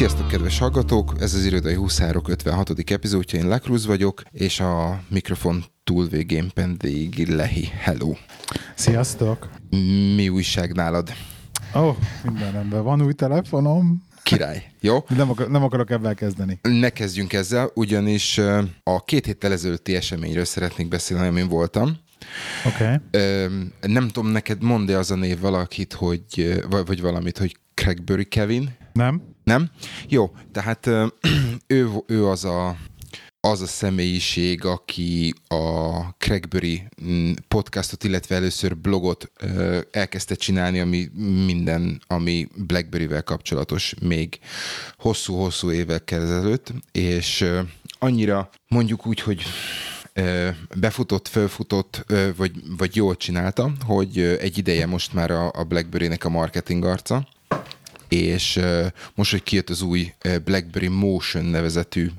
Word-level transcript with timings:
Sziasztok, 0.00 0.28
kedves 0.28 0.58
hallgatók! 0.58 1.14
Ez 1.18 1.34
az 1.34 1.44
Irodai 1.44 1.74
Huszárok 1.74 2.28
56. 2.28 2.90
epizódja, 2.90 3.38
én 3.38 3.48
Lekruz 3.48 3.86
vagyok, 3.86 4.22
és 4.30 4.60
a 4.60 5.00
mikrofon 5.08 5.64
túlvégén 5.84 6.50
pedig 6.54 7.28
Lehi. 7.28 7.68
Hello! 7.78 8.12
Sziasztok! 8.74 9.50
Mi 10.14 10.28
újság 10.28 10.72
nálad? 10.72 11.12
Ó, 11.74 11.80
oh, 11.80 11.96
minden 12.24 12.52
rendben. 12.52 12.82
Van 12.82 13.02
új 13.02 13.12
telefonom? 13.12 14.02
Király, 14.22 14.72
jó? 14.80 15.04
Nem, 15.08 15.30
akar, 15.30 15.48
nem 15.50 15.62
akarok 15.62 15.90
ebben 15.90 16.14
kezdeni. 16.14 16.58
Ne 16.62 16.90
kezdjünk 16.90 17.32
ezzel, 17.32 17.70
ugyanis 17.74 18.38
a 18.82 19.04
két 19.04 19.26
héttel 19.26 19.52
ezelőtti 19.52 19.96
eseményről 19.96 20.44
szeretnék 20.44 20.88
beszélni, 20.88 21.26
amin 21.26 21.48
voltam. 21.48 21.96
Oké. 22.66 22.84
Okay. 22.84 22.96
Nem 23.80 24.08
tudom, 24.08 24.30
neked 24.30 24.62
mond 24.62 24.90
az 24.90 25.10
a 25.10 25.16
név 25.16 25.40
valakit, 25.40 25.92
hogy, 25.92 26.60
vagy 26.68 27.00
valamit, 27.00 27.38
hogy 27.38 27.56
Craigbury 27.74 28.24
Kevin? 28.24 28.76
Nem. 28.92 29.29
Nem? 29.50 29.70
Jó, 30.08 30.30
tehát 30.52 30.86
ő, 31.66 31.88
ő 32.06 32.26
az 32.26 32.44
a 32.44 32.76
az 33.40 33.60
a 33.60 33.66
személyiség, 33.66 34.64
aki 34.64 35.34
a 35.48 36.00
Craigbury 36.18 36.82
mm, 37.04 37.32
podcastot, 37.48 38.04
illetve 38.04 38.34
először 38.34 38.76
blogot 38.76 39.32
elkezdte 39.90 40.34
csinálni, 40.34 40.80
ami 40.80 41.08
minden, 41.46 42.02
ami 42.06 42.48
Blackberry-vel 42.56 43.22
kapcsolatos 43.22 43.94
még 44.02 44.38
hosszú-hosszú 44.98 45.70
évekkel 45.70 46.22
ezelőtt, 46.22 46.72
és 46.92 47.44
annyira 47.98 48.50
mondjuk 48.68 49.06
úgy, 49.06 49.20
hogy 49.20 49.42
befutott, 50.76 51.28
fölfutott, 51.28 52.04
vagy, 52.36 52.52
vagy 52.76 52.96
jól 52.96 53.16
csinálta, 53.16 53.72
hogy 53.86 54.18
egy 54.18 54.58
ideje 54.58 54.86
most 54.86 55.12
már 55.12 55.30
a, 55.30 55.50
a 55.54 55.64
BlackBerry-nek 55.64 56.24
a 56.24 56.28
marketing 56.28 56.84
arca, 56.84 57.28
és 58.10 58.60
most, 59.14 59.30
hogy 59.30 59.42
kijött 59.42 59.70
az 59.70 59.82
új 59.82 60.12
BlackBerry 60.44 60.88
Motion 60.88 61.44
nevezetű 61.44 62.10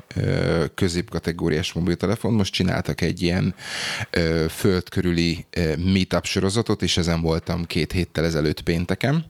középkategóriás 0.75 1.73
mobiltelefon, 1.73 2.33
most 2.33 2.53
csináltak 2.53 3.01
egy 3.01 3.21
ilyen 3.21 3.55
föld 4.49 4.89
körüli 4.89 5.45
meetup 5.77 6.25
sorozatot, 6.25 6.81
és 6.81 6.97
ezen 6.97 7.21
voltam 7.21 7.65
két 7.65 7.91
héttel 7.91 8.25
ezelőtt 8.25 8.61
pénteken, 8.61 9.25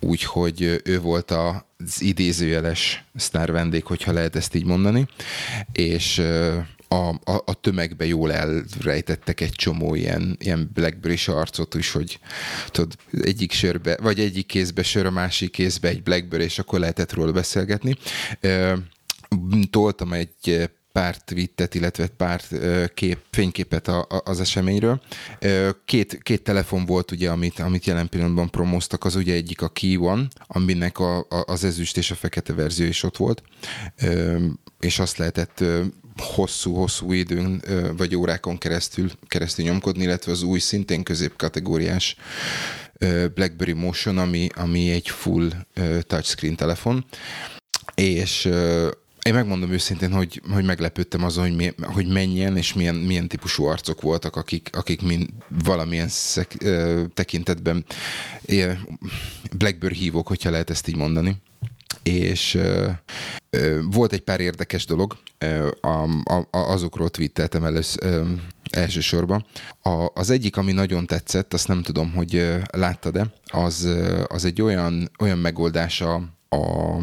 úgyhogy 0.00 0.80
ő 0.84 1.00
volt 1.00 1.30
az 1.30 2.02
idézőjeles 2.02 3.04
sztár 3.14 3.52
vendég, 3.52 3.84
hogyha 3.84 4.12
lehet 4.12 4.36
ezt 4.36 4.54
így 4.54 4.64
mondani, 4.64 5.06
és 5.72 6.22
a, 6.88 7.08
a, 7.08 7.42
a 7.44 7.60
tömegbe 7.60 8.06
jól 8.06 8.32
elrejtettek 8.32 9.40
egy 9.40 9.52
csomó 9.52 9.94
ilyen, 9.94 10.36
ilyen 10.40 10.70
blackberry 10.74 11.18
arcot 11.26 11.74
is, 11.74 11.92
hogy 11.92 12.18
tudod, 12.70 12.94
egyik 13.22 13.52
sörbe, 13.52 13.98
vagy 14.02 14.20
egyik 14.20 14.46
kézbe 14.46 14.82
sör, 14.82 15.06
a 15.06 15.10
másik 15.10 15.50
kézbe 15.50 15.88
egy 15.88 16.02
blackberry, 16.02 16.44
és 16.44 16.58
akkor 16.58 16.78
lehetett 16.78 17.12
róla 17.12 17.32
beszélgetni. 17.32 17.96
Toltam 19.70 20.12
egy 20.12 20.70
pár 20.92 21.16
tweetet, 21.16 21.74
illetve 21.74 22.06
pár 22.06 22.42
kép, 22.94 23.18
fényképet 23.30 23.88
a, 23.88 23.98
a, 24.08 24.22
az 24.24 24.40
eseményről. 24.40 25.02
Két, 25.84 26.22
két 26.22 26.42
telefon 26.42 26.84
volt 26.86 27.10
ugye, 27.10 27.30
amit, 27.30 27.58
amit 27.58 27.84
jelen 27.84 28.08
pillanatban 28.08 28.50
promóztak, 28.50 29.04
az 29.04 29.16
ugye 29.16 29.34
egyik 29.34 29.62
a 29.62 29.68
Key 29.68 29.96
One, 29.96 30.28
aminek 30.46 30.98
a, 30.98 31.18
a, 31.18 31.44
az 31.46 31.64
ezüst 31.64 31.96
és 31.96 32.10
a 32.10 32.14
fekete 32.14 32.52
verzió 32.52 32.86
is 32.86 33.02
ott 33.02 33.16
volt, 33.16 33.42
és 34.80 34.98
azt 34.98 35.16
lehetett 35.16 35.64
hosszú-hosszú 36.20 37.12
időn 37.12 37.62
vagy 37.96 38.14
órákon 38.14 38.58
keresztül, 38.58 39.10
keresztül 39.26 39.64
nyomkodni, 39.64 40.02
illetve 40.02 40.32
az 40.32 40.42
új 40.42 40.58
szintén 40.58 41.02
középkategóriás 41.02 42.16
BlackBerry 43.34 43.72
Motion, 43.72 44.18
ami, 44.18 44.48
ami 44.54 44.90
egy 44.90 45.08
full 45.08 45.50
touchscreen 46.06 46.56
telefon, 46.56 47.04
és 47.94 48.48
én 49.28 49.34
megmondom 49.34 49.72
őszintén, 49.72 50.12
hogy, 50.12 50.42
hogy 50.52 50.64
meglepődtem 50.64 51.24
azon, 51.24 51.44
hogy, 51.44 51.56
mi, 51.56 51.72
hogy 51.82 52.06
mennyien 52.06 52.56
és 52.56 52.72
milyen, 52.72 52.94
milyen 52.94 53.28
típusú 53.28 53.64
arcok 53.64 54.00
voltak, 54.00 54.36
akik, 54.36 54.70
akik 54.72 55.02
mind 55.02 55.28
valamilyen 55.64 56.08
szek, 56.08 56.56
tekintetben 57.14 57.84
ö, 58.44 58.72
Blackbird 59.56 59.94
hívók, 59.94 60.28
hogyha 60.28 60.50
lehet 60.50 60.70
ezt 60.70 60.88
így 60.88 60.96
mondani. 60.96 61.36
És 62.02 62.54
ö, 62.54 62.88
ö, 63.50 63.80
volt 63.90 64.12
egy 64.12 64.20
pár 64.20 64.40
érdekes 64.40 64.86
dolog, 64.86 65.16
ö, 65.38 65.70
a, 65.80 66.02
a, 66.24 66.46
azokról 66.50 67.08
twitteltem 67.08 67.64
először, 67.64 68.22
elsősorban. 68.70 69.44
A, 69.82 70.06
az 70.14 70.30
egyik, 70.30 70.56
ami 70.56 70.72
nagyon 70.72 71.06
tetszett, 71.06 71.54
azt 71.54 71.68
nem 71.68 71.82
tudom, 71.82 72.12
hogy 72.12 72.56
láttad-e, 72.70 73.32
az, 73.46 73.88
az 74.26 74.44
egy 74.44 74.62
olyan, 74.62 75.10
olyan 75.18 75.38
megoldása 75.38 76.14
a 76.48 76.96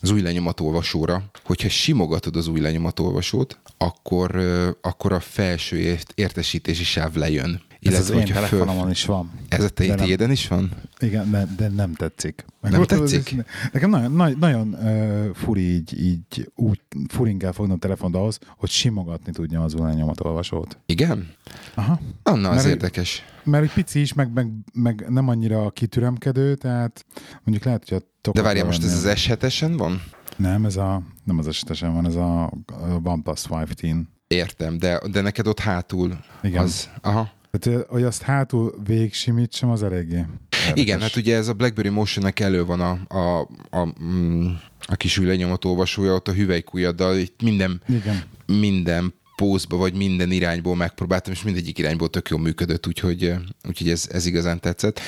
az 0.00 0.10
új 0.10 0.20
lenyomatolvasóra, 0.20 1.22
hogyha 1.44 1.68
simogatod 1.68 2.36
az 2.36 2.46
új 2.46 2.60
lenyomatolvasót, 2.60 3.58
akkor, 3.78 4.36
akkor 4.80 5.12
a 5.12 5.20
felső 5.20 5.98
értesítési 6.14 6.84
sáv 6.84 7.14
lejön. 7.14 7.62
Ez 7.80 7.98
az 7.98 8.10
én 8.10 8.24
telefonomon 8.24 8.82
föl... 8.82 8.90
is 8.90 9.04
van. 9.04 9.30
Ez 9.48 9.64
a 9.64 9.68
tiéden 9.68 10.30
is 10.30 10.48
van? 10.48 10.70
Igen, 10.98 11.30
de, 11.30 11.46
de 11.56 11.68
nem 11.68 11.94
tetszik. 11.94 12.44
Meg 12.60 12.72
nem 12.72 12.84
tetszik? 12.84 13.34
Az, 13.38 13.44
nekem 13.72 13.90
nagyon, 13.90 14.12
nagyon, 14.12 14.38
nagyon 14.38 14.74
uh, 14.74 15.34
furi 15.34 15.74
így, 15.74 16.00
így 16.00 16.50
úgy 16.54 16.80
furin 17.08 17.38
kell 17.38 17.52
fognom 17.52 17.76
a 17.76 17.78
telefont 17.78 18.14
ahhoz, 18.14 18.38
hogy 18.56 18.70
simogatni 18.70 19.32
tudjam 19.32 19.62
az 19.62 19.74
olvasót. 20.18 20.78
Igen? 20.86 21.28
Aha. 21.74 22.00
Anna, 22.22 22.48
az 22.48 22.56
mert, 22.56 22.68
érdekes. 22.68 23.24
Mert 23.44 23.64
egy 23.64 23.72
pici 23.72 24.00
is, 24.00 24.12
meg, 24.12 24.32
meg, 24.32 24.50
meg 24.72 25.04
nem 25.08 25.28
annyira 25.28 25.70
kitüremkedő, 25.70 26.54
tehát 26.54 27.04
mondjuk 27.44 27.64
lehet, 27.64 27.88
hogy 27.88 28.02
a 28.22 28.30
De 28.30 28.42
várjál, 28.42 28.64
most 28.64 28.84
ez 28.84 29.04
az 29.04 29.12
S7-esen 29.16 29.74
van? 29.76 30.02
Nem, 30.36 30.64
ez 30.64 30.76
a, 30.76 31.02
nem 31.24 31.38
az 31.38 31.54
s 31.54 31.80
van, 31.80 32.06
ez 32.06 32.14
a, 32.14 32.44
a 32.66 33.00
OnePlus 33.02 33.42
15. 33.74 34.06
Értem, 34.26 34.78
de, 34.78 35.00
de 35.10 35.20
neked 35.20 35.46
ott 35.46 35.58
hátul 35.58 36.18
Igen. 36.42 36.62
az... 36.62 36.90
Aha. 37.00 37.36
Hát, 37.52 37.70
hogy 37.88 38.02
azt 38.02 38.22
hátul 38.22 38.74
végig 38.86 39.14
simítsam, 39.14 39.70
az 39.70 39.82
eléggé. 39.82 40.16
Érdekes. 40.16 40.72
Igen, 40.74 41.00
hát 41.00 41.16
ugye 41.16 41.36
ez 41.36 41.48
a 41.48 41.52
BlackBerry 41.52 41.88
Motion-nek 41.88 42.40
elő 42.40 42.64
van 42.64 42.80
a, 42.80 42.98
a, 43.08 43.48
a, 43.70 44.02
mm, 44.02 44.50
a 44.86 44.96
kis 44.96 45.16
ülényomot 45.16 45.64
olvasója, 45.64 46.14
ott 46.14 46.28
a 46.28 46.32
hüvelykújaddal, 46.32 47.16
itt 47.16 47.42
minden, 47.42 47.82
Igen. 47.88 48.22
minden 48.46 49.14
pózba, 49.36 49.76
vagy 49.76 49.94
minden 49.94 50.30
irányból 50.30 50.76
megpróbáltam, 50.76 51.32
és 51.32 51.42
mindegyik 51.42 51.78
irányból 51.78 52.10
tök 52.10 52.28
jól 52.28 52.40
működött, 52.40 52.86
úgyhogy, 52.86 53.34
úgyhogy 53.68 53.90
ez, 53.90 54.08
ez 54.12 54.26
igazán 54.26 54.60
tetszett. 54.60 55.00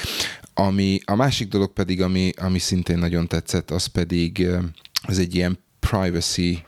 Ami, 0.54 1.00
a 1.04 1.14
másik 1.14 1.48
dolog 1.48 1.72
pedig, 1.72 2.02
ami, 2.02 2.32
ami 2.36 2.58
szintén 2.58 2.98
nagyon 2.98 3.26
tetszett, 3.26 3.70
az 3.70 3.86
pedig 3.86 4.46
az 5.02 5.18
egy 5.18 5.34
ilyen 5.34 5.58
privacy 5.80 6.64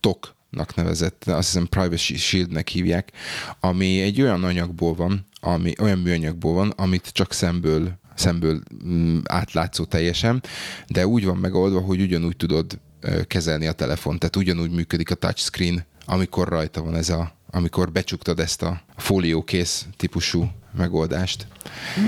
tok 0.00 0.35
nevezett, 0.74 1.24
azt 1.24 1.46
hiszem 1.46 1.66
Privacy 1.66 2.16
Shieldnek 2.16 2.68
hívják, 2.68 3.12
ami 3.60 4.00
egy 4.00 4.22
olyan 4.22 4.44
anyagból 4.44 4.94
van, 4.94 5.26
ami, 5.40 5.72
olyan 5.80 5.98
műanyagból 5.98 6.54
van, 6.54 6.70
amit 6.70 7.08
csak 7.12 7.32
szemből 7.32 7.98
szemből 8.14 8.60
mm, 8.84 9.18
átlátszó 9.24 9.84
teljesen, 9.84 10.42
de 10.86 11.06
úgy 11.06 11.24
van 11.24 11.36
megoldva, 11.36 11.80
hogy 11.80 12.00
ugyanúgy 12.00 12.36
tudod 12.36 12.78
kezelni 13.26 13.66
a 13.66 13.72
telefon, 13.72 14.18
tehát 14.18 14.36
ugyanúgy 14.36 14.70
működik 14.70 15.10
a 15.10 15.14
touchscreen, 15.14 15.86
amikor 16.04 16.48
rajta 16.48 16.82
van 16.82 16.94
ez 16.94 17.08
a, 17.08 17.32
amikor 17.50 17.92
becsuktad 17.92 18.40
ezt 18.40 18.62
a 18.62 18.82
fóliókész 18.96 19.86
típusú 19.96 20.50
megoldást. 20.76 21.46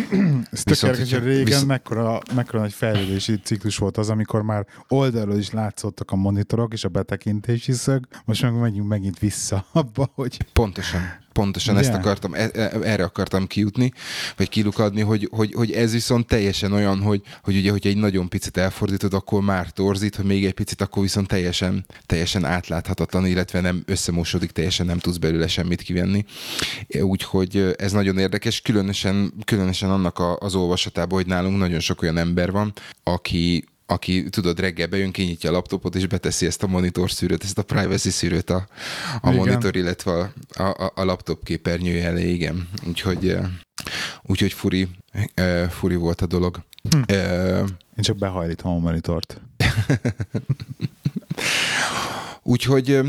Ez 0.51 0.63
tök 0.63 0.83
érdekes, 0.83 1.13
hogy 1.13 1.23
régen 1.23 1.45
visz... 1.45 1.63
mekkora, 1.63 2.21
mekkora 2.35 2.61
nagy 2.61 2.73
fejlődési 2.73 3.41
ciklus 3.41 3.77
volt 3.77 3.97
az, 3.97 4.11
amikor 4.11 4.43
már 4.43 4.67
oldalról 4.89 5.37
is 5.37 5.51
látszottak 5.51 6.11
a 6.11 6.17
monitorok 6.17 6.73
és 6.73 6.85
a 6.85 6.89
betekintési 6.89 7.73
szög, 7.73 8.07
most 8.25 8.43
meg 8.43 8.53
megyünk 8.53 8.89
megint 8.89 9.19
vissza 9.19 9.67
abba, 9.73 10.11
hogy... 10.15 10.37
Pontosan 10.53 11.27
pontosan 11.39 11.75
yeah. 11.75 11.87
ezt 11.87 11.97
akartam, 11.97 12.35
e, 12.35 12.51
e, 12.53 12.71
erre 12.83 13.05
akartam 13.05 13.47
kijutni, 13.47 13.93
vagy 14.37 14.49
kilukadni, 14.49 15.01
hogy, 15.01 15.29
hogy, 15.31 15.53
hogy 15.53 15.73
ez 15.73 15.93
viszont 15.93 16.27
teljesen 16.27 16.73
olyan, 16.73 17.01
hogy, 17.01 17.23
hogy 17.43 17.57
ugye, 17.57 17.71
hogy 17.71 17.87
egy 17.87 17.97
nagyon 17.97 18.29
picit 18.29 18.57
elfordítod, 18.57 19.15
akkor 19.15 19.43
már 19.43 19.71
torzít, 19.71 20.17
hogy 20.17 20.25
még 20.25 20.45
egy 20.45 20.53
picit, 20.53 20.81
akkor 20.81 21.03
viszont 21.03 21.27
teljesen, 21.29 21.87
teljesen 22.07 22.45
átláthatatlan, 22.45 23.27
illetve 23.27 23.61
nem 23.61 23.83
összemosódik, 23.87 24.51
teljesen 24.51 24.87
nem 24.87 24.99
tudsz 24.99 25.17
belőle 25.17 25.49
semmit 25.49 25.83
kivenni. 25.83 26.25
Úgyhogy 27.01 27.75
ez 27.79 27.93
nagyon 27.93 28.19
érdekes, 28.19 28.61
különösen, 28.61 29.33
különösen 29.45 29.91
annak 29.91 30.19
a, 30.19 30.37
az 30.39 30.55
olvasatában, 30.55 31.19
hogy 31.19 31.27
nálunk 31.27 31.59
nagyon 31.59 31.81
sok 31.81 32.03
olyan 32.03 32.17
ember 32.17 32.51
van, 32.51 32.73
aki 33.03 33.65
aki 33.91 34.29
tudod, 34.29 34.61
reggel 34.61 34.87
bejön, 34.87 35.11
kinyitja 35.11 35.51
a 35.51 35.53
laptopot, 35.53 35.95
és 35.95 36.07
beteszi 36.07 36.47
ezt 36.47 36.63
a 36.63 36.67
monitor 36.67 37.11
szűrőt, 37.11 37.45
ezt 37.45 37.59
a 37.59 37.63
privacy 37.63 38.11
szűrőt 38.11 38.51
a, 38.51 38.67
a 39.21 39.31
monitor, 39.31 39.77
illetve 39.77 40.13
a, 40.13 40.33
a, 40.63 40.93
a 40.95 41.05
laptop 41.05 41.45
képernyője 41.45 42.07
elé, 42.07 42.33
igen. 42.33 42.69
Úgyhogy, 42.87 43.37
úgyhogy 44.23 44.53
furi, 44.53 44.89
furi 45.69 45.95
volt 45.95 46.21
a 46.21 46.27
dolog. 46.27 46.63
Hm. 46.91 47.03
Én 47.97 48.05
csak 48.05 48.17
behajlítom 48.17 48.73
a 48.73 48.79
monitort. 48.79 49.41
úgyhogy 52.43 53.01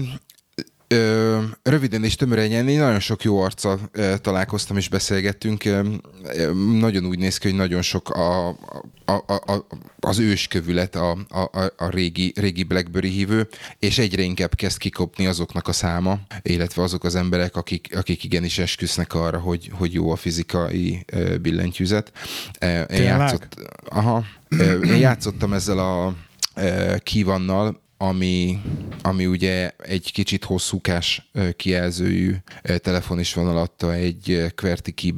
Ö, 0.91 1.39
röviden 1.63 2.03
és 2.03 2.15
tömören 2.15 2.51
én 2.51 2.63
nagyon 2.63 3.00
sok 3.00 3.24
jó 3.24 3.41
arccal 3.41 3.80
ö, 3.91 4.18
találkoztam 4.18 4.77
és 4.77 4.89
beszélgettünk. 4.89 5.65
Ö, 5.65 5.81
nagyon 6.80 7.06
úgy 7.06 7.19
néz 7.19 7.38
ki, 7.38 7.47
hogy 7.47 7.57
nagyon 7.57 7.81
sok 7.81 8.09
a, 8.09 8.47
a, 8.47 8.56
a, 9.06 9.33
a, 9.33 9.65
az 10.00 10.19
őskövület, 10.19 10.95
a, 10.95 11.12
a, 11.30 11.71
a 11.77 11.89
régi, 11.89 12.33
régi 12.36 12.63
BlackBerry 12.63 13.09
hívő, 13.09 13.47
és 13.80 13.97
egyre 13.97 14.21
inkább 14.21 14.56
kezd 14.56 14.77
kikopni 14.77 15.25
azoknak 15.25 15.68
a 15.68 15.74
száma, 15.74 16.19
illetve 16.41 16.83
azok 16.83 17.03
az 17.03 17.15
emberek, 17.15 17.56
akik, 17.56 17.95
akik 17.95 18.24
igenis 18.24 18.57
esküsznek 18.57 19.13
arra, 19.13 19.39
hogy, 19.39 19.71
hogy 19.74 19.94
jó 19.94 20.12
a 20.12 20.15
fizikai 20.15 21.06
billentyűzet. 21.41 22.12
Én, 22.89 23.01
játszott, 23.01 23.56
aha, 23.86 24.24
én 24.83 24.97
játszottam 24.97 25.53
ezzel 25.53 25.80
a 25.80 26.15
kívannal, 27.03 27.81
ami, 28.01 28.62
ami 29.01 29.25
ugye 29.25 29.72
egy 29.78 30.12
kicsit 30.12 30.44
hosszúkás 30.44 31.30
kijelzőjű 31.56 32.36
telefon 32.78 33.19
is 33.19 33.34
van 33.34 33.48
alatta 33.48 33.94
egy 33.94 34.51
QWERTY 34.62 35.16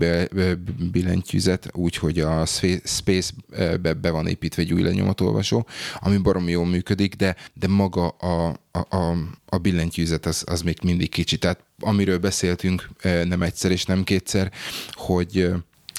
billentyűzet, 0.91 1.69
úgyhogy 1.73 2.19
a 2.19 2.45
Space-be 2.83 3.93
be 3.93 4.09
van 4.09 4.27
építve 4.27 4.61
egy 4.61 4.73
új 4.73 4.81
lenyomatolvasó, 4.81 5.67
ami 5.99 6.17
baromi 6.17 6.51
jól 6.51 6.65
működik, 6.65 7.15
de, 7.15 7.35
de 7.53 7.67
maga 7.67 8.07
a, 8.07 8.59
a, 8.71 8.97
a, 8.97 9.17
a 9.45 9.57
billentyűzet 9.57 10.25
az, 10.25 10.43
az 10.45 10.61
még 10.61 10.77
mindig 10.83 11.09
kicsi. 11.09 11.37
Tehát 11.37 11.63
amiről 11.79 12.17
beszéltünk 12.17 12.89
nem 13.23 13.41
egyszer 13.41 13.71
és 13.71 13.85
nem 13.85 14.03
kétszer, 14.03 14.51
hogy 14.91 15.51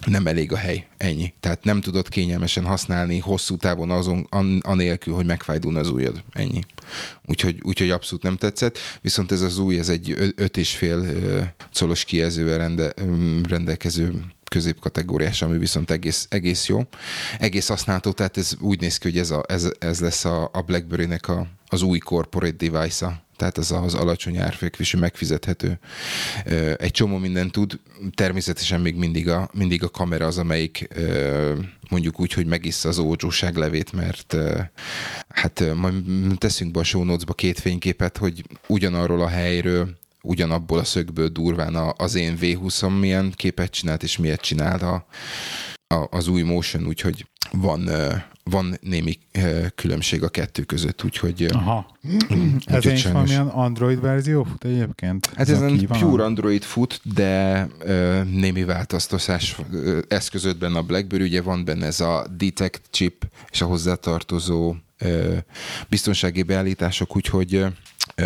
nem 0.06 0.26
elég 0.26 0.52
a 0.52 0.56
hely, 0.56 0.86
ennyi. 0.96 1.34
Tehát 1.40 1.64
nem 1.64 1.80
tudod 1.80 2.08
kényelmesen 2.08 2.64
használni 2.64 3.18
hosszú 3.18 3.56
távon 3.56 3.90
azon, 3.90 4.26
an, 4.30 4.58
anélkül, 4.58 5.14
hogy 5.14 5.26
megfájdulna 5.26 5.78
az 5.78 5.88
ujjad, 5.88 6.22
ennyi. 6.32 6.60
Úgyhogy, 7.26 7.60
úgyhogy 7.62 7.90
abszolút 7.90 8.22
nem 8.22 8.36
tetszett, 8.36 8.78
viszont 9.00 9.32
ez 9.32 9.40
az 9.40 9.58
új, 9.58 9.78
ez 9.78 9.88
egy 9.88 10.32
öt 10.36 10.56
és 10.56 10.76
fél 10.76 11.04
colos 11.72 12.04
kijelzővel 12.04 12.58
rende, 12.58 12.92
rendelkező 13.48 14.24
középkategóriás, 14.52 15.42
ami 15.42 15.58
viszont 15.58 15.90
egész, 15.90 16.26
egész 16.30 16.66
jó. 16.66 16.82
Egész 17.38 17.68
használható, 17.68 18.12
tehát 18.12 18.36
ez 18.36 18.56
úgy 18.60 18.80
néz 18.80 18.98
ki, 18.98 19.08
hogy 19.08 19.18
ez, 19.18 19.30
a, 19.30 19.44
ez, 19.48 19.70
ez 19.78 20.00
lesz 20.00 20.24
a, 20.24 20.50
a 20.52 20.60
BlackBerry-nek 20.60 21.28
a, 21.28 21.46
az 21.66 21.82
új 21.82 21.98
corporate 21.98 22.68
device-a, 22.68 23.22
tehát 23.42 23.58
ez 23.58 23.70
az 23.70 23.94
alacsony 23.94 24.36
árfekvésű 24.36 24.98
megfizethető. 24.98 25.78
Egy 26.76 26.90
csomó 26.90 27.16
minden 27.16 27.50
tud, 27.50 27.78
természetesen 28.14 28.80
még 28.80 28.96
mindig 28.96 29.28
a, 29.28 29.50
mindig 29.52 29.82
a 29.82 29.88
kamera 29.88 30.26
az, 30.26 30.38
amelyik 30.38 30.88
mondjuk 31.90 32.20
úgy, 32.20 32.32
hogy 32.32 32.46
megissza 32.46 32.88
az 32.88 32.98
ócsóság 32.98 33.56
levét, 33.56 33.92
mert 33.92 34.36
hát 35.28 35.74
majd 35.74 35.94
teszünk 36.38 36.70
be 36.70 36.80
a 36.80 36.84
show 36.84 37.04
notes-ba 37.04 37.32
két 37.32 37.58
fényképet, 37.58 38.16
hogy 38.16 38.44
ugyanarról 38.66 39.22
a 39.22 39.28
helyről 39.28 39.88
ugyanabból 40.22 40.78
a 40.78 40.84
szögből 40.84 41.28
durván 41.28 41.94
az 41.96 42.14
én 42.14 42.38
V20-om 42.40 43.00
milyen 43.00 43.32
képet 43.36 43.70
csinált, 43.70 44.02
és 44.02 44.16
miért 44.16 44.40
csinál 44.40 45.06
a, 45.92 46.08
az 46.10 46.28
új 46.28 46.42
Motion, 46.42 46.86
úgyhogy 46.86 47.26
van, 47.52 47.88
van 48.44 48.78
némi 48.80 49.18
különbség 49.74 50.22
a 50.22 50.28
kettő 50.28 50.62
között, 50.62 51.04
úgyhogy... 51.04 51.48
Aha. 51.52 51.98
Ez 52.64 52.84
is 52.84 53.04
valamilyen 53.04 53.46
Android 53.46 54.00
verzió 54.00 54.44
fut 54.44 54.64
egyébként? 54.64 55.30
Hát 55.36 55.48
ez 55.48 55.62
egy 55.62 55.86
pure 55.86 56.24
Android 56.24 56.62
fut, 56.62 57.00
de 57.14 57.68
uh, 57.84 58.22
némi 58.24 58.64
változtatás 58.64 59.56
eszközött 60.08 60.58
benne 60.58 60.78
a 60.78 60.82
BlackBerry, 60.82 61.24
ugye 61.24 61.42
van 61.42 61.64
benne 61.64 61.86
ez 61.86 62.00
a 62.00 62.26
Detect 62.36 62.82
chip 62.90 63.26
és 63.50 63.60
a 63.60 63.66
hozzátartozó 63.66 64.74
uh, 65.00 65.36
biztonsági 65.88 66.42
beállítások, 66.42 67.16
úgyhogy 67.16 67.64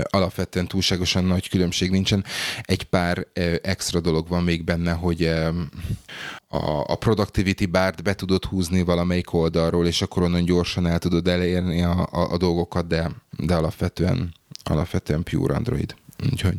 alapvetően 0.02 0.66
túlságosan 0.66 1.24
nagy 1.24 1.48
különbség 1.48 1.90
nincsen. 1.90 2.24
Egy 2.62 2.84
pár 2.84 3.26
extra 3.62 4.00
dolog 4.00 4.28
van 4.28 4.44
még 4.44 4.64
benne, 4.64 4.92
hogy 4.92 5.32
a, 6.56 6.84
a 6.86 6.94
productivity 6.94 7.66
bárt 7.66 8.02
be 8.02 8.14
tudod 8.14 8.44
húzni 8.44 8.82
valamelyik 8.82 9.32
oldalról, 9.32 9.86
és 9.86 10.02
akkor 10.02 10.22
onnan 10.22 10.44
gyorsan 10.44 10.86
el 10.86 10.98
tudod 10.98 11.28
elérni 11.28 11.82
a, 11.82 12.08
a, 12.10 12.32
a 12.32 12.36
dolgokat, 12.36 12.86
de, 12.86 13.10
de 13.38 13.54
alapvetően, 13.54 14.34
alapvetően 14.64 15.22
pure 15.22 15.54
Android. 15.54 15.94
Úgyhogy, 16.32 16.56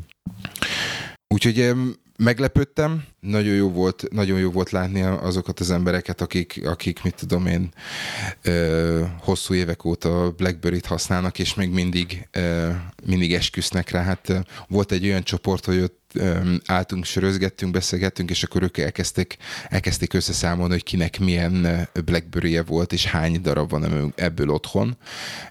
úgyhogy 1.27 1.73
meglepődtem, 2.17 3.03
nagyon 3.19 3.55
jó 3.55 3.71
volt, 3.71 4.03
nagyon 4.11 4.39
jó 4.39 4.51
volt 4.51 4.69
látni 4.69 5.01
azokat 5.01 5.59
az 5.59 5.71
embereket, 5.71 6.21
akik, 6.21 6.61
akik 6.65 7.03
mit 7.03 7.15
tudom 7.15 7.45
én, 7.45 7.73
ö, 8.41 9.03
hosszú 9.19 9.53
évek 9.53 9.85
óta 9.85 10.31
Blackberry-t 10.31 10.85
használnak, 10.85 11.39
és 11.39 11.53
még 11.53 11.69
mindig, 11.69 12.27
ö, 12.31 12.69
mindig 13.05 13.33
esküsznek 13.33 13.89
rá. 13.89 14.03
Hát 14.03 14.43
volt 14.67 14.91
egy 14.91 15.05
olyan 15.05 15.23
csoport, 15.23 15.65
hogy 15.65 15.79
ott 15.79 16.06
álltunk, 16.65 17.05
sörözgettünk, 17.05 17.71
beszélgettünk, 17.71 18.29
és 18.29 18.43
akkor 18.43 18.63
ők 18.63 18.77
elkezdték, 18.77 19.37
elkezdték 19.69 20.13
összeszámolni, 20.13 20.73
hogy 20.73 20.83
kinek 20.83 21.19
milyen 21.19 21.87
blackberry 22.05 22.59
volt, 22.65 22.93
és 22.93 23.05
hány 23.05 23.41
darab 23.41 23.69
van 23.69 24.13
ebből 24.15 24.49
otthon. 24.49 24.97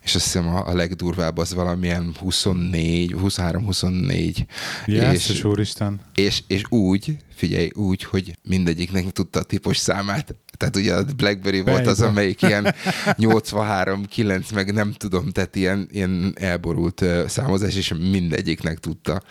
És 0.02 0.14
azt 0.14 0.24
hiszem 0.24 0.48
a, 0.48 0.66
a 0.66 0.74
legdurvább 0.74 1.38
az 1.38 1.54
valamilyen 1.54 2.14
24, 2.18 3.14
23-24. 3.18 4.46
Yes, 4.86 5.28
és, 5.28 5.44
úristen. 5.44 6.00
És, 6.14 6.42
és 6.46 6.62
úgy, 6.68 7.16
figyelj, 7.34 7.70
úgy, 7.74 8.02
hogy 8.02 8.36
mindegyiknek 8.42 9.10
tudta 9.10 9.38
a 9.38 9.42
típus 9.42 9.76
számát. 9.76 10.34
Tehát 10.56 10.76
ugye 10.76 10.94
a 10.94 11.04
BlackBerry 11.16 11.60
volt 11.60 11.86
az, 11.86 12.00
amelyik 12.00 12.42
ilyen 12.42 12.74
83-9, 13.04 14.54
meg 14.54 14.72
nem 14.72 14.92
tudom, 14.92 15.30
tehát 15.30 15.56
ilyen, 15.56 15.88
ilyen 15.90 16.34
elborult 16.40 17.04
számozás, 17.26 17.76
és 17.76 17.94
mindegyiknek 18.10 18.78
tudta. 18.78 19.22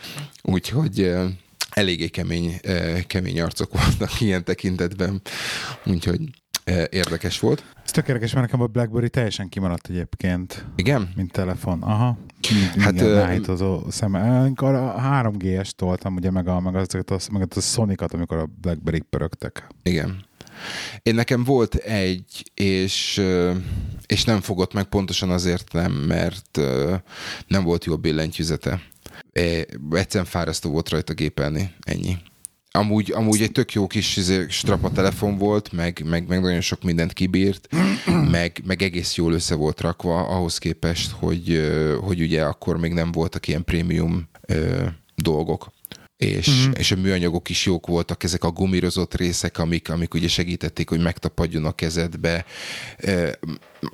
Úgyhogy 0.42 1.14
eléggé 1.70 2.08
kemény, 2.08 2.60
kemény 3.06 3.40
arcok 3.40 3.72
voltak 3.72 4.20
ilyen 4.20 4.44
tekintetben. 4.44 5.20
Úgyhogy 5.84 6.20
érdekes 6.90 7.40
volt. 7.40 7.64
Ez 7.84 7.90
tök 7.90 8.08
érdekes, 8.08 8.32
mert 8.32 8.46
nekem 8.46 8.60
a 8.60 8.66
BlackBerry 8.66 9.10
teljesen 9.10 9.48
kimaradt 9.48 9.88
egyébként. 9.88 10.66
Igen? 10.76 11.12
Mint 11.16 11.32
telefon. 11.32 11.82
Aha. 11.82 12.18
Hát, 12.76 12.94
náhítozó 12.94 13.90
szeme. 13.90 14.38
Amikor 14.40 14.74
a 14.74 14.94
3G-es 15.00 15.70
toltam, 15.70 16.14
ugye, 16.14 16.30
meg, 16.30 16.48
a, 16.48 16.60
meg, 16.60 16.74
azokat 16.74 17.10
a, 17.10 17.18
meg 17.32 17.48
a 17.56 17.60
Sonic-at, 17.60 18.14
amikor 18.14 18.38
a 18.38 18.48
BlackBerry 18.60 19.00
pörögtek. 19.00 19.66
Igen. 19.82 20.24
Én 21.02 21.14
nekem 21.14 21.44
volt 21.44 21.74
egy, 21.74 22.50
és, 22.54 23.22
és 24.06 24.24
nem 24.24 24.40
fogott 24.40 24.72
meg 24.72 24.84
pontosan 24.84 25.30
azért 25.30 25.72
nem, 25.72 25.92
mert 25.92 26.60
nem 27.46 27.64
volt 27.64 27.84
jó 27.84 27.92
a 27.92 27.96
billentyűzete. 27.96 28.82
Egyszerűen 29.90 30.30
fárasztó 30.30 30.70
volt 30.70 30.88
rajta 30.88 31.12
gépelni, 31.12 31.74
ennyi 31.80 32.16
amúgy, 32.76 33.12
amúgy 33.12 33.42
egy 33.42 33.52
tök 33.52 33.72
jó 33.72 33.86
kis 33.86 34.16
izé, 34.16 34.46
strapa 34.48 34.90
telefon 34.90 35.38
volt, 35.38 35.72
meg, 35.72 36.02
meg, 36.04 36.26
meg 36.26 36.40
nagyon 36.40 36.60
sok 36.60 36.82
mindent 36.82 37.12
kibírt, 37.12 37.68
meg, 38.30 38.62
meg 38.64 38.82
egész 38.82 39.14
jól 39.14 39.32
össze 39.32 39.54
volt 39.54 39.80
rakva 39.80 40.28
ahhoz 40.28 40.58
képest, 40.58 41.10
hogy, 41.10 41.70
hogy 42.00 42.20
ugye 42.20 42.42
akkor 42.42 42.76
még 42.76 42.92
nem 42.92 43.12
voltak 43.12 43.48
ilyen 43.48 43.64
prémium 43.64 44.28
dolgok 45.14 45.72
és, 46.16 46.48
uh-huh. 46.48 46.78
és 46.78 46.92
a 46.92 46.96
műanyagok 46.96 47.48
is 47.48 47.66
jók 47.66 47.86
voltak, 47.86 48.22
ezek 48.22 48.44
a 48.44 48.50
gumírozott 48.50 49.14
részek, 49.14 49.58
amik, 49.58 49.90
amik 49.90 50.14
ugye 50.14 50.28
segítették, 50.28 50.88
hogy 50.88 51.00
megtapadjon 51.00 51.64
a 51.64 51.72
kezedbe. 51.72 52.44
E, 52.96 53.38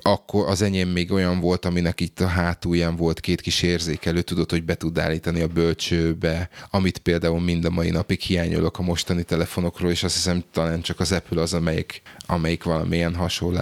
akkor 0.01 0.47
az 0.47 0.61
enyém 0.61 0.89
még 0.89 1.11
olyan 1.11 1.39
volt, 1.39 1.65
aminek 1.65 1.99
itt 1.99 2.19
a 2.19 2.27
hátulján 2.27 2.95
volt 2.95 3.19
két 3.19 3.41
kis 3.41 3.61
érzékelő, 3.61 4.21
tudod, 4.21 4.49
hogy 4.49 4.63
be 4.63 4.75
tud 4.75 4.97
állítani 4.97 5.41
a 5.41 5.47
bölcsőbe, 5.47 6.49
amit 6.69 6.97
például 6.97 7.39
mind 7.41 7.65
a 7.65 7.69
mai 7.69 7.89
napig 7.89 8.19
hiányolok 8.19 8.79
a 8.79 8.83
mostani 8.83 9.23
telefonokról, 9.23 9.91
és 9.91 10.03
azt 10.03 10.15
hiszem 10.15 10.43
talán 10.51 10.81
csak 10.81 10.99
az 10.99 11.11
Apple 11.11 11.41
az, 11.41 11.53
amelyik, 11.53 12.01
amelyik 12.25 12.63
valamilyen 12.63 13.15
hasonló, 13.15 13.59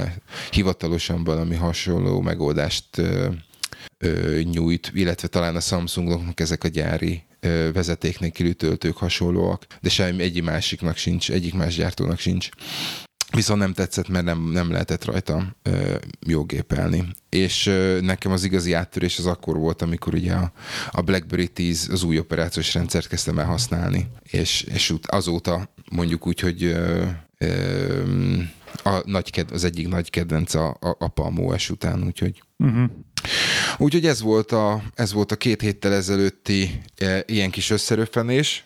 hivatalosan 0.51 1.23
valami 1.23 1.55
hasonló 1.55 2.21
megoldást 2.21 2.97
ö, 2.97 3.27
ö, 3.97 4.39
nyújt, 4.43 4.91
illetve 4.93 5.27
talán 5.27 5.55
a 5.55 5.59
Samsungoknak 5.59 6.39
ezek 6.39 6.63
a 6.63 6.67
gyári 6.67 7.23
vezeték 7.73 8.19
nélküli 8.19 8.55
hasonlóak, 8.95 9.65
de 9.81 9.89
semmi 9.89 10.23
egyik 10.23 10.43
másiknak 10.43 10.97
sincs, 10.97 11.31
egyik 11.31 11.53
más 11.53 11.75
gyártónak 11.75 12.19
sincs. 12.19 12.49
Viszont 13.31 13.59
nem 13.59 13.73
tetszett, 13.73 14.07
mert 14.07 14.25
nem, 14.25 14.51
nem 14.51 14.71
lehetett 14.71 15.05
rajta 15.05 15.55
ö, 15.63 15.95
jó 16.27 16.43
gépelni. 16.43 17.05
És 17.29 17.65
ö, 17.65 17.99
nekem 18.01 18.31
az 18.31 18.43
igazi 18.43 18.73
áttörés 18.73 19.17
az 19.17 19.25
akkor 19.25 19.57
volt, 19.57 19.81
amikor 19.81 20.13
ugye 20.13 20.33
a, 20.33 20.51
a 20.91 21.01
BlackBerry 21.01 21.47
10 21.47 21.89
az 21.91 22.03
új 22.03 22.19
operációs 22.19 22.73
rendszert 22.73 23.07
kezdtem 23.07 23.39
el 23.39 23.45
használni, 23.45 24.07
és, 24.23 24.61
és 24.61 24.93
azóta 25.01 25.73
mondjuk 25.91 26.27
úgy, 26.27 26.39
hogy 26.39 26.63
ö, 26.63 27.05
ö, 27.37 28.03
a 28.83 29.01
nagy 29.05 29.31
ked, 29.31 29.51
az 29.51 29.63
egyik 29.63 29.87
nagy 29.87 30.09
kedvenc 30.09 30.53
a, 30.53 30.69
a, 30.69 30.95
a 30.99 31.07
Palm 31.07 31.37
OS 31.37 31.69
után, 31.69 32.03
úgyhogy 32.03 32.43
uh-huh. 32.57 32.89
Úgyhogy 33.77 34.05
ez 34.05 34.21
volt 34.21 34.51
a, 34.51 34.81
ez 34.95 35.13
volt 35.13 35.31
a 35.31 35.35
két 35.35 35.61
héttel 35.61 35.93
ezelőtti 35.93 36.81
e, 36.97 37.23
ilyen 37.25 37.49
kis 37.49 37.69
összeröffenés, 37.69 38.63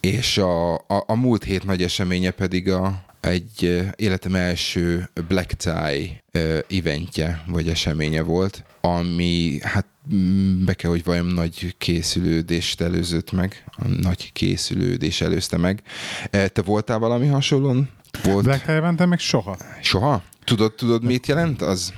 és 0.00 0.38
a, 0.38 0.74
a, 0.74 1.04
a 1.06 1.14
múlt 1.14 1.44
hét 1.44 1.64
nagy 1.64 1.82
eseménye 1.82 2.30
pedig 2.30 2.70
a, 2.70 3.04
egy 3.20 3.82
életem 3.96 4.34
első 4.34 5.10
Black 5.28 5.52
Tie 5.52 6.22
eventje, 6.68 7.42
vagy 7.46 7.68
eseménye 7.68 8.22
volt, 8.22 8.64
ami 8.80 9.58
hát 9.62 9.86
mm, 10.14 10.64
be 10.64 10.74
kell, 10.74 10.90
hogy 10.90 11.04
vajon 11.04 11.26
nagy 11.26 11.74
készülődést 11.78 12.80
előzött 12.80 13.32
meg, 13.32 13.64
nagy 14.00 14.32
készülődés 14.32 15.20
előzte 15.20 15.56
meg. 15.56 15.82
Te 16.30 16.62
voltál 16.64 16.98
valami 16.98 17.26
hasonlón? 17.26 17.88
Volt? 18.22 18.44
Black 18.44 18.64
Tie 18.64 18.74
eventem 18.74 19.08
meg 19.08 19.18
soha. 19.18 19.56
Soha? 19.82 20.22
Tudod, 20.50 20.74
tudod, 20.74 21.04
mit 21.04 21.26
jelent 21.26 21.62
az? 21.62 21.92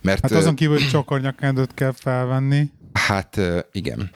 Mert, 0.00 0.20
hát 0.20 0.30
azon 0.30 0.54
kívül, 0.54 0.78
hogy 0.78 0.88
csokornyakendőt 0.88 1.74
kell 1.74 1.92
felvenni. 1.92 2.70
Hát 2.92 3.40
igen. 3.72 4.10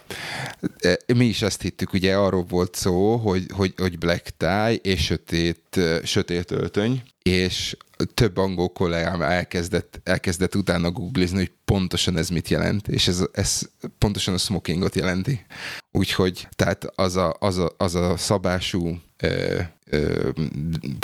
Mi 1.17 1.25
is 1.25 1.43
ezt 1.43 1.63
hittük, 1.63 1.93
ugye 1.93 2.17
arról 2.17 2.45
volt 2.49 2.75
szó, 2.75 3.17
hogy, 3.17 3.47
hogy, 3.55 3.75
hogy 3.77 3.99
black 3.99 4.35
tie 4.37 4.75
és 4.75 5.05
sötét, 5.05 5.81
sötét 6.03 6.51
öltöny, 6.51 7.03
és 7.23 7.77
több 8.15 8.37
angol 8.37 8.69
kollégám 8.69 9.23
elkezdett, 9.23 10.01
elkezdett 10.05 10.55
utána 10.55 10.91
googlizni, 10.91 11.37
hogy 11.37 11.53
pontosan 11.65 12.17
ez 12.17 12.29
mit 12.29 12.49
jelent, 12.49 12.89
és 12.89 13.09
ez, 13.09 13.25
ez 13.33 13.61
pontosan 13.99 14.35
a 14.35 14.39
smokingot 14.39 14.95
jelenti. 14.95 15.47
Úgyhogy 15.93 16.49
tehát 16.57 16.93
az 16.95 17.17
a, 17.17 17.37
az 17.39 17.59
a, 17.59 17.75
az 17.77 17.95
a 17.95 18.17
szabású 18.17 19.01
ö, 19.17 19.61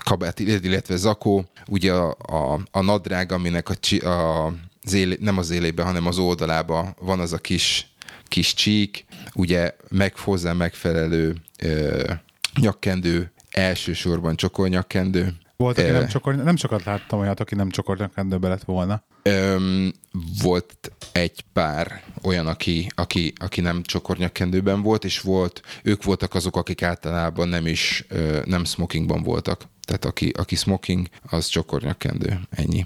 kabát, 0.05 0.39
illetve 0.39 0.97
zakó, 0.97 1.45
ugye 1.69 1.93
a, 1.93 2.17
a, 2.19 2.61
a 2.71 2.83
nadrág, 2.83 3.33
aminek 3.33 3.69
a, 3.69 4.07
a 4.07 4.53
az 4.85 4.93
élé, 4.93 5.17
nem 5.21 5.39
az 5.39 5.51
élébe, 5.51 5.83
hanem 5.83 6.07
az 6.07 6.19
oldalába 6.19 6.95
van 7.01 7.21
az 7.21 7.33
a 7.33 7.39
kis, 7.39 7.89
kis 8.25 8.55
csík, 8.55 9.05
ugye 9.35 9.77
meg 9.89 10.19
hozzá 10.19 10.53
megfelelő 10.53 11.37
ö, 11.63 12.13
nyakkendő, 12.61 13.33
elsősorban 13.51 14.37
csokolnyakkendő. 14.37 15.35
Volt, 15.57 15.79
aki 15.79 15.91
nem, 15.91 16.07
csokor, 16.07 16.35
nem 16.35 16.57
sokat 16.57 16.85
láttam 16.85 17.19
olyat, 17.19 17.41
aki 17.41 17.55
nem 17.55 17.71
csokornyakkendőbe 17.71 18.49
lett 18.49 18.65
volna. 18.65 19.03
Öm, 19.23 19.93
volt 20.43 20.93
egy 21.13 21.45
pár 21.53 22.03
olyan, 22.23 22.47
aki, 22.47 22.87
aki, 22.95 23.33
aki 23.37 23.61
nem 23.61 23.83
csokornyakkendőben 23.83 24.83
volt, 24.83 25.05
és 25.05 25.21
volt, 25.21 25.63
ők 25.83 26.03
voltak 26.03 26.35
azok, 26.35 26.57
akik 26.57 26.83
általában 26.83 27.49
nem 27.49 27.67
is, 27.67 28.07
nem 28.45 28.65
smokingban 28.65 29.23
voltak. 29.23 29.63
Tehát 29.83 30.05
aki, 30.05 30.33
aki 30.37 30.55
smoking, 30.55 31.07
az 31.23 31.47
csokornyakkendő. 31.47 32.41
Ennyi. 32.51 32.85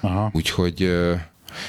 Aha. 0.00 0.30
Úgyhogy 0.34 0.90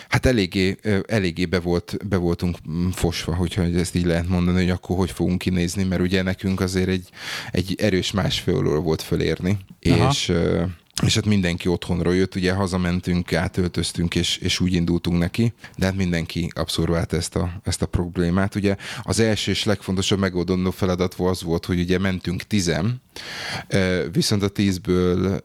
Hát 0.09 0.25
eléggé, 0.25 0.77
eléggé 1.07 1.45
be, 1.45 1.59
volt, 1.59 1.97
be 2.07 2.17
voltunk 2.17 2.57
fosva, 2.91 3.35
hogyha 3.35 3.61
ezt 3.63 3.95
így 3.95 4.05
lehet 4.05 4.27
mondani, 4.27 4.57
hogy 4.57 4.69
akkor 4.69 4.97
hogy 4.97 5.11
fogunk 5.11 5.37
kinézni, 5.37 5.83
mert 5.83 6.01
ugye 6.01 6.21
nekünk 6.21 6.59
azért 6.59 6.87
egy, 6.87 7.09
egy 7.51 7.75
erős 7.77 8.11
másfél 8.11 8.55
óra 8.55 8.79
volt 8.79 9.01
fölérni, 9.01 9.57
Aha. 9.89 10.09
és 10.09 10.31
és 11.05 11.15
hát 11.15 11.25
mindenki 11.25 11.67
otthonról 11.67 12.15
jött, 12.15 12.35
ugye 12.35 12.53
hazamentünk, 12.53 13.33
átöltöztünk, 13.33 14.15
és, 14.15 14.37
és 14.37 14.59
úgy 14.59 14.73
indultunk 14.73 15.17
neki, 15.17 15.53
de 15.77 15.85
hát 15.85 15.95
mindenki 15.95 16.51
abszorvált 16.53 17.13
ezt 17.13 17.35
a, 17.35 17.61
ezt 17.63 17.81
a 17.81 17.85
problémát. 17.85 18.55
Ugye 18.55 18.75
az 19.01 19.19
első 19.19 19.51
és 19.51 19.63
legfontosabb 19.63 20.19
megoldandó 20.19 20.71
feladat 20.71 21.13
az 21.17 21.43
volt, 21.43 21.65
hogy 21.65 21.79
ugye 21.79 21.99
mentünk 21.99 22.43
tizen, 22.43 23.01
viszont 24.11 24.43
a 24.43 24.47
tízből 24.47 25.43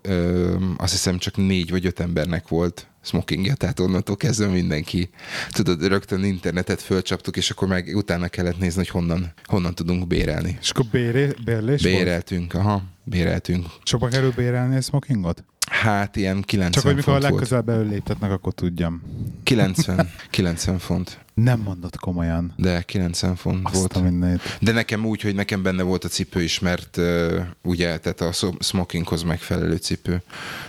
azt 0.77 0.93
hiszem 0.93 1.19
csak 1.19 1.37
négy 1.37 1.71
vagy 1.71 1.87
öt 1.87 2.01
embernek 2.01 2.49
volt 2.49 2.87
smokingja, 3.07 3.55
tehát 3.55 3.81
onnantól 3.81 4.17
kezdve 4.17 4.47
mindenki, 4.47 5.11
tudod, 5.51 5.87
rögtön 5.87 6.25
internetet 6.25 6.83
fölcsaptuk, 6.83 7.37
és 7.37 7.51
akkor 7.51 7.69
meg 7.69 7.91
utána 7.95 8.29
kellett 8.29 8.59
nézni, 8.59 8.79
hogy 8.79 8.89
honnan, 8.89 9.33
honnan 9.45 9.75
tudunk 9.75 10.07
bérelni. 10.07 10.59
És 10.61 10.71
akkor 10.71 10.85
béré, 10.91 11.31
bérlés 11.45 11.83
Béreltünk, 11.83 12.53
volt? 12.53 12.67
aha, 12.67 12.83
béreltünk. 13.05 13.67
Sokba 13.85 14.09
kerül 14.09 14.33
bérelni 14.37 14.77
a 14.77 14.81
smokingot? 14.81 15.45
Hát 15.67 16.17
ilyen 16.17 16.43
90 16.43 16.73
Csak 16.73 16.83
hogy 16.83 16.95
mikor 16.95 17.15
a 17.15 17.19
legközelebb 17.19 17.69
előléptetnek, 17.69 18.31
akkor 18.31 18.53
tudjam. 18.53 19.03
90, 19.43 20.11
90 20.31 20.79
font. 20.89 21.25
Nem 21.35 21.61
mondott 21.61 21.97
komolyan. 21.97 22.53
De 22.57 22.83
90 22.83 23.37
font 23.37 23.67
Azt 23.67 23.75
volt. 23.75 23.97
A 23.97 24.01
mindent. 24.01 24.59
De 24.61 24.73
nekem 24.73 25.07
úgy, 25.07 25.21
hogy 25.21 25.35
nekem 25.35 25.63
benne 25.63 25.83
volt 25.83 26.05
a 26.05 26.09
cipő 26.09 26.43
is, 26.43 26.59
mert 26.59 26.97
uh, 26.97 27.41
ugye, 27.63 27.99
tehát 27.99 28.21
a 28.21 28.55
smokinghoz 28.61 29.23
megfelelő 29.23 29.77
cipő. 29.77 30.23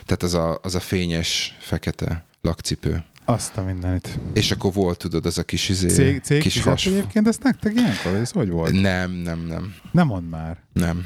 Tehát 0.06 0.24
az 0.24 0.34
a, 0.34 0.60
az 0.64 0.76
a 0.76 0.80
fényes, 0.80 1.58
fekete 1.60 2.26
lakcipő. 2.42 3.04
Azt 3.26 3.58
a 3.58 3.64
mindenit. 3.64 4.20
És 4.34 4.52
akkor 4.52 4.74
volt, 4.74 4.98
tudod, 4.98 5.26
az 5.26 5.38
a 5.38 5.44
kis 5.44 5.70
izé, 5.70 5.88
cég, 5.88 6.22
cég 6.22 6.42
kis 6.42 6.62
has... 6.62 6.86
egyébként 6.86 7.28
ezt 7.28 7.44
nektek 7.44 7.74
ilyenkor? 7.76 8.14
Ez 8.14 8.32
hogy 8.32 8.50
volt? 8.50 8.82
Nem, 8.82 9.12
nem, 9.12 9.46
nem. 9.48 9.76
Nem 9.92 10.08
mond 10.08 10.30
már. 10.30 10.58
Nem. 10.74 11.06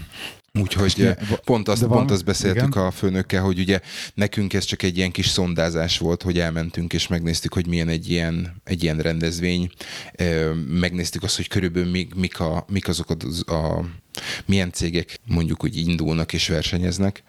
Úgyhogy 0.60 0.94
eh, 0.98 1.16
pont 1.46 1.68
azt, 1.68 1.82
van, 1.82 1.90
pont 1.90 2.12
azt 2.12 2.26
beszéltük 2.26 2.68
igen. 2.68 2.86
a 2.86 2.92
főnökkel, 2.92 3.44
hogy 3.44 3.60
ugye 3.60 3.80
nekünk 4.14 4.54
ez 4.54 4.64
csak 4.64 4.84
egy 4.84 4.98
ilyen 4.98 5.12
kis 5.12 5.28
szondázás 5.28 5.98
volt, 5.98 6.22
hogy 6.22 6.40
elmentünk 6.40 6.94
és 6.94 7.08
megnéztük, 7.08 7.54
hogy 7.54 7.68
milyen 7.68 7.88
egy 7.88 8.10
ilyen, 8.10 8.62
egy 8.64 8.84
ilyen 8.84 8.98
rendezvény. 8.98 9.70
Megnéztük 10.68 11.24
azt, 11.24 11.36
hogy 11.36 11.48
körülbelül 11.48 11.90
mik, 11.90 12.16
mik, 12.16 12.40
a, 12.40 12.66
mik 12.70 12.88
azok 12.88 13.10
a, 13.10 13.54
a 13.54 13.86
milyen 14.46 14.72
cégek 14.72 15.20
mondjuk 15.26 15.64
úgy 15.64 15.78
indulnak 15.78 16.34
és 16.34 16.48
versenyeznek, 16.48 17.24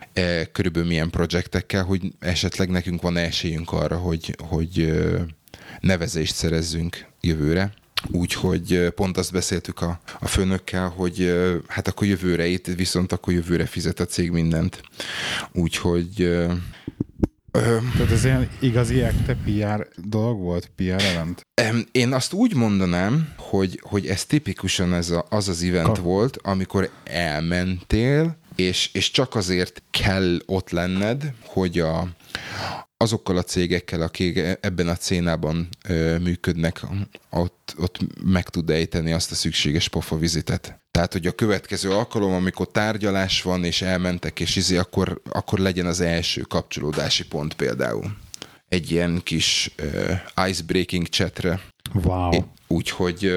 körülbelül 0.52 0.88
milyen 0.88 1.10
projektekkel, 1.10 1.84
hogy 1.84 2.12
esetleg 2.18 2.70
nekünk 2.70 3.02
van 3.02 3.16
esélyünk 3.16 3.72
arra, 3.72 3.96
hogy, 3.96 4.36
hogy 4.38 4.92
nevezést 5.80 6.34
szerezzünk 6.34 7.06
jövőre 7.20 7.72
Úgyhogy 8.10 8.88
pont 8.94 9.16
azt 9.16 9.32
beszéltük 9.32 9.80
a, 9.80 10.00
a 10.20 10.28
főnökkel, 10.28 10.88
hogy 10.88 11.34
hát 11.68 11.88
akkor 11.88 12.06
jövőre 12.06 12.46
itt, 12.46 12.66
viszont 12.66 13.12
akkor 13.12 13.32
jövőre 13.32 13.66
fizet 13.66 14.00
a 14.00 14.04
cég 14.04 14.30
mindent. 14.30 14.82
Úgyhogy 15.52 16.30
tehát 17.52 18.10
ez 18.12 18.24
ilyen 18.24 18.48
igazi 18.60 19.02
ekte 19.02 19.36
PR 19.44 19.88
dolog 20.04 20.40
volt, 20.40 20.70
PR 20.76 21.02
event? 21.02 21.46
Én 21.92 22.12
azt 22.12 22.32
úgy 22.32 22.54
mondanám, 22.54 23.34
hogy, 23.36 23.80
hogy 23.82 24.06
ez 24.06 24.24
tipikusan 24.24 24.94
ez 24.94 25.10
a, 25.10 25.26
az 25.28 25.48
az 25.48 25.62
event 25.62 25.86
Ka- 25.86 25.98
volt, 25.98 26.36
amikor 26.42 26.90
elmentél, 27.04 28.36
és, 28.56 28.90
és 28.92 29.10
csak 29.10 29.34
azért 29.34 29.82
kell 29.90 30.38
ott 30.46 30.70
lenned, 30.70 31.32
hogy 31.44 31.78
a, 31.78 32.08
azokkal 33.02 33.36
a 33.36 33.42
cégekkel, 33.42 34.02
akik 34.02 34.38
ebben 34.60 34.88
a 34.88 34.94
szénában 34.98 35.68
ö, 35.88 36.18
működnek, 36.18 36.80
ott, 37.30 37.74
ott 37.78 37.98
meg 38.24 38.48
tud 38.48 38.70
ejteni 38.70 39.12
azt 39.12 39.30
a 39.30 39.34
szükséges 39.34 39.88
pofa 39.88 40.16
vizitet. 40.16 40.80
Tehát, 40.90 41.12
hogy 41.12 41.26
a 41.26 41.32
következő 41.32 41.90
alkalom, 41.90 42.32
amikor 42.32 42.70
tárgyalás 42.70 43.42
van, 43.42 43.64
és 43.64 43.82
elmentek, 43.82 44.40
és 44.40 44.56
izé, 44.56 44.76
akkor, 44.76 45.20
akkor 45.28 45.58
legyen 45.58 45.86
az 45.86 46.00
első 46.00 46.40
kapcsolódási 46.40 47.26
pont 47.26 47.54
például. 47.54 48.16
Egy 48.72 48.90
ilyen 48.90 49.20
kis 49.24 49.70
uh, 49.82 50.48
icebreaking 50.48 51.08
chatre. 51.08 51.60
Wow. 52.04 52.42
Úgyhogy 52.66 53.32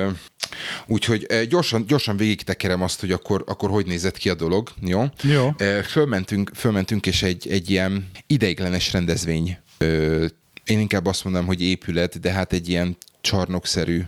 Úgyhogy 0.88 1.48
gyorsan, 1.50 1.86
gyorsan 1.86 2.18
végig 2.18 2.42
tekerem 2.42 2.82
azt, 2.82 3.00
hogy 3.00 3.12
akkor, 3.12 3.44
akkor 3.48 3.70
hogy 3.70 3.86
nézett 3.86 4.18
ki 4.18 4.30
a 4.30 4.34
dolog, 4.34 4.70
jó? 4.82 5.04
Jó. 5.22 5.52
Fölmentünk, 5.84 6.52
fölmentünk 6.54 7.06
és 7.06 7.24
egy, 7.24 7.48
egy 7.50 7.70
ilyen 7.70 8.10
ideiglenes 8.28 8.92
rendezvény 8.92 9.58
én 10.66 10.80
inkább 10.80 11.06
azt 11.06 11.24
mondom, 11.24 11.46
hogy 11.46 11.62
épület, 11.62 12.20
de 12.20 12.32
hát 12.32 12.54
egy 12.54 12.70
ilyen 12.70 12.98
csarnokszerű 13.22 14.02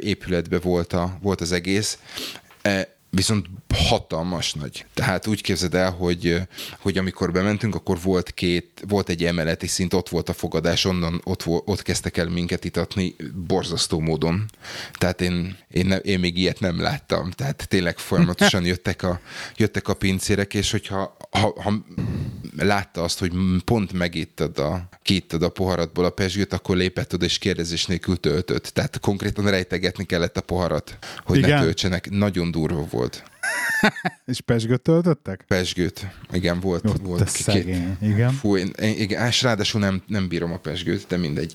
épületbe 0.00 0.58
volt, 0.58 0.92
a, 0.92 1.18
volt 1.22 1.40
az 1.40 1.52
egész 1.52 1.98
viszont 3.14 3.46
hatalmas 3.74 4.52
nagy. 4.52 4.86
Tehát 4.94 5.26
úgy 5.26 5.40
képzeld 5.40 5.74
el, 5.74 5.90
hogy, 5.90 6.40
hogy 6.78 6.98
amikor 6.98 7.32
bementünk, 7.32 7.74
akkor 7.74 7.98
volt 8.02 8.30
két, 8.30 8.82
volt 8.88 9.08
egy 9.08 9.24
emeleti 9.24 9.66
szint, 9.66 9.94
ott 9.94 10.08
volt 10.08 10.28
a 10.28 10.32
fogadás, 10.32 10.84
onnan 10.84 11.20
ott, 11.24 11.46
ott 11.46 11.82
kezdtek 11.82 12.16
el 12.16 12.28
minket 12.28 12.64
itatni 12.64 13.16
borzasztó 13.46 14.00
módon. 14.00 14.50
Tehát 14.92 15.20
én, 15.20 15.56
én, 15.70 15.86
ne, 15.86 15.96
én 15.96 16.18
még 16.18 16.38
ilyet 16.38 16.60
nem 16.60 16.80
láttam. 16.80 17.30
Tehát 17.30 17.68
tényleg 17.68 17.98
folyamatosan 17.98 18.64
jöttek 18.64 19.02
a, 19.02 19.20
jöttek 19.56 19.88
a 19.88 19.94
pincérek, 19.94 20.54
és 20.54 20.70
hogyha 20.70 21.16
ha, 21.30 21.54
ha 21.62 21.72
látta 22.56 23.02
azt, 23.02 23.18
hogy 23.18 23.32
pont 23.64 23.92
megittad 23.92 24.58
a, 24.58 24.88
kiittad 25.02 25.42
a 25.42 25.48
poharatból 25.48 26.04
a 26.04 26.10
pesgőt, 26.10 26.52
akkor 26.52 26.76
lépett 26.76 27.14
oda 27.14 27.24
és 27.24 27.38
kérdezés 27.38 27.86
nélkül 27.86 28.20
töltött. 28.20 28.64
Tehát 28.64 29.00
konkrétan 29.00 29.50
rejtegetni 29.50 30.04
kellett 30.04 30.36
a 30.36 30.40
poharat, 30.40 30.98
hogy 31.24 31.38
Igen? 31.38 31.50
ne 31.50 31.60
töltsenek. 31.60 32.10
Nagyon 32.10 32.50
durva 32.50 32.86
volt. 32.90 33.22
és 34.32 34.40
pesgőt 34.40 34.80
töltöttek? 34.80 35.44
Pesgőt. 35.48 36.06
Igen, 36.32 36.60
volt. 36.60 36.86
Ott 36.86 37.02
volt 37.02 37.28
szegény. 37.28 37.96
Igen. 38.00 38.32
Fú, 38.32 38.56
én, 38.56 38.72
igen, 38.78 39.26
és 39.26 39.42
ráadásul 39.42 39.80
nem, 39.80 40.02
nem 40.06 40.28
bírom 40.28 40.52
a 40.52 40.58
pesgőt, 40.58 41.06
de 41.08 41.16
mindegy. 41.16 41.54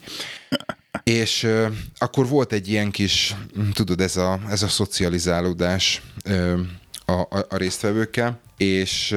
És 1.04 1.44
uh, 1.44 1.74
akkor 1.98 2.28
volt 2.28 2.54
egy 2.54 2.68
ilyen 2.68 2.92
kis, 2.92 3.36
tudod, 3.74 4.02
ez 4.02 4.18
a, 4.18 4.40
ez 4.50 4.64
a 4.64 4.68
szocializálódás 4.68 6.02
uh, 6.26 6.60
a, 7.06 7.12
a, 7.12 7.46
a 7.50 7.58
résztvevőkkel, 7.58 8.40
és 8.58 9.16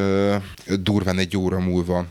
durván 0.80 1.18
egy 1.18 1.36
óra 1.36 1.58
múlva 1.58 2.06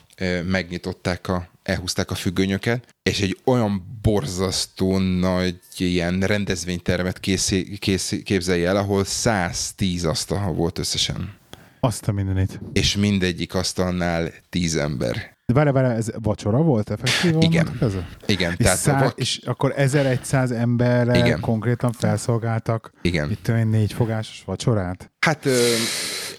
megnyitották 0.46 1.28
a, 1.28 1.48
elhúzták 1.64 2.12
a 2.12 2.16
függönyöket, 2.16 2.96
és 3.04 3.22
egy 3.22 3.38
olyan 3.44 4.00
borzasztó 4.02 4.98
nagy 4.98 5.60
ilyen 5.78 6.20
rendezvénytermet 6.20 7.20
kész, 7.20 7.54
kész, 7.80 8.22
képzelje 8.24 8.68
el, 8.68 8.78
ahol 8.78 9.04
110 9.04 10.06
asztal 10.06 10.54
volt 10.54 10.78
összesen. 10.78 11.38
Azt 11.80 12.08
a 12.08 12.12
mindenit. 12.12 12.60
És 12.74 12.96
mindegyik 12.96 13.56
asztalnál 13.56 14.32
tíz 14.50 14.76
ember. 14.76 15.38
De 15.46 15.54
várj, 15.54 15.70
várj, 15.70 15.96
ez 15.96 16.08
vacsora 16.22 16.58
volt 16.58 16.90
effektív? 16.90 17.36
Igen. 17.40 17.78
Ez? 17.82 17.94
Igen. 18.26 18.52
És, 18.52 18.58
tehát 18.58 18.78
szá- 18.78 19.00
vac... 19.02 19.14
és 19.16 19.40
akkor 19.46 19.74
1100 19.76 20.52
emberre 20.52 21.18
Igen. 21.18 21.40
konkrétan 21.40 21.92
felszolgáltak 21.92 22.92
Igen. 23.02 23.32
itt 23.32 23.50
olyan 23.50 23.68
négy 23.68 23.94
fogásos 23.94 24.44
vacsorát? 24.46 25.12
Hát, 25.20 25.46
ö, 25.46 25.60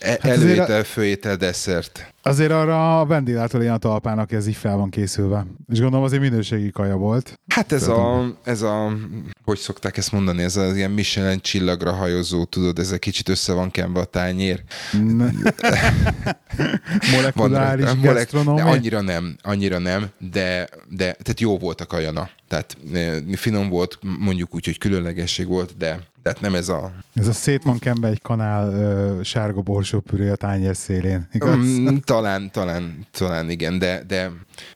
e- 0.00 0.09
hát 0.09 0.25
előétel, 0.25 0.80
a... 0.80 0.85
főétel, 0.85 1.37
desszert. 1.37 2.14
Azért 2.23 2.50
arra 2.50 3.00
a 3.00 3.07
vendéglátor 3.07 3.61
ilyen 3.61 3.75
a 3.75 3.78
talpának 3.78 4.33
ez 4.33 4.47
így 4.47 4.57
fel 4.57 4.76
van 4.76 4.90
készülve. 4.90 5.47
És 5.73 5.80
gondolom 5.80 6.04
azért 6.04 6.23
minőségi 6.23 6.71
kaja 6.71 6.97
volt. 6.97 7.40
Hát 7.49 7.73
ez 7.73 7.88
a, 7.88 8.25
ez 8.45 8.62
a, 8.62 8.92
hogy 9.45 9.59
szokták 9.59 9.97
ezt 9.97 10.12
mondani, 10.12 10.42
ez 10.42 10.57
az 10.57 10.76
ilyen 10.76 10.90
Michelin 10.90 11.40
csillagra 11.40 11.92
hajozó, 11.92 12.45
tudod, 12.45 12.78
ez 12.78 12.92
egy 12.92 12.99
kicsit 12.99 13.28
össze 13.28 13.52
van 13.52 13.71
kenve 13.71 14.00
a 14.00 14.04
tányér. 14.04 14.62
Molekuláris 17.16 17.85
van, 17.85 17.97
molek, 17.97 18.33
Annyira 18.33 19.00
nem, 19.00 19.37
annyira 19.42 19.78
nem, 19.78 20.07
de, 20.19 20.69
de 20.88 21.04
tehát 21.04 21.40
jó 21.40 21.59
volt 21.59 21.80
a 21.80 21.87
kajana. 21.87 22.30
Tehát 22.50 22.76
eh, 22.92 23.16
finom 23.33 23.69
volt, 23.69 23.99
mondjuk 24.19 24.54
úgy, 24.54 24.64
hogy 24.64 24.78
különlegesség 24.78 25.47
volt, 25.47 25.76
de 25.76 25.99
tehát 26.23 26.40
nem 26.40 26.54
ez 26.54 26.69
a... 26.69 26.92
Ez 27.14 27.26
a 27.26 27.33
szét 27.33 27.62
van 27.62 27.78
kenve 27.78 28.09
egy 28.09 28.23
kanál 28.23 28.69
uh, 28.69 29.23
sárga 29.23 29.61
borsópüré 29.61 30.28
a 30.28 30.37
tányér 30.37 30.76
szélén, 30.76 31.28
igaz? 31.33 31.57
Mm, 31.57 31.97
talán, 32.04 32.50
talán, 32.50 33.07
talán 33.11 33.50
igen, 33.50 33.78
de, 33.78 34.02
de 34.07 34.30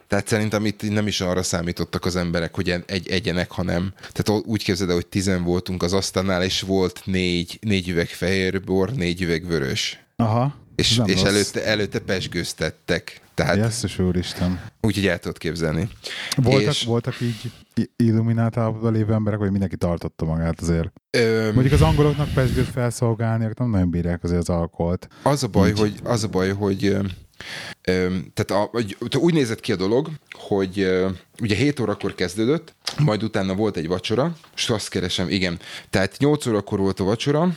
tehát 0.06 0.28
szerintem 0.28 0.66
itt 0.66 0.90
nem 0.90 1.06
is 1.06 1.20
arra 1.20 1.42
számítottak 1.42 2.04
az 2.04 2.16
emberek, 2.16 2.54
hogy 2.54 2.70
egy, 2.86 3.08
egyenek, 3.08 3.50
hanem 3.50 3.92
tehát 4.12 4.44
úgy 4.46 4.64
képzeld 4.64 4.90
hogy 4.90 5.06
tizen 5.06 5.44
voltunk 5.44 5.82
az 5.82 5.92
asztalnál, 5.92 6.42
és 6.42 6.60
volt 6.60 7.00
négy, 7.04 7.58
négy 7.60 7.88
üveg 7.88 8.08
fehér 8.08 8.64
bor, 8.64 8.92
négy 8.92 9.22
üveg 9.22 9.46
vörös. 9.46 10.04
Aha. 10.16 10.54
És, 10.76 11.00
és 11.06 11.22
előtte, 11.22 11.64
előtte 11.64 11.98
pesgőztettek. 11.98 13.20
Tehát, 13.34 13.56
Jesszus 13.56 13.98
úristen. 13.98 14.60
Úgyhogy 14.80 15.06
el 15.06 15.18
tudod 15.18 15.38
képzelni. 15.38 15.88
Voltak, 16.36 16.74
és... 16.74 16.84
voltak 16.84 17.20
így 17.20 17.52
illuminált 17.96 18.56
állapotban 18.56 18.92
lévő 18.92 19.12
emberek, 19.12 19.38
vagy 19.38 19.50
mindenki 19.50 19.76
tartotta 19.76 20.24
magát 20.24 20.60
azért? 20.60 20.92
Öm... 21.10 21.52
Mondjuk 21.54 21.74
az 21.74 21.82
angoloknak 21.82 22.32
pesgőt 22.32 22.68
felszolgálni, 22.68 23.48
nem 23.56 23.70
nagyon 23.70 23.90
bírják 23.90 24.24
azért 24.24 24.40
az 24.40 24.48
alkoholt. 24.48 25.08
Az 25.22 25.42
a 25.42 25.48
baj, 25.48 25.72
hogy, 25.72 25.94
az 26.02 26.24
a 26.24 26.28
baj, 26.28 26.52
hogy 26.52 26.84
öm, 27.82 28.32
tehát 28.34 28.50
a, 28.50 28.70
úgy 29.18 29.34
nézett 29.34 29.60
ki 29.60 29.72
a 29.72 29.76
dolog, 29.76 30.10
hogy 30.30 30.78
ugye 31.40 31.54
7 31.54 31.80
órakor 31.80 32.14
kezdődött, 32.14 32.74
majd 32.98 33.22
utána 33.22 33.54
volt 33.54 33.76
egy 33.76 33.86
vacsora, 33.86 34.36
és 34.56 34.70
azt 34.70 34.88
keresem, 34.88 35.28
igen, 35.28 35.58
tehát 35.90 36.18
8 36.18 36.46
órakor 36.46 36.78
volt 36.78 37.00
a 37.00 37.04
vacsora, 37.04 37.56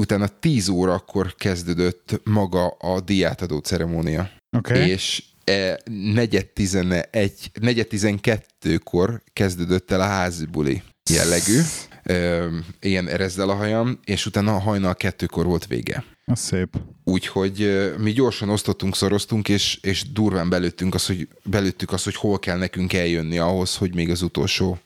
utána 0.00 0.28
10 0.28 0.68
órakor 0.68 1.34
kezdődött 1.34 2.20
maga 2.24 2.66
a 2.68 3.00
diátadó 3.00 3.58
ceremónia. 3.58 4.30
Okay. 4.56 4.88
És 4.88 5.22
e, 5.44 5.78
negyed, 6.14 6.46
tizenegy, 6.46 7.50
negyed 7.60 7.86
tizenkettőkor 7.86 9.22
kezdődött 9.32 9.90
el 9.90 10.00
a 10.00 10.06
házi 10.06 10.46
buli 10.46 10.82
jellegű, 11.10 11.60
e, 12.02 12.46
ilyen 12.80 13.08
erezdel 13.08 13.48
a 13.48 13.54
hajam, 13.54 13.98
és 14.04 14.26
utána 14.26 14.54
a 14.54 14.58
hajnal 14.58 14.94
kettőkor 14.94 15.46
volt 15.46 15.66
vége. 15.66 16.04
Az 16.24 16.40
szép. 16.40 16.76
Úgyhogy 17.04 17.90
mi 17.98 18.12
gyorsan 18.12 18.48
osztottunk, 18.48 18.96
szoroztunk, 18.96 19.48
és, 19.48 19.78
és 19.82 20.12
durván 20.12 20.48
belőttünk 20.48 20.94
azt, 20.94 21.06
hogy, 21.06 21.28
belőttük 21.44 21.92
azt, 21.92 22.04
hogy 22.04 22.14
hol 22.14 22.38
kell 22.38 22.58
nekünk 22.58 22.92
eljönni 22.92 23.38
ahhoz, 23.38 23.76
hogy 23.76 23.94
még 23.94 24.10
az 24.10 24.22
utolsó 24.22 24.78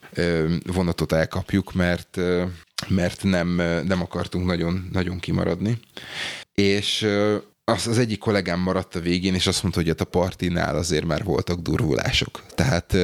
vonatot 0.66 1.12
elkapjuk, 1.12 1.73
mert, 1.73 2.21
mert 2.88 3.23
nem, 3.23 3.49
nem 3.87 4.00
akartunk 4.00 4.47
nagyon, 4.47 4.88
nagyon 4.93 5.19
kimaradni. 5.19 5.78
És 6.54 7.07
az, 7.64 7.87
az 7.87 7.99
egyik 7.99 8.19
kollégám 8.19 8.61
maradt 8.61 8.95
a 8.95 9.00
végén, 9.00 9.35
és 9.35 9.47
azt 9.47 9.62
mondta, 9.62 9.81
hogy 9.81 9.90
ott 9.90 10.00
a 10.00 10.04
partinál 10.04 10.76
azért 10.76 11.04
már 11.04 11.25
voltak 11.25 11.61
durvulások. 11.61 12.43
Tehát 12.54 12.97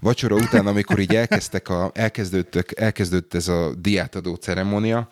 vacsora 0.00 0.34
után, 0.34 0.66
amikor 0.66 0.98
így 0.98 1.14
elkezdtek 1.14 1.68
a, 1.68 1.90
elkezdődtek, 1.94 2.80
elkezdődött 2.80 3.34
ez 3.34 3.48
a 3.48 3.74
diátadó 3.74 4.34
ceremónia, 4.34 5.10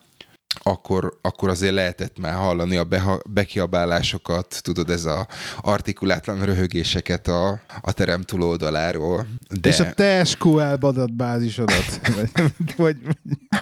akkor, 0.63 1.19
akkor 1.23 1.49
azért 1.49 1.75
lehetett 1.75 2.19
már 2.19 2.35
hallani 2.35 2.77
a 2.77 2.85
beha, 2.85 3.21
bekiabálásokat, 3.29 4.61
tudod, 4.63 4.91
ez 4.91 5.05
a 5.05 5.27
artikulátlan 5.61 6.45
röhögéseket 6.45 7.29
a, 7.29 7.61
a 7.81 7.93
terem 7.93 8.23
túloldaláról. 8.23 9.27
De... 9.61 9.69
És 9.69 9.81
a 9.81 9.93
te 9.93 10.25
SQL 10.25 10.61
adatbázisodat, 10.61 12.01
vagy, 12.15 12.31
vagy 12.77 12.97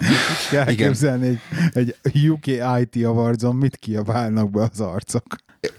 kell 0.51 0.75
képzelni 0.75 1.41
egy, 1.73 1.95
egy 2.01 2.29
UK 2.29 2.45
IT 2.81 3.05
Awards-on 3.05 3.55
mit 3.55 3.77
kiabálnak 3.77 4.49
be 4.49 4.61
az 4.71 4.79
arcok. 4.79 5.23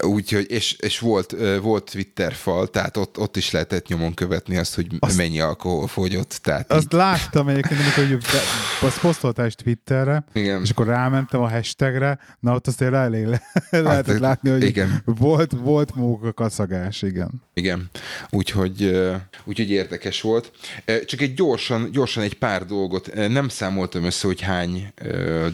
Úgyhogy, 0.02 0.50
és, 0.50 0.72
és 0.72 0.98
volt, 0.98 1.36
volt 1.62 1.90
Twitter 1.90 2.32
fal, 2.32 2.68
tehát 2.68 2.96
ott, 2.96 3.18
ott 3.18 3.36
is 3.36 3.50
lehetett 3.50 3.86
nyomon 3.86 4.14
követni 4.14 4.56
azt, 4.56 4.74
hogy 4.74 4.86
azt, 4.98 5.16
mennyi 5.16 5.40
alkohol 5.40 5.86
fogyott. 5.86 6.38
Tehát 6.42 6.72
azt 6.72 6.82
így... 6.82 6.92
láttam 6.92 7.48
egyébként, 7.48 7.80
amikor 7.80 8.18
azt 8.80 9.00
posztoltál 9.00 9.46
is 9.46 9.54
Twitterre, 9.54 10.24
igen. 10.32 10.62
és 10.62 10.70
akkor 10.70 10.86
rámentem 10.86 11.40
a 11.40 11.50
hashtagre, 11.50 12.18
na 12.40 12.54
ott 12.54 12.66
azt 12.66 12.82
elég 12.82 13.26
le, 13.26 13.42
lehetett 13.70 14.06
hát, 14.06 14.18
látni, 14.18 14.50
hogy 14.50 14.62
igen. 14.62 15.02
volt, 15.04 15.52
volt 15.52 15.94
móka 15.94 16.32
kaszagás, 16.32 17.02
igen. 17.02 17.42
Igen, 17.54 17.90
úgyhogy, 18.30 19.00
úgyhogy 19.44 19.70
érdekes 19.70 20.20
volt. 20.20 20.52
Csak 21.06 21.20
egy 21.20 21.34
gyorsan, 21.34 21.90
gyorsan 21.90 22.22
egy 22.22 22.38
pár 22.38 22.66
dolgot, 22.66 23.14
nem 23.14 23.48
számoltam 23.48 24.04
össze, 24.10 24.26
hogy 24.26 24.40
hány 24.40 24.92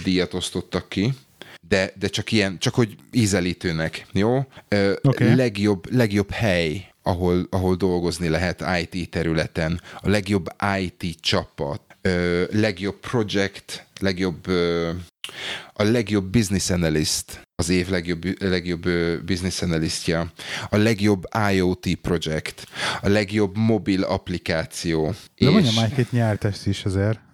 díjat 0.03 0.35
osztottak 0.35 0.89
ki, 0.89 1.15
de, 1.69 1.93
de 1.99 2.09
csak 2.09 2.33
ilyen, 2.33 2.59
csak 2.59 2.75
hogy 2.75 2.97
ízelítőnek, 3.13 4.07
jó? 4.13 4.47
Okay. 5.03 5.35
Legjobb, 5.35 5.95
legjobb 5.95 6.31
hely, 6.31 6.93
ahol, 7.03 7.47
ahol 7.51 7.75
dolgozni 7.75 8.29
lehet 8.29 8.65
IT 8.81 9.11
területen, 9.11 9.81
a 10.01 10.09
legjobb 10.09 10.49
IT 10.79 11.21
csapat, 11.21 11.81
legjobb 12.51 13.01
project, 13.01 13.87
legjobb 14.01 14.47
a 15.73 15.83
legjobb 15.83 16.25
business 16.25 16.71
analyst, 16.71 17.41
az 17.55 17.69
év 17.69 17.89
legjobb, 17.89 18.43
legjobb 18.43 18.89
business 19.25 19.63
analystja, 19.63 20.33
a 20.69 20.77
legjobb 20.77 21.23
IoT 21.53 21.95
project, 22.03 22.67
a 23.03 23.09
legjobb 23.09 23.57
mobil 23.57 24.03
applikáció. 24.03 25.07
De 25.07 25.15
és... 25.35 25.49
mondja 25.49 25.73
már 25.75 25.85
egy-két 25.85 26.13
nyertest 26.13 26.67
is 26.67 26.85
azért. 26.85 27.26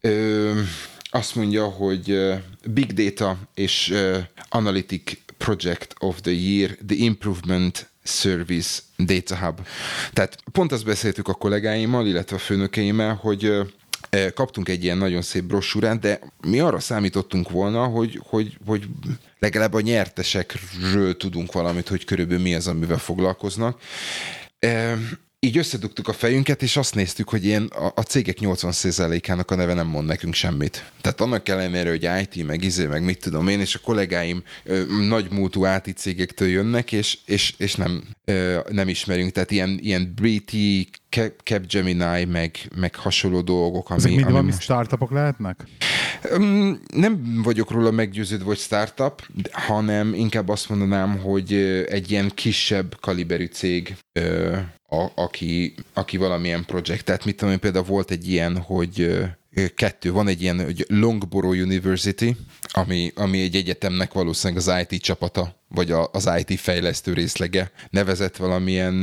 Ö, 0.00 0.60
azt 1.10 1.34
mondja, 1.34 1.64
hogy 1.64 2.34
Big 2.66 2.92
Data 2.92 3.38
és 3.54 3.94
Analytic 4.48 5.18
Project 5.38 5.94
of 5.98 6.20
the 6.20 6.32
Year, 6.32 6.70
The 6.86 6.96
Improvement 6.96 7.90
Service 8.04 8.80
Data 8.98 9.36
Hub. 9.36 9.60
Tehát 10.12 10.38
pont 10.52 10.72
azt 10.72 10.84
beszéltük 10.84 11.28
a 11.28 11.34
kollégáimmal, 11.34 12.06
illetve 12.06 12.36
a 12.36 12.38
főnökeimmel, 12.38 13.14
hogy 13.14 13.52
kaptunk 14.34 14.68
egy 14.68 14.84
ilyen 14.84 14.98
nagyon 14.98 15.22
szép 15.22 15.44
brossúrát, 15.44 16.00
de 16.00 16.20
mi 16.40 16.60
arra 16.60 16.80
számítottunk 16.80 17.50
volna, 17.50 17.84
hogy, 17.84 18.20
hogy, 18.28 18.58
hogy 18.66 18.86
legalább 19.38 19.72
a 19.72 19.80
nyertesekről 19.80 21.16
tudunk 21.16 21.52
valamit, 21.52 21.88
hogy 21.88 22.04
körülbelül 22.04 22.42
mi 22.42 22.54
az, 22.54 22.66
amivel 22.66 22.98
foglalkoznak 22.98 23.80
így 25.40 25.58
összedugtuk 25.58 26.08
a 26.08 26.12
fejünket, 26.12 26.62
és 26.62 26.76
azt 26.76 26.94
néztük, 26.94 27.28
hogy 27.28 27.44
ilyen 27.44 27.66
a, 27.66 27.92
a 27.94 28.00
cégek 28.00 28.36
80%-ának 28.40 29.50
a 29.50 29.54
neve 29.54 29.74
nem 29.74 29.86
mond 29.86 30.06
nekünk 30.06 30.34
semmit. 30.34 30.92
Tehát 31.00 31.20
annak 31.20 31.48
ellenére, 31.48 31.90
hogy 31.90 32.08
IT, 32.20 32.46
meg 32.46 32.64
izé, 32.64 32.86
meg 32.86 33.04
mit 33.04 33.20
tudom 33.20 33.48
én, 33.48 33.60
és 33.60 33.74
a 33.74 33.78
kollégáim 33.84 34.42
ö, 34.64 34.82
nagy 35.08 35.30
múltú 35.30 35.66
IT 35.66 35.96
cégektől 35.96 36.48
jönnek, 36.48 36.92
és, 36.92 37.18
és, 37.26 37.54
és 37.58 37.74
nem, 37.74 38.02
ö, 38.24 38.58
nem 38.70 38.88
ismerünk. 38.88 39.32
Tehát 39.32 39.50
ilyen, 39.50 39.78
ilyen 39.82 40.14
BT, 40.20 40.52
Capgemini, 41.44 42.24
meg, 42.24 42.56
meg 42.76 42.94
hasonló 42.94 43.40
dolgok. 43.40 43.90
Ami, 43.90 43.98
Ezek 43.98 44.14
mind 44.14 44.26
ami 44.26 44.46
most... 44.46 44.60
startupok 44.60 45.10
lehetnek? 45.10 45.64
Nem 46.94 47.40
vagyok 47.42 47.70
róla 47.70 47.90
meggyőződve, 47.90 48.44
hogy 48.44 48.58
startup, 48.58 49.22
hanem 49.52 50.14
inkább 50.14 50.48
azt 50.48 50.68
mondanám, 50.68 51.18
hogy 51.18 51.52
egy 51.88 52.10
ilyen 52.10 52.30
kisebb 52.34 53.00
kaliberű 53.00 53.44
cég, 53.44 53.96
a, 54.96 55.12
aki, 55.14 55.74
aki 55.92 56.16
valamilyen 56.16 56.64
projekt. 56.64 57.04
Tehát 57.04 57.24
mit 57.24 57.36
tudom 57.36 57.52
én, 57.52 57.60
például 57.60 57.84
volt 57.84 58.10
egy 58.10 58.28
ilyen, 58.28 58.58
hogy 58.58 59.24
kettő, 59.74 60.12
van 60.12 60.28
egy 60.28 60.42
ilyen 60.42 60.64
hogy 60.64 60.84
Longborough 60.88 61.58
University, 61.58 62.36
ami, 62.68 63.12
ami 63.14 63.40
egy 63.40 63.56
egyetemnek 63.56 64.12
valószínűleg 64.12 64.62
az 64.66 64.86
IT 64.88 65.02
csapata, 65.02 65.54
vagy 65.68 65.90
a, 65.90 66.08
az 66.12 66.30
IT 66.44 66.60
fejlesztő 66.60 67.12
részlege 67.12 67.70
nevezett 67.90 68.36
valamilyen 68.36 69.02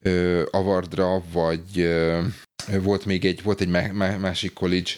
ö, 0.00 0.42
avardra, 0.50 1.22
vagy 1.32 1.80
ö, 1.80 2.20
volt 2.82 3.04
még 3.04 3.24
egy, 3.24 3.42
volt 3.42 3.60
egy 3.60 3.68
másik 4.18 4.52
college, 4.52 4.90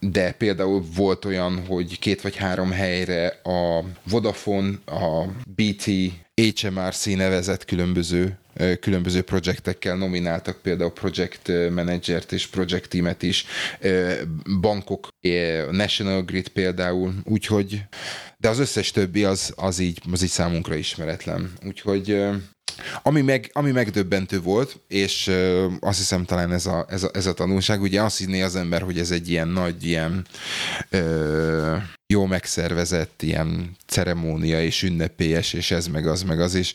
de 0.00 0.32
például 0.32 0.84
volt 0.94 1.24
olyan, 1.24 1.66
hogy 1.66 1.98
két 1.98 2.20
vagy 2.20 2.36
három 2.36 2.70
helyre 2.70 3.26
a 3.42 3.84
Vodafone, 4.02 4.78
a 4.86 5.24
BT 5.56 5.90
HMRC 6.38 7.04
nevezett 7.04 7.64
különböző 7.64 8.38
különböző 8.80 9.22
projektekkel 9.22 9.96
nomináltak, 9.96 10.62
például 10.62 10.92
project 10.92 11.48
managert 11.48 12.32
és 12.32 12.46
project 12.46 12.88
teamet 12.88 13.22
is, 13.22 13.44
bankok, 14.60 15.08
National 15.70 16.22
Grid 16.22 16.48
például, 16.48 17.14
úgyhogy, 17.24 17.82
de 18.36 18.48
az 18.48 18.58
összes 18.58 18.90
többi 18.90 19.24
az, 19.24 19.52
az, 19.56 19.78
így, 19.78 20.00
az 20.12 20.22
így 20.22 20.28
számunkra 20.28 20.74
ismeretlen. 20.74 21.52
Úgyhogy 21.66 22.24
ami, 23.02 23.20
meg, 23.20 23.50
ami 23.52 23.70
megdöbbentő 23.70 24.40
volt, 24.40 24.80
és 24.88 25.30
azt 25.80 25.98
hiszem 25.98 26.24
talán 26.24 26.52
ez 26.52 26.66
a, 26.66 26.86
ez, 26.88 27.02
a, 27.02 27.10
ez 27.12 27.26
a 27.26 27.34
tanulság, 27.34 27.80
ugye 27.80 28.02
azt 28.02 28.18
hinné 28.18 28.42
az 28.42 28.56
ember, 28.56 28.82
hogy 28.82 28.98
ez 28.98 29.10
egy 29.10 29.30
ilyen 29.30 29.48
nagy, 29.48 29.84
ilyen 29.84 30.26
uh, 30.92 31.82
jó 32.12 32.26
megszervezett 32.26 33.22
ilyen 33.22 33.76
ceremónia 33.86 34.62
és 34.62 34.82
ünnepélyes, 34.82 35.52
és 35.52 35.70
ez 35.70 35.86
meg 35.86 36.06
az 36.06 36.22
meg 36.22 36.40
az 36.40 36.54
is. 36.54 36.74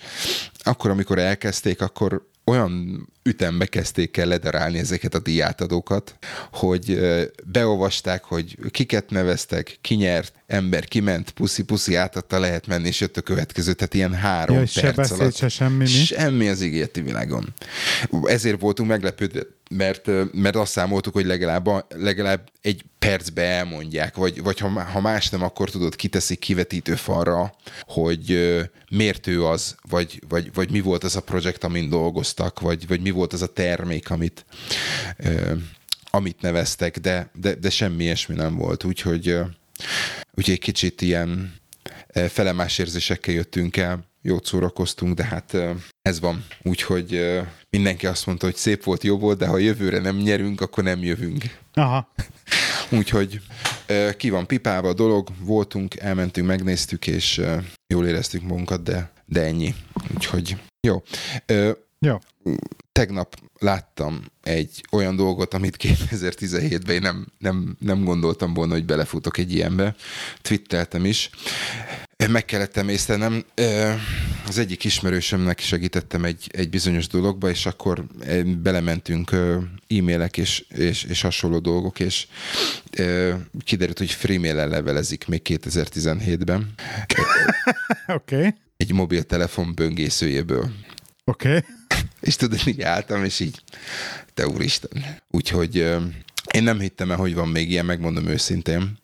Akkor, 0.58 0.90
amikor 0.90 1.20
elkezdték, 1.20 1.82
akkor 1.82 2.28
olyan 2.46 3.08
ütembe 3.24 3.66
kezdték 3.66 4.18
el 4.18 4.26
ledarálni 4.26 4.78
ezeket 4.78 5.14
a 5.14 5.20
diátadókat, 5.20 6.16
hogy 6.52 7.00
beolvasták, 7.44 8.24
hogy 8.24 8.58
kiket 8.70 9.10
neveztek, 9.10 9.78
ki 9.82 9.96
nyert, 9.96 10.34
ember 10.48 10.86
kiment, 10.86 11.32
puszi-puszi 11.32 11.96
átadta, 11.96 12.40
lehet 12.40 12.68
menni, 12.68 12.88
és 12.88 13.00
jött 13.00 13.18
a 13.18 13.22
következő, 13.22 13.74
tehát 13.74 13.94
ilyen 13.94 14.14
három 14.14 14.64
ja, 14.74 14.92
perc 14.92 15.08
se 15.08 15.14
alatt. 15.14 15.36
Se 15.36 15.50
semmi, 15.50 15.78
mi? 15.78 15.86
Semmi 15.86 16.50
az 16.50 16.62
ígérti 16.62 17.02
világon. 17.02 17.54
Ezért 18.24 18.60
voltunk 18.60 18.90
meglepődve, 18.90 19.42
mert, 19.74 20.10
mert 20.34 20.56
azt 20.56 20.72
számoltuk, 20.72 21.14
hogy 21.14 21.26
legalább, 21.26 21.70
legalább 21.96 22.50
egy 22.62 22.84
percbe 23.00 23.42
elmondják, 23.42 24.16
vagy, 24.16 24.44
vagy 24.44 24.60
ha, 24.60 24.82
ha 24.84 25.02
más 25.02 25.30
nem, 25.30 25.44
akkor 25.44 25.70
tudod, 25.70 25.96
kiteszik 25.96 26.40
kivetítő 26.40 26.96
falra, 26.96 27.54
hogy 27.82 28.60
miért 28.90 29.28
ő 29.28 29.46
az, 29.46 29.76
vagy, 29.90 30.22
vagy, 30.28 30.54
vagy 30.54 30.72
mi 30.72 30.82
volt 30.82 31.04
az 31.04 31.16
a 31.16 31.22
projekt, 31.22 31.64
amin 31.64 31.90
dolgoztak, 31.90 32.60
vagy, 32.60 32.88
vagy 32.88 33.02
mi 33.02 33.10
volt 33.10 33.34
az 33.34 33.42
a 33.42 33.54
termék, 33.54 34.10
amit, 34.10 34.46
amit 36.10 36.42
neveztek, 36.42 37.00
de, 37.00 37.30
de, 37.34 37.56
de 37.56 37.70
semmi 37.70 38.04
ilyesmi 38.04 38.36
nem 38.36 38.56
volt, 38.56 38.84
úgyhogy, 38.84 39.28
úgyhogy 40.34 40.54
egy 40.54 40.60
kicsit 40.60 41.02
ilyen 41.02 41.62
felemás 42.28 42.78
érzésekkel 42.78 43.34
jöttünk 43.34 43.78
el, 43.78 44.12
jót 44.22 44.46
szórakoztunk, 44.46 45.16
de 45.16 45.24
hát 45.24 45.58
ez 46.02 46.20
van. 46.20 46.46
Úgyhogy 46.62 47.42
mindenki 47.74 48.08
azt 48.08 48.26
mondta, 48.26 48.46
hogy 48.46 48.56
szép 48.56 48.84
volt, 48.84 49.04
jó 49.04 49.18
volt, 49.18 49.38
de 49.38 49.48
ha 49.48 49.58
jövőre 49.58 50.00
nem 50.00 50.16
nyerünk, 50.16 50.62
akkor 50.62 50.84
nem 50.84 51.04
jövünk. 51.04 51.44
Aha. 51.74 52.12
Úgyhogy 52.98 53.42
ki 54.18 54.30
van 54.30 54.48
pipálva 54.48 54.90
a 54.90 54.94
dolog, 54.94 55.28
voltunk, 55.40 55.96
elmentünk, 55.96 56.48
megnéztük, 56.48 57.08
és 57.08 57.42
jól 57.94 58.08
éreztük 58.08 58.42
magunkat, 58.42 58.84
de, 58.84 59.12
de 59.26 59.42
ennyi. 59.42 59.76
Úgyhogy 60.16 60.58
jó. 60.88 61.04
Jó. 62.00 62.20
Tegnap 62.92 63.36
láttam 63.60 64.24
egy 64.42 64.86
olyan 64.92 65.16
dolgot, 65.16 65.54
amit 65.54 65.78
2017-ben 65.80 66.96
én 66.96 67.02
nem, 67.02 67.28
nem, 67.38 67.76
nem 67.80 68.04
gondoltam 68.04 68.54
volna, 68.54 68.74
hogy 68.74 68.86
belefutok 68.86 69.38
egy 69.38 69.54
ilyenbe. 69.54 69.96
Twitteltem 70.42 71.06
is. 71.06 71.30
Meg 72.30 72.46
kellett 72.46 72.78
emésztenem. 72.78 73.46
Az 74.48 74.58
egyik 74.58 74.84
ismerősömnek 74.84 75.60
segítettem 75.60 76.26
egy, 76.26 76.50
egy 76.52 76.70
bizonyos 76.70 77.08
dologba, 77.08 77.50
és 77.50 77.66
akkor 77.66 78.06
belementünk 78.62 79.32
e-mailek 79.88 80.38
és, 80.38 80.66
és, 80.70 81.04
és 81.04 81.22
hasonló 81.22 81.60
dolgok, 81.60 82.00
és 82.00 82.28
kiderült, 83.64 83.98
hogy 83.98 84.12
freemail 84.12 84.68
levelezik 84.68 85.28
még 85.28 85.42
2017-ben. 85.50 86.74
Oké. 88.08 88.36
Okay. 88.38 88.54
Egy 88.78 88.94
mobiltelefon 88.94 89.74
böngészőjéből. 89.76 90.72
Oké. 91.24 91.48
Okay. 91.48 91.62
És 92.22 92.36
tudod, 92.36 92.60
így 92.66 92.82
álltam, 92.82 93.24
és 93.24 93.40
így, 93.40 93.62
te 94.34 94.48
úristen. 94.48 95.06
Úgyhogy 95.32 95.76
én 96.54 96.64
nem 96.64 96.80
hittem 96.80 97.12
el, 97.12 97.18
hogy 97.18 97.34
van 97.36 97.48
még 97.48 97.70
ilyen, 97.70 97.86
megmondom 97.86 98.28
őszintén. 98.28 98.98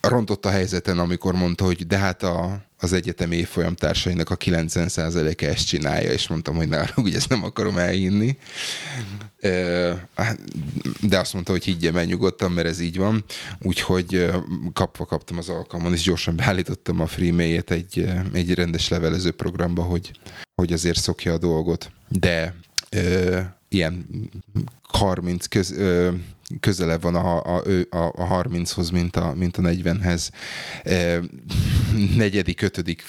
Rontott 0.00 0.46
a 0.46 0.50
helyzeten, 0.50 0.98
amikor 0.98 1.34
mondta, 1.34 1.64
hogy 1.64 1.86
de 1.86 1.98
hát 1.98 2.22
a, 2.22 2.64
az 2.78 2.92
egyetem 2.92 3.32
évfolyam 3.32 3.74
társainak 3.74 4.30
a 4.30 4.36
90%-e 4.36 5.46
ezt 5.48 5.66
csinálja, 5.66 6.12
és 6.12 6.28
mondtam, 6.28 6.56
hogy 6.56 6.68
nálam, 6.68 6.90
ugye 6.96 7.16
ezt 7.16 7.28
nem 7.28 7.44
akarom 7.44 7.78
elhinni. 7.78 8.38
Hát, 10.14 10.38
de 11.00 11.18
azt 11.18 11.32
mondta, 11.32 11.52
hogy 11.52 11.64
higgyem 11.64 11.96
el 11.96 12.04
nyugodtan, 12.04 12.52
mert 12.52 12.68
ez 12.68 12.80
így 12.80 12.96
van. 12.96 13.24
Úgyhogy 13.62 14.30
kapva 14.72 15.04
kaptam 15.04 15.38
az 15.38 15.48
alkalmon, 15.48 15.92
és 15.92 16.02
gyorsan 16.02 16.36
beállítottam 16.36 17.00
a 17.00 17.06
freemail-et 17.06 17.70
egy, 17.70 18.08
egy 18.32 18.54
rendes 18.54 18.88
levelező 18.88 19.30
programba, 19.30 19.82
hogy, 19.82 20.10
hogy 20.54 20.72
azért 20.72 21.00
szokja 21.00 21.32
a 21.32 21.38
dolgot. 21.38 21.92
De 22.08 22.54
ilyen 23.70 24.06
30 24.82 25.46
köz, 25.46 25.72
ö, 25.72 26.10
közelebb 26.60 27.02
van 27.02 27.14
a, 27.14 27.56
a, 27.56 27.62
a, 27.90 27.96
a 27.96 28.42
30-hoz, 28.42 28.90
mint 28.90 29.16
a, 29.16 29.34
mint 29.36 29.56
a 29.56 29.62
40-hez. 29.62 30.28
E, 30.82 31.20
negyedik, 32.16 32.62
ötödik 32.62 33.04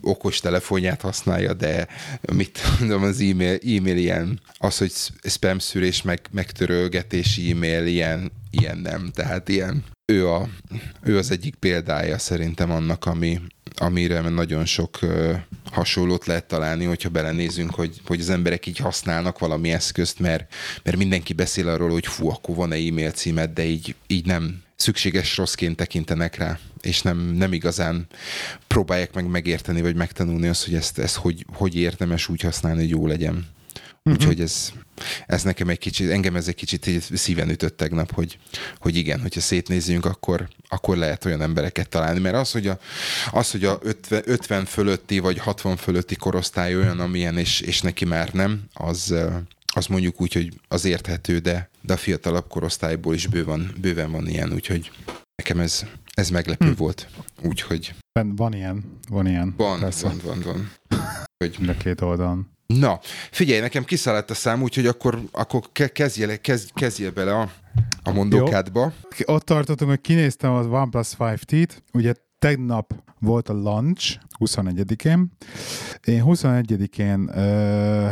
okos 0.00 0.40
telefonját 0.40 1.00
használja, 1.00 1.52
de 1.54 1.88
mit 2.32 2.60
mondom, 2.78 3.02
az 3.02 3.20
e-mail, 3.20 3.58
e-mail 3.76 3.96
ilyen, 3.96 4.40
az, 4.58 4.78
hogy 4.78 4.92
spam 5.22 5.58
szűrés, 5.58 6.02
meg, 6.02 6.20
megtörölgetés 6.30 7.36
e-mail, 7.36 7.86
ilyen, 7.86 8.32
ilyen 8.50 8.78
nem. 8.78 9.10
Tehát 9.14 9.48
ilyen, 9.48 9.84
ő, 10.06 10.28
a, 10.28 10.48
ő 11.02 11.18
az 11.18 11.30
egyik 11.30 11.54
példája 11.54 12.18
szerintem 12.18 12.70
annak, 12.70 13.04
ami, 13.04 13.40
amire 13.76 14.20
nagyon 14.20 14.64
sok 14.64 14.98
hasonlót 15.70 16.26
lehet 16.26 16.44
találni, 16.44 16.84
hogyha 16.84 17.08
belenézünk, 17.08 17.74
hogy, 17.74 18.00
hogy 18.06 18.20
az 18.20 18.30
emberek 18.30 18.66
így 18.66 18.78
használnak 18.78 19.38
valami 19.38 19.72
eszközt, 19.72 20.18
mert, 20.18 20.54
mert 20.82 20.96
mindenki 20.96 21.32
beszél 21.32 21.68
arról, 21.68 21.90
hogy 21.90 22.06
fú, 22.06 22.28
akkor 22.28 22.54
van-e 22.54 22.76
e-mail 22.76 23.10
címet, 23.10 23.52
de 23.52 23.64
így, 23.64 23.94
így 24.06 24.26
nem 24.26 24.62
szükséges 24.76 25.36
rosszként 25.36 25.76
tekintenek 25.76 26.36
rá, 26.36 26.58
és 26.80 27.02
nem, 27.02 27.18
nem 27.18 27.52
igazán 27.52 28.06
próbálják 28.66 29.14
meg 29.14 29.26
megérteni, 29.26 29.80
vagy 29.80 29.94
megtanulni 29.94 30.46
azt, 30.46 30.64
hogy 30.64 30.74
ezt, 30.74 30.98
ezt 30.98 31.16
hogy, 31.16 31.46
hogy 31.52 31.74
érdemes 31.74 32.28
úgy 32.28 32.40
használni, 32.40 32.80
hogy 32.80 32.90
jó 32.90 33.06
legyen. 33.06 33.46
Uh-huh. 34.10 34.22
Úgyhogy 34.22 34.40
ez, 34.40 34.72
ez 35.26 35.42
nekem 35.42 35.68
egy 35.68 35.78
kicsit, 35.78 36.10
engem 36.10 36.36
ez 36.36 36.48
egy 36.48 36.54
kicsit 36.54 37.00
szíven 37.12 37.50
ütött 37.50 37.76
tegnap, 37.76 38.12
hogy, 38.12 38.38
hogy 38.78 38.96
igen, 38.96 39.20
hogyha 39.20 39.40
szétnézzünk, 39.40 40.04
akkor, 40.04 40.48
akkor 40.68 40.96
lehet 40.96 41.24
olyan 41.24 41.42
embereket 41.42 41.88
találni. 41.88 42.20
Mert 42.20 42.34
az, 42.34 42.52
hogy 42.52 42.66
a, 42.66 42.78
az, 43.30 43.50
hogy 43.50 43.64
a 43.64 43.78
50, 43.82 44.22
50 44.24 44.64
fölötti 44.64 45.18
vagy 45.18 45.38
60 45.38 45.76
fölötti 45.76 46.16
korosztály 46.16 46.76
olyan, 46.76 47.00
amilyen, 47.00 47.38
és, 47.38 47.60
és 47.60 47.80
neki 47.80 48.04
már 48.04 48.32
nem, 48.32 48.62
az, 48.72 49.14
az 49.74 49.86
mondjuk 49.86 50.20
úgy, 50.20 50.32
hogy 50.32 50.60
az 50.68 50.84
érthető, 50.84 51.38
de, 51.38 51.70
de 51.80 51.92
a 51.92 51.96
fiatalabb 51.96 52.48
korosztályból 52.48 53.14
is 53.14 53.26
bőven, 53.26 53.74
bőven 53.80 54.10
van 54.10 54.28
ilyen, 54.28 54.52
úgyhogy 54.52 54.90
nekem 55.36 55.60
ez, 55.60 55.84
ez 56.14 56.30
meglepő 56.30 56.70
hm. 56.70 56.76
volt. 56.76 57.08
Úgyhogy... 57.42 57.94
Van, 58.12 58.36
van 58.36 58.52
ilyen, 58.54 58.98
van 59.08 59.26
ilyen. 59.26 59.54
Van, 59.56 59.80
persze. 59.80 60.06
van, 60.06 60.20
van, 60.24 60.40
van. 60.40 60.70
Hogy... 61.36 61.56
Mind 61.58 61.70
a 61.70 61.76
két 61.76 62.00
oldalon. 62.00 62.52
Na, 62.66 63.00
figyelj, 63.30 63.60
nekem 63.60 63.84
kiszállt 63.84 64.30
a 64.30 64.34
szám, 64.34 64.62
úgyhogy 64.62 64.86
akkor, 64.86 65.22
akkor 65.32 65.62
kezdjél, 65.92 66.40
kezdj, 66.40 66.70
kezdjél 66.74 67.10
bele 67.10 67.34
a, 67.34 67.50
a 68.02 68.12
mondókádba. 68.12 68.92
Jó. 69.16 69.34
Ott 69.34 69.44
tartottunk, 69.44 69.90
hogy 69.90 70.00
kinéztem 70.00 70.52
az 70.52 70.66
OnePlus 70.66 71.14
5T-t, 71.18 71.68
ugye 71.92 72.14
tegnap 72.38 72.94
volt 73.18 73.48
a 73.48 73.52
launch, 73.52 74.18
21-én. 74.38 75.32
Én 76.04 76.22
21-én 76.26 77.30
ö, 77.34 78.08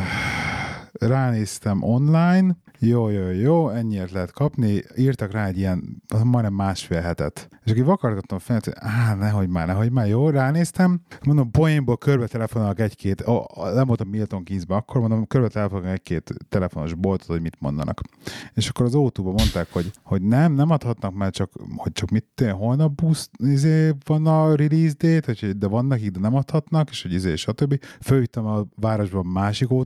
ránéztem 0.92 1.82
online, 1.82 2.56
jó, 2.84 3.08
jó, 3.08 3.30
jó, 3.30 3.68
ennyiért 3.68 4.10
lehet 4.10 4.32
kapni, 4.32 4.82
írtak 4.96 5.32
rá 5.32 5.46
egy 5.46 5.58
ilyen, 5.58 6.02
majdnem 6.24 6.54
másfél 6.54 7.00
hetet. 7.00 7.48
És 7.64 7.70
aki 7.70 7.80
vakargattam 7.80 8.38
fel, 8.38 8.60
hogy 8.64 8.72
á, 8.76 9.14
nehogy 9.14 9.48
már, 9.48 9.66
nehogy 9.66 9.90
már, 9.90 10.08
jó, 10.08 10.30
ránéztem, 10.30 11.00
mondom, 11.24 11.50
poénból 11.50 11.96
körbe 11.98 12.26
telefonálok 12.26 12.80
egy-két, 12.80 13.24
nem 13.74 13.86
voltam 13.86 14.08
Milton 14.08 14.44
Keynesben, 14.44 14.78
akkor 14.78 15.00
mondom, 15.00 15.26
körbe 15.26 15.48
telefonálok 15.48 15.92
egy-két 15.92 16.34
telefonos 16.48 16.94
boltot, 16.94 17.26
hogy 17.26 17.40
mit 17.40 17.60
mondanak. 17.60 18.00
És 18.54 18.68
akkor 18.68 18.86
az 18.86 18.94
o 18.94 19.10
mondták, 19.22 19.66
hogy, 19.72 19.90
hogy 20.02 20.22
nem, 20.22 20.52
nem 20.52 20.70
adhatnak 20.70 21.14
már 21.14 21.30
csak, 21.30 21.50
hogy 21.76 21.92
csak 21.92 22.10
mit, 22.10 22.44
holnap 22.50 22.92
boost, 22.92 23.30
izé, 23.38 23.92
van 24.04 24.26
a 24.26 24.54
release 24.54 24.94
date, 24.98 25.34
hogy, 25.40 25.58
de 25.58 25.66
vannak 25.66 25.98
de 25.98 26.20
nem 26.20 26.34
adhatnak, 26.34 26.90
és 26.90 27.02
hogy 27.02 27.12
izé, 27.12 27.36
stb. 27.36 27.84
Fölvittem 28.00 28.46
a 28.46 28.64
városban 28.76 29.26
másik 29.26 29.70
o 29.70 29.82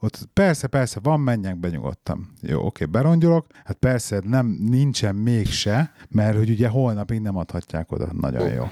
ott 0.00 0.28
persze, 0.32 0.66
persze, 0.66 1.00
van, 1.02 1.20
menjek 1.20 1.58
be 1.58 1.68
nyugodtan 1.68 2.17
mondtam, 2.18 2.50
jó, 2.50 2.66
oké, 2.66 2.84
berongyolok, 2.84 3.46
hát 3.64 3.76
persze 3.76 4.20
nem, 4.24 4.46
nincsen 4.60 5.14
mégse, 5.14 5.92
mert 6.08 6.36
hogy 6.36 6.50
ugye 6.50 6.68
holnapig 6.68 7.20
nem 7.20 7.36
adhatják 7.36 7.92
oda, 7.92 8.08
nagyon 8.20 8.42
oh. 8.42 8.54
jó. 8.54 8.64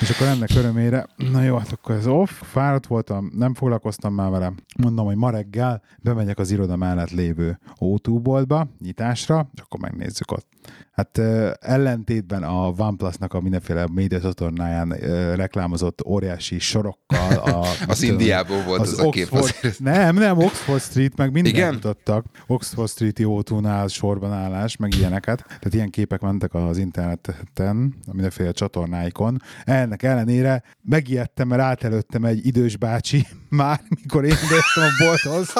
És 0.00 0.10
akkor 0.10 0.26
ennek 0.26 0.50
örömére, 0.56 1.06
na 1.16 1.42
jó, 1.42 1.56
hát 1.56 1.72
akkor 1.72 1.94
ez 1.94 2.06
off, 2.06 2.30
fáradt 2.30 2.86
voltam, 2.86 3.30
nem 3.34 3.54
foglalkoztam 3.54 4.14
már 4.14 4.30
vele, 4.30 4.52
mondom, 4.78 5.06
hogy 5.06 5.16
ma 5.16 5.30
reggel 5.30 5.82
bemegyek 6.02 6.38
az 6.38 6.50
iroda 6.50 6.76
mellett 6.76 7.10
lévő 7.10 7.58
O2 7.80 8.18
boltba, 8.22 8.68
nyitásra, 8.80 9.50
és 9.54 9.60
akkor 9.60 9.80
megnézzük 9.80 10.30
ott. 10.30 10.46
Hát 10.92 11.18
ellentétben 11.60 12.42
a 12.42 12.72
OnePlus-nak 12.76 13.34
a 13.34 13.40
mindenféle 13.40 13.86
média 13.92 14.20
csatornáján 14.20 15.02
ö, 15.02 15.34
reklámozott 15.34 16.06
óriási 16.06 16.58
sorokkal. 16.58 17.36
A, 17.36 17.66
Az 17.86 18.02
Indiából 18.02 18.62
volt 18.62 18.80
az, 18.80 18.98
a 18.98 19.10
kép. 19.10 19.32
Oxford, 19.32 19.54
azért. 19.58 19.78
nem, 19.78 20.14
nem, 20.14 20.38
Oxford 20.38 20.80
Street, 20.80 21.16
meg 21.16 21.32
mindent 21.32 21.56
Igen? 21.56 21.72
mutattak. 21.72 22.24
Oxford 22.46 22.88
Street-i 22.88 23.24
O2-nál 23.26 23.88
sorban 23.88 24.32
állás, 24.32 24.76
meg 24.76 24.94
ilyeneket. 24.94 25.44
Tehát 25.46 25.74
ilyen 25.74 25.90
képek 25.90 26.20
mentek 26.20 26.54
az 26.54 26.78
interneten, 26.78 27.94
a 28.06 28.12
mindenféle 28.12 28.52
csatornáikon. 28.52 29.42
Ennek 29.64 30.02
ellenére 30.02 30.62
megijedtem, 30.82 31.48
mert 31.48 31.62
átelőttem 31.62 32.24
egy 32.24 32.46
idős 32.46 32.76
bácsi 32.76 33.26
már, 33.48 33.80
mikor 34.02 34.24
én 34.24 34.32
a 34.74 35.04
bolthoz. 35.04 35.52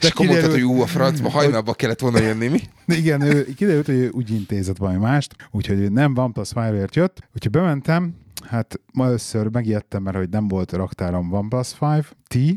És 0.00 0.08
akkor 0.10 0.26
mondtad, 0.26 0.50
hogy 0.50 0.62
ú, 0.62 0.80
a 0.80 0.86
francba 0.86 1.30
hajnalba 1.30 1.74
kellett 1.74 2.00
volna 2.00 2.20
jönni, 2.20 2.48
mi? 2.48 2.60
Igen, 2.86 3.20
ő, 3.20 3.54
kiderült, 3.54 3.86
hogy 3.86 3.94
ő 3.94 4.10
úgy 4.10 4.30
intézett 4.30 4.76
valami 4.76 4.98
mást, 4.98 5.34
úgyhogy 5.50 5.92
nem 5.92 6.18
OnePlus 6.18 6.50
5-ért 6.54 6.94
jött. 6.94 7.28
Úgyhogy 7.34 7.50
bementem, 7.50 8.14
hát 8.48 8.80
ma 8.92 9.04
először 9.04 9.48
megijedtem, 9.52 10.02
mert 10.02 10.16
hogy 10.16 10.28
nem 10.28 10.48
volt 10.48 10.72
raktárom 10.72 11.32
OnePlus 11.32 11.74
5T, 11.80 12.54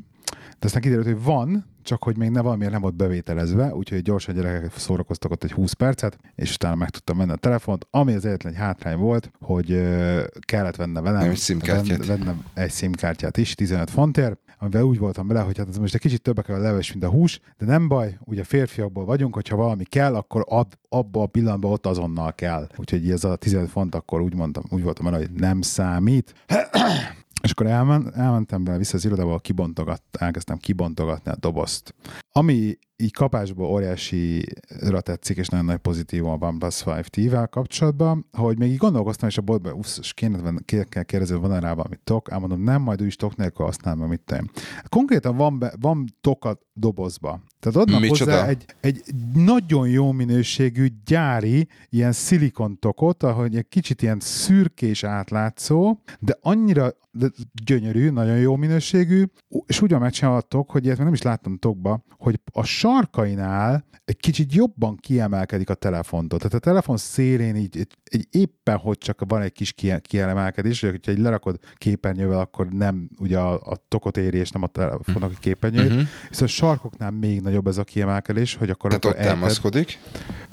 de 0.59 0.65
aztán 0.65 0.81
kiderült, 0.81 1.07
hogy 1.07 1.23
van, 1.23 1.65
csak 1.83 2.03
hogy 2.03 2.17
még 2.17 2.29
ne 2.29 2.41
valamiért 2.41 2.71
nem 2.71 2.81
volt 2.81 2.95
bevételezve, 2.95 3.73
úgyhogy 3.73 4.01
gyorsan 4.01 4.35
gyerekek 4.35 4.77
szórakoztak 4.77 5.31
ott 5.31 5.43
egy 5.43 5.51
20 5.51 5.73
percet, 5.73 6.17
és 6.35 6.53
utána 6.53 6.75
meg 6.75 6.89
tudtam 6.89 7.17
venni 7.17 7.31
a 7.31 7.35
telefont, 7.35 7.87
ami 7.89 8.13
az 8.13 8.25
egyetlen 8.25 8.53
egy 8.53 8.59
hátrány 8.59 8.97
volt, 8.97 9.31
hogy 9.39 9.67
kellett 10.39 10.75
vennem 10.75 11.03
velem, 11.03 11.33
vennem 12.07 12.43
egy 12.53 12.71
SIM-kártyát 12.71 13.37
is, 13.37 13.53
15 13.55 13.89
fontért, 13.89 14.39
amivel 14.65 14.83
úgy 14.83 14.97
voltam 14.97 15.27
vele, 15.27 15.39
hogy 15.39 15.57
hát 15.57 15.67
ez 15.67 15.77
most 15.77 15.93
egy 15.93 16.01
kicsit 16.01 16.21
többe 16.21 16.41
kell 16.41 16.55
a 16.55 16.59
leves, 16.59 16.91
mint 16.91 17.03
a 17.03 17.09
hús, 17.09 17.39
de 17.57 17.65
nem 17.65 17.87
baj, 17.87 18.17
ugye 18.19 18.43
férfiakból 18.43 19.05
vagyunk, 19.05 19.33
hogyha 19.33 19.55
valami 19.55 19.83
kell, 19.83 20.15
akkor 20.15 20.45
ad, 20.47 20.67
abba 20.89 21.21
a 21.21 21.25
pillanatban 21.25 21.71
ott 21.71 21.85
azonnal 21.85 22.33
kell. 22.33 22.67
Úgyhogy 22.75 23.11
ez 23.11 23.23
a 23.23 23.35
15 23.35 23.69
font 23.69 23.95
akkor 23.95 24.21
úgy 24.21 24.35
mondtam, 24.35 24.63
úgy 24.69 24.83
voltam 24.83 25.05
vele, 25.05 25.17
hogy 25.17 25.31
nem 25.31 25.61
számít. 25.61 26.33
És 27.43 27.51
akkor 27.51 27.65
elmen, 27.65 28.13
elmentem 28.15 28.63
vele 28.63 28.77
vissza 28.77 28.97
az 28.97 29.05
irodába, 29.05 29.39
kibontogat, 29.39 30.01
elkezdtem 30.11 30.57
kibontogatni 30.57 31.31
a 31.31 31.35
dobozt. 31.35 31.95
Ami 32.31 32.77
így 32.97 33.13
kapásból 33.13 33.67
óriásira 33.67 35.01
tetszik, 35.01 35.37
és 35.37 35.47
nagyon 35.47 35.65
nagy 35.65 35.77
pozitív 35.77 36.25
a 36.25 36.37
OnePlus 36.39 36.83
5T-vel 36.85 37.47
kapcsolatban, 37.49 38.25
hogy 38.31 38.57
még 38.57 38.71
így 38.71 38.77
gondolkoztam, 38.77 39.29
és 39.29 39.37
a 39.37 39.41
boltban, 39.41 39.73
usz, 39.73 39.97
és 40.01 40.13
kéne, 40.13 40.53
kell 40.89 41.03
kérdezni, 41.03 41.35
van-e 41.35 41.59
rá 41.59 41.73
valami 41.73 41.95
tok, 42.03 42.31
elmondom, 42.31 42.61
nem, 42.61 42.81
majd 42.81 43.01
ő 43.01 43.05
is 43.05 43.15
tok 43.15 43.35
nélkül 43.35 43.65
használom, 43.65 43.99
mert 43.99 44.11
mit 44.11 44.21
tudom. 44.25 44.49
Konkrétan 44.89 45.35
van, 45.35 45.59
be, 45.59 45.73
van 45.79 46.05
tok 46.21 46.45
a 46.45 46.59
dobozba. 46.73 47.41
Tehát 47.59 47.79
adnak 47.79 48.01
Micsoda? 48.01 48.31
hozzá 48.31 48.47
egy, 48.47 48.65
egy 48.79 49.03
nagyon 49.33 49.87
jó 49.87 50.11
minőségű 50.11 50.87
gyári 51.05 51.67
ilyen 51.89 52.11
szilikon 52.11 52.79
tokot, 52.79 53.23
ahogy 53.23 53.55
egy 53.55 53.67
kicsit 53.67 54.01
ilyen 54.01 54.19
szürkés 54.19 55.03
átlátszó, 55.03 55.99
de 56.19 56.37
annyira 56.41 56.93
de 57.17 57.27
gyönyörű, 57.65 58.09
nagyon 58.09 58.37
jó 58.37 58.55
minőségű, 58.55 59.23
és 59.65 59.81
úgy 59.81 59.91
van 59.91 59.99
megcsinálhatok, 59.99 60.71
hogy 60.71 60.85
ilyet 60.85 60.97
nem 60.97 61.13
is 61.13 61.21
láttam 61.21 61.57
tokba, 61.57 62.03
hogy 62.17 62.39
a 62.51 62.63
sarkainál 62.85 63.85
egy 64.05 64.17
kicsit 64.17 64.53
jobban 64.53 64.95
kiemelkedik 64.95 65.69
a 65.69 65.73
telefontól. 65.73 66.37
Tehát 66.39 66.53
a 66.53 66.59
telefon 66.59 66.97
szélén 66.97 67.55
így 67.55 67.77
egy, 67.77 67.97
egy 68.03 68.27
éppen, 68.31 68.77
hogy 68.77 68.97
csak 68.97 69.21
van 69.27 69.41
egy 69.41 69.51
kis 69.51 69.73
kie- 69.73 70.07
kiemelkedés, 70.07 70.81
hogy 70.81 70.99
egy 71.03 71.17
lerakod 71.17 71.59
képernyővel, 71.75 72.39
akkor 72.39 72.67
nem 72.67 73.09
ugye 73.19 73.39
a, 73.39 73.53
a 73.53 73.75
tokot 73.87 74.17
éri, 74.17 74.37
és 74.37 74.49
nem 74.49 74.63
a 74.63 74.67
telefonnak 74.67 75.31
a 75.31 75.39
képernyőjét. 75.39 75.89
Mhm. 75.89 75.99
Uh-huh. 75.99 76.11
Viszont 76.29 76.49
a 76.49 76.53
sarkoknál 76.53 77.11
még 77.11 77.41
nagyobb 77.41 77.67
ez 77.67 77.77
a 77.77 77.83
kiemelkedés, 77.83 78.55
hogy 78.55 78.69
akkor, 78.69 78.89
Tehát 78.89 79.05
akkor 79.05 79.19
ott 79.19 79.27
támaszkodik. 79.27 79.99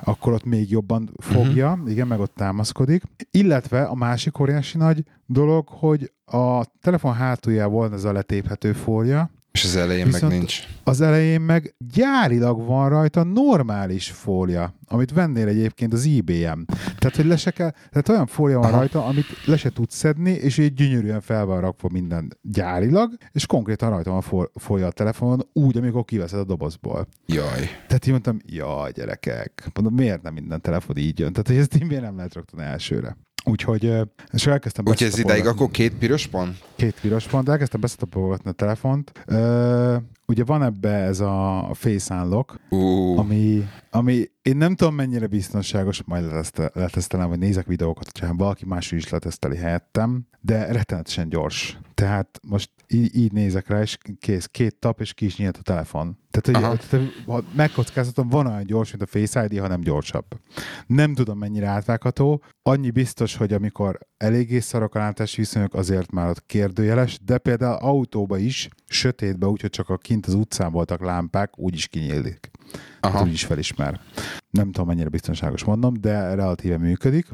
akkor 0.04 0.32
ott 0.32 0.44
még 0.44 0.70
jobban 0.70 1.10
fogja, 1.16 1.72
uh-huh. 1.72 1.90
igen, 1.90 2.06
meg 2.06 2.20
ott 2.20 2.34
támaszkodik. 2.34 3.02
Illetve 3.30 3.82
a 3.82 3.94
másik 3.94 4.38
óriási 4.38 4.78
nagy 4.78 5.04
dolog, 5.26 5.68
hogy 5.68 6.12
a 6.24 6.64
telefon 6.80 7.14
hátuljában 7.14 7.78
van 7.78 7.92
ez 7.92 8.04
a 8.04 8.12
letéphető 8.12 8.72
fólia, 8.72 9.30
És 9.52 9.64
az 9.64 9.76
elején 9.76 10.04
Viszont- 10.04 10.22
meg 10.28 10.32
nincs. 10.38 10.60
az 10.84 11.00
elején 11.00 11.40
meg 11.40 11.74
gyárilag 11.94 12.66
van 12.66 12.88
rajta 12.88 13.22
normális 13.22 14.10
fólia, 14.10 14.74
amit 14.86 15.12
vennél 15.12 15.46
egyébként 15.48 15.92
az 15.92 16.06
eBay-en. 16.18 16.64
Tehát, 16.98 17.16
hogy 17.16 17.24
le 17.24 17.36
se 17.36 17.50
kell, 17.50 17.70
tehát 17.70 18.08
olyan 18.08 18.26
fólia 18.26 18.58
van 18.58 18.68
Aha. 18.68 18.76
rajta, 18.78 19.04
amit 19.04 19.26
le 19.46 19.56
se 19.56 19.70
tudsz 19.70 19.96
szedni, 19.96 20.30
és 20.30 20.58
így 20.58 20.74
gyönyörűen 20.74 21.20
fel 21.20 21.44
van 21.44 21.60
rakva 21.60 21.88
minden 21.92 22.38
gyárilag, 22.42 23.12
és 23.32 23.46
konkrétan 23.46 23.90
rajta 23.90 24.10
van 24.10 24.20
fó- 24.20 24.50
fólia 24.54 24.86
a 24.86 24.90
telefonon, 24.92 25.40
úgy, 25.52 25.76
amikor 25.76 26.04
kiveszed 26.04 26.38
a 26.38 26.44
dobozból. 26.44 27.06
Jaj. 27.26 27.60
Tehát 27.86 28.04
így 28.06 28.10
mondtam, 28.10 28.38
jaj, 28.46 28.92
gyerekek, 28.92 29.70
mondom, 29.74 29.94
miért 29.94 30.22
nem 30.22 30.32
minden 30.34 30.60
telefon 30.60 30.96
így 30.96 31.18
jön? 31.18 31.32
Tehát, 31.32 31.48
hogy 31.48 31.56
ezt 31.56 31.74
így 31.74 31.86
miért 31.86 32.02
nem 32.02 32.16
lehet 32.16 32.34
rögtön 32.34 32.60
elsőre? 32.60 33.16
Úgyhogy, 33.44 33.92
és 34.32 34.46
elkezdtem 34.46 34.84
Úgyhogy 34.88 35.06
ez 35.06 35.18
idáig 35.18 35.46
akkor 35.46 35.70
két 35.70 35.94
piros 35.94 36.26
pont? 36.26 36.56
Két 36.76 37.00
piros 37.00 37.26
pont, 37.26 37.48
elkezdtem 37.48 37.80
beszapolgatni 37.80 38.50
a 38.50 38.52
telefont. 38.52 39.12
Ö, 39.26 39.96
ugye 40.26 40.44
van 40.44 40.62
ebbe 40.62 40.88
ez 40.88 41.20
a 41.20 41.68
Face 41.72 42.14
Unlock, 42.14 42.60
Ú, 42.70 43.16
ami, 43.18 43.68
ami 43.90 44.30
én 44.42 44.56
nem 44.56 44.74
tudom 44.74 44.94
mennyire 44.94 45.26
biztonságos, 45.26 46.02
majd 46.04 46.24
leteszte- 46.24 46.70
letesztelem, 46.74 47.28
vagy 47.28 47.38
nézek 47.38 47.66
videókat, 47.66 48.08
hogyha 48.12 48.34
valaki 48.34 48.64
más 48.66 48.92
is 48.92 49.08
leteszteli 49.08 49.56
helyettem, 49.56 50.26
de 50.40 50.72
rettenetesen 50.72 51.28
gyors. 51.28 51.78
Tehát 51.94 52.40
most 52.48 52.70
így, 52.92 53.16
így 53.16 53.32
nézek 53.32 53.68
rá, 53.68 53.80
és 53.80 53.98
kész, 54.18 54.46
két 54.46 54.76
tap, 54.76 55.00
és 55.00 55.14
ki 55.14 55.24
is 55.24 55.36
nyílt 55.36 55.56
a 55.56 55.62
telefon. 55.62 56.18
Tehát, 56.30 56.62
hogy 56.62 56.78
tehát, 56.88 57.12
ha 57.26 57.42
megkockáztatom, 57.54 58.28
van 58.28 58.46
olyan 58.46 58.64
gyors, 58.64 58.90
mint 58.90 59.02
a 59.02 59.06
Face 59.06 59.44
ID, 59.44 59.58
hanem 59.58 59.80
gyorsabb. 59.80 60.24
Nem 60.86 61.14
tudom, 61.14 61.38
mennyire 61.38 61.66
átvágható. 61.66 62.42
Annyi 62.62 62.90
biztos, 62.90 63.36
hogy 63.36 63.52
amikor 63.52 63.98
eléggé 64.16 64.58
szarok 64.58 64.94
a 64.94 64.98
látási 64.98 65.40
viszonyok, 65.40 65.74
azért 65.74 66.10
már 66.10 66.28
ott 66.28 66.46
kérdőjeles, 66.46 67.18
de 67.24 67.38
például 67.38 67.74
autóba 67.74 68.38
is, 68.38 68.68
sötétbe, 68.86 69.46
úgyhogy 69.46 69.70
csak 69.70 69.88
a 69.88 69.96
kint 69.96 70.26
az 70.26 70.34
utcán 70.34 70.72
voltak 70.72 71.00
lámpák, 71.00 71.58
úgy 71.58 71.74
is 71.74 71.86
kinyílik. 71.86 72.50
Aha. 73.00 73.16
Hát 73.16 73.26
úgy 73.26 73.32
is 73.32 73.44
felismer. 73.44 74.00
Nem 74.50 74.66
tudom, 74.66 74.86
mennyire 74.86 75.08
biztonságos 75.08 75.64
mondom, 75.64 75.94
de 76.00 76.34
relatíve 76.34 76.78
működik. 76.78 77.28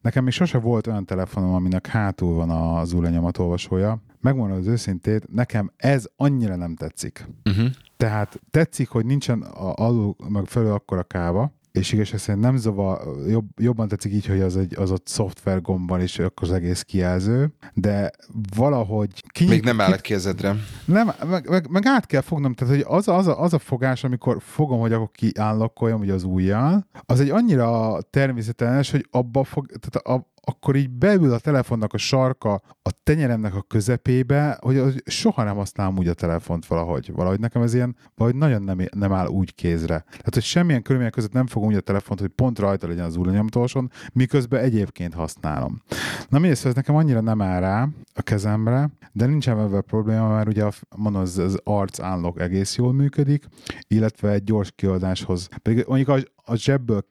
Nekem 0.00 0.24
még 0.24 0.32
sose 0.32 0.58
volt 0.58 0.86
olyan 0.86 1.04
telefonom, 1.04 1.54
aminek 1.54 1.86
hátul 1.86 2.34
van 2.34 2.50
az 2.50 2.92
új 2.92 3.02
lenyomatolvasója. 3.02 4.02
Megmondom 4.22 4.58
az 4.58 4.66
őszintét, 4.66 5.32
nekem 5.32 5.72
ez 5.76 6.04
annyira 6.16 6.56
nem 6.56 6.74
tetszik. 6.76 7.26
uh-huh. 7.44 7.66
Tehát 7.96 8.40
tetszik, 8.50 8.88
hogy 8.88 9.04
nincsen 9.06 9.42
a, 9.42 9.72
alul, 9.74 10.14
meg 10.28 10.44
felül 10.46 10.72
akkora 10.72 11.02
káva, 11.02 11.52
és 11.72 11.92
igazság 11.92 12.18
szerint 12.20 12.44
nem 12.44 12.56
zavar, 12.56 13.00
jobb, 13.28 13.46
jobban 13.60 13.88
tetszik 13.88 14.12
így, 14.12 14.26
hogy 14.26 14.40
az, 14.40 14.56
egy, 14.56 14.74
az 14.78 14.90
ott 14.90 15.06
szoftver 15.06 15.60
gombban 15.60 16.00
is 16.00 16.18
akkor 16.18 16.48
az 16.48 16.54
egész 16.54 16.82
kijelző, 16.82 17.52
de 17.74 18.10
valahogy 18.56 19.22
kinyit, 19.28 19.52
Még 19.52 19.62
nem 19.62 19.80
áll 19.80 19.92
a 19.92 19.96
kezedre. 19.96 20.54
nem, 20.84 21.10
meg, 21.28 21.48
meg, 21.48 21.70
meg, 21.70 21.86
át 21.86 22.06
kell 22.06 22.20
fognom, 22.20 22.54
tehát 22.54 22.74
hogy 22.74 22.84
az, 22.88 23.08
a- 23.08 23.16
az, 23.16 23.26
a, 23.26 23.40
az 23.42 23.52
a 23.52 23.58
fogás, 23.58 24.04
amikor 24.04 24.36
fogom, 24.40 24.80
hogy 24.80 24.92
akkor 24.92 25.10
kiállokoljam 25.10 26.00
ugye 26.00 26.12
az 26.12 26.24
ujjal, 26.24 26.86
az 27.04 27.20
egy 27.20 27.30
annyira 27.30 27.98
természetes, 28.10 28.90
hogy 28.90 29.06
abba 29.10 29.44
fog, 29.44 29.66
tehát 29.66 30.06
a, 30.18 30.30
akkor 30.44 30.76
így 30.76 30.90
beül 30.90 31.32
a 31.32 31.38
telefonnak 31.38 31.92
a 31.92 31.98
sarka 31.98 32.52
a 32.82 32.90
tenyeremnek 33.02 33.54
a 33.54 33.62
közepébe, 33.62 34.58
hogy 34.60 35.02
soha 35.04 35.44
nem 35.44 35.56
használom 35.56 35.98
úgy 35.98 36.08
a 36.08 36.14
telefont 36.14 36.66
valahogy. 36.66 37.12
Valahogy 37.12 37.40
nekem 37.40 37.62
ez 37.62 37.74
ilyen, 37.74 37.96
valahogy 38.14 38.38
nagyon 38.38 38.62
nem, 38.62 38.78
nem 38.94 39.12
áll 39.12 39.26
úgy 39.26 39.54
kézre. 39.54 40.04
Tehát, 40.10 40.34
hogy 40.34 40.42
semmilyen 40.42 40.82
körülmények 40.82 41.12
között 41.12 41.32
nem 41.32 41.46
fogom 41.46 41.68
úgy 41.68 41.74
a 41.74 41.80
telefont, 41.80 42.20
hogy 42.20 42.28
pont 42.28 42.58
rajta 42.58 42.88
legyen 42.88 43.04
az 43.04 43.16
újranyomtóson, 43.16 43.90
miközben 44.12 44.62
egyébként 44.62 45.14
használom. 45.14 45.82
Na 46.28 46.38
mindegy, 46.38 46.56
szóval 46.56 46.70
ez 46.70 46.76
nekem 46.76 46.94
annyira 46.94 47.20
nem 47.20 47.42
áll 47.42 47.60
rá 47.60 47.88
a 48.14 48.22
kezemre, 48.22 48.90
de 49.12 49.26
nincsen 49.26 49.58
ebben 49.58 49.84
probléma, 49.86 50.28
mert 50.28 50.48
ugye 50.48 50.64
a, 50.64 50.72
mondom, 50.96 51.22
az, 51.22 51.38
az 51.38 51.60
arc 51.64 51.98
unlock 51.98 52.40
egész 52.40 52.76
jól 52.76 52.92
működik, 52.92 53.44
illetve 53.88 54.30
egy 54.30 54.44
gyors 54.44 54.72
kiadáshoz. 54.74 55.48
Pedig 55.62 55.84
mondjuk 55.88 56.08
a, 56.08 56.18
a 56.44 56.54
zsebből 56.54 57.06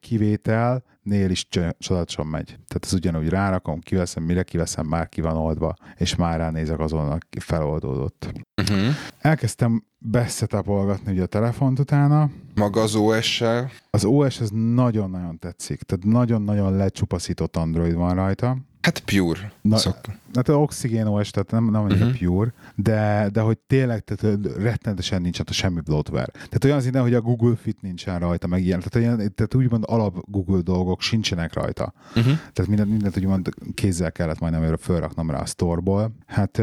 kivételnél 1.02 1.30
is 1.30 1.46
csodálatosan 1.78 2.26
megy. 2.26 2.46
Tehát 2.46 2.84
ez 2.84 2.92
ugyanúgy 2.92 3.28
rárakom, 3.28 3.80
kiveszem, 3.80 4.22
mire 4.22 4.42
kiveszem, 4.42 4.86
már 4.86 5.08
ki 5.08 5.20
van 5.20 5.36
oldva, 5.36 5.74
és 5.96 6.16
már 6.16 6.38
ránézek 6.38 6.78
azon, 6.78 7.10
aki 7.10 7.38
feloldódott. 7.38 8.32
Uh-huh. 8.62 8.94
Elkezdtem 9.18 9.84
beszetapolgatni 10.02 11.12
ugye 11.12 11.22
a 11.22 11.26
telefont 11.26 11.78
utána, 11.78 12.30
Maga 12.54 12.80
az 12.80 12.94
OS-sel. 12.94 13.70
az 13.90 14.04
OS 14.04 14.40
ez 14.40 14.48
nagyon-nagyon 14.74 15.38
tetszik, 15.38 15.82
tehát 15.82 16.04
nagyon-nagyon 16.04 16.76
lecsupaszított 16.76 17.56
Android 17.56 17.94
van 17.94 18.14
rajta. 18.14 18.56
Hát 18.82 18.98
pure. 18.98 19.52
Na, 19.60 19.76
Szok. 19.76 19.96
Hát 20.34 20.48
az 20.48 20.54
Oxygen 20.54 21.06
OS, 21.06 21.30
tehát 21.30 21.50
nem, 21.50 21.70
nem 21.70 21.82
annyira 21.82 22.06
uh-huh. 22.06 22.18
pure, 22.18 22.52
de, 22.74 23.28
de 23.32 23.40
hogy 23.40 23.58
tényleg 23.58 24.04
tehát 24.04 24.38
rettenetesen 24.56 25.22
nincs 25.22 25.40
ott 25.40 25.50
semmi 25.50 25.80
bloatware. 25.80 26.30
Tehát 26.32 26.64
olyan 26.64 26.80
szinten, 26.80 27.02
hogy 27.02 27.14
a 27.14 27.20
Google 27.20 27.56
Fit 27.56 27.80
nincsen 27.80 28.18
rajta, 28.18 28.46
meg 28.46 28.64
ilyen. 28.64 28.80
Tehát, 28.80 28.94
olyan, 28.94 29.32
tehát 29.34 29.54
úgymond 29.54 29.84
alap 29.86 30.16
Google 30.26 30.60
dolgok 30.60 31.00
sincsenek 31.00 31.54
rajta. 31.54 31.92
Uh-huh. 32.08 32.24
Tehát 32.24 32.66
mindent, 32.66 32.90
mindent 32.90 33.16
úgymond 33.16 33.48
kézzel 33.74 34.12
kellett 34.12 34.38
majdnem 34.38 34.76
fölraknom 34.76 35.30
rá 35.30 35.40
a 35.40 35.46
storeból. 35.46 36.12
Hát 36.26 36.62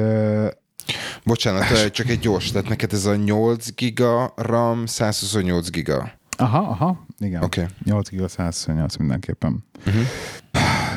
Bocsánat, 1.23 1.91
csak 1.91 2.09
egy 2.09 2.19
gyors, 2.19 2.51
tehát 2.51 2.69
neked 2.69 2.93
ez 2.93 3.05
a 3.05 3.15
8 3.15 3.73
giga 3.73 4.33
RAM, 4.35 4.85
128 4.85 5.69
giga. 5.69 6.11
aha, 6.37 6.57
aha, 6.57 7.05
igen. 7.19 7.43
Okay. 7.43 7.65
8 7.83 8.09
giga 8.09 8.27
128 8.27 8.95
mindenképpen. 8.95 9.65
Uh-huh. 9.85 10.03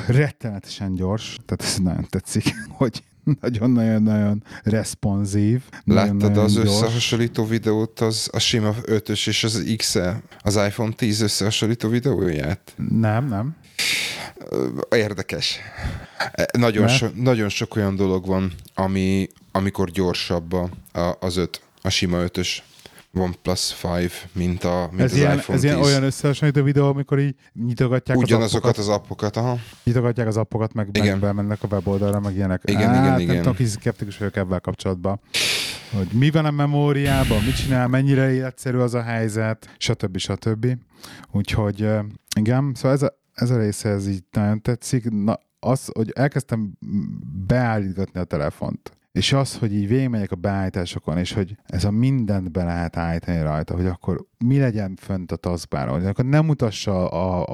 Rettenetesen 0.07 0.95
gyors, 0.95 1.37
tehát 1.47 1.73
ez 1.73 1.79
nagyon 1.79 2.07
tetszik, 2.09 2.55
hogy 2.79 3.03
nagyon-nagyon-nagyon 3.41 4.45
responsív. 4.63 5.63
Láttad 5.85 6.17
nagyon 6.17 6.45
az 6.45 6.55
gyors. 6.55 6.67
összehasonlító 6.69 7.47
videót, 7.47 8.01
az 8.01 8.29
a 8.33 8.39
sima 8.39 8.75
5-ös 8.83 9.29
és 9.29 9.45
az 9.45 9.75
XE, 9.77 10.23
az 10.43 10.57
iPhone 10.57 10.93
10 10.93 11.21
összehasonlító 11.21 11.89
videóját? 11.89 12.75
Nem, 12.91 13.29
nem. 13.29 13.57
Érdekes. 14.91 15.59
E, 16.33 16.49
Nagyon, 16.59 16.89
so, 16.89 17.07
nagyon 17.15 17.49
sok 17.49 17.77
olyan 17.77 17.97
dolog 17.97 18.27
van, 18.27 18.53
ami, 18.75 19.29
amikor 19.53 19.91
gyorsabb 19.91 20.53
a, 20.53 20.69
a, 20.93 21.17
az 21.21 21.37
5, 21.37 21.63
a 21.83 21.89
sima 21.89 22.19
5-ös 22.25 22.59
OnePlus 23.15 23.77
5, 23.85 24.29
mint, 24.33 24.65
a, 24.65 24.89
mint 24.91 25.03
Ez 25.03 25.13
az 25.13 25.19
ilyen, 25.19 25.37
iPhone 25.39 25.57
ez 25.57 25.61
10. 25.61 25.71
ilyen 25.71 25.83
olyan 25.85 26.03
összehasonlító 26.03 26.63
videó, 26.63 26.87
amikor 26.87 27.19
így 27.19 27.35
nyitogatják 27.67 28.17
az 28.17 28.23
Ugyanazokat 28.23 28.65
appokat, 28.65 28.79
az 28.79 28.89
appokat, 28.89 29.37
aha. 29.37 29.59
nyitogatják 29.85 30.27
az 30.27 30.37
appokat, 30.37 30.73
meg, 30.73 30.89
meg 30.93 31.05
Igen. 31.05 31.21
bemennek 31.21 31.63
a 31.63 31.67
weboldalra, 31.71 32.21
meg 32.21 32.35
ilyenek. 32.35 32.63
Igen, 32.65 32.89
hát, 32.89 32.97
igen, 32.97 33.11
Nem 33.11 33.21
igen. 33.21 33.37
tudom, 33.37 33.55
kicsit 33.55 33.73
szkeptikus 33.73 34.19
vagyok 34.19 34.37
ebben 34.37 34.61
kapcsolatban. 34.61 35.21
Hogy 35.93 36.09
mi 36.13 36.31
van 36.31 36.45
a 36.45 36.51
memóriában, 36.51 37.43
mit 37.43 37.57
csinál, 37.57 37.89
mennyire 37.89 38.33
életszerű 38.33 38.79
az 38.79 38.95
a 38.95 39.03
helyzet, 39.03 39.75
stb. 39.79 40.17
stb. 40.17 40.67
Úgyhogy 41.33 41.89
igen, 42.37 42.73
szóval 42.75 42.93
ez 42.93 43.03
a, 43.03 43.21
ez 43.33 43.51
a 43.51 43.59
része 43.59 43.89
ez 43.89 44.09
így 44.09 44.25
nagyon 44.31 44.63
tetszik. 44.63 45.11
Na, 45.11 45.39
az, 45.61 45.89
hogy 45.93 46.11
elkezdtem 46.15 46.73
beállítgatni 47.47 48.21
a 48.21 48.25
telefont, 48.25 48.93
és 49.13 49.33
az, 49.33 49.59
hogy 49.59 49.75
így 49.75 49.89
végigmegyek 49.89 50.33
a 50.33 50.37
beállításokon, 50.37 51.19
és 51.19 51.33
hogy 51.33 51.57
ez 51.67 51.85
a 51.85 51.91
mindent 51.91 52.51
be 52.51 52.65
lehet 52.65 52.97
állítani 52.97 53.43
rajta, 53.43 53.75
hogy 53.75 53.87
akkor 53.87 54.27
mi 54.39 54.59
legyen 54.59 54.97
fönt 55.01 55.33
a 55.33 55.37
taskbáron, 55.37 55.99
hogy 55.99 56.07
akkor 56.07 56.25
nem 56.25 56.45
mutassa 56.45 57.09
a, 57.09 57.47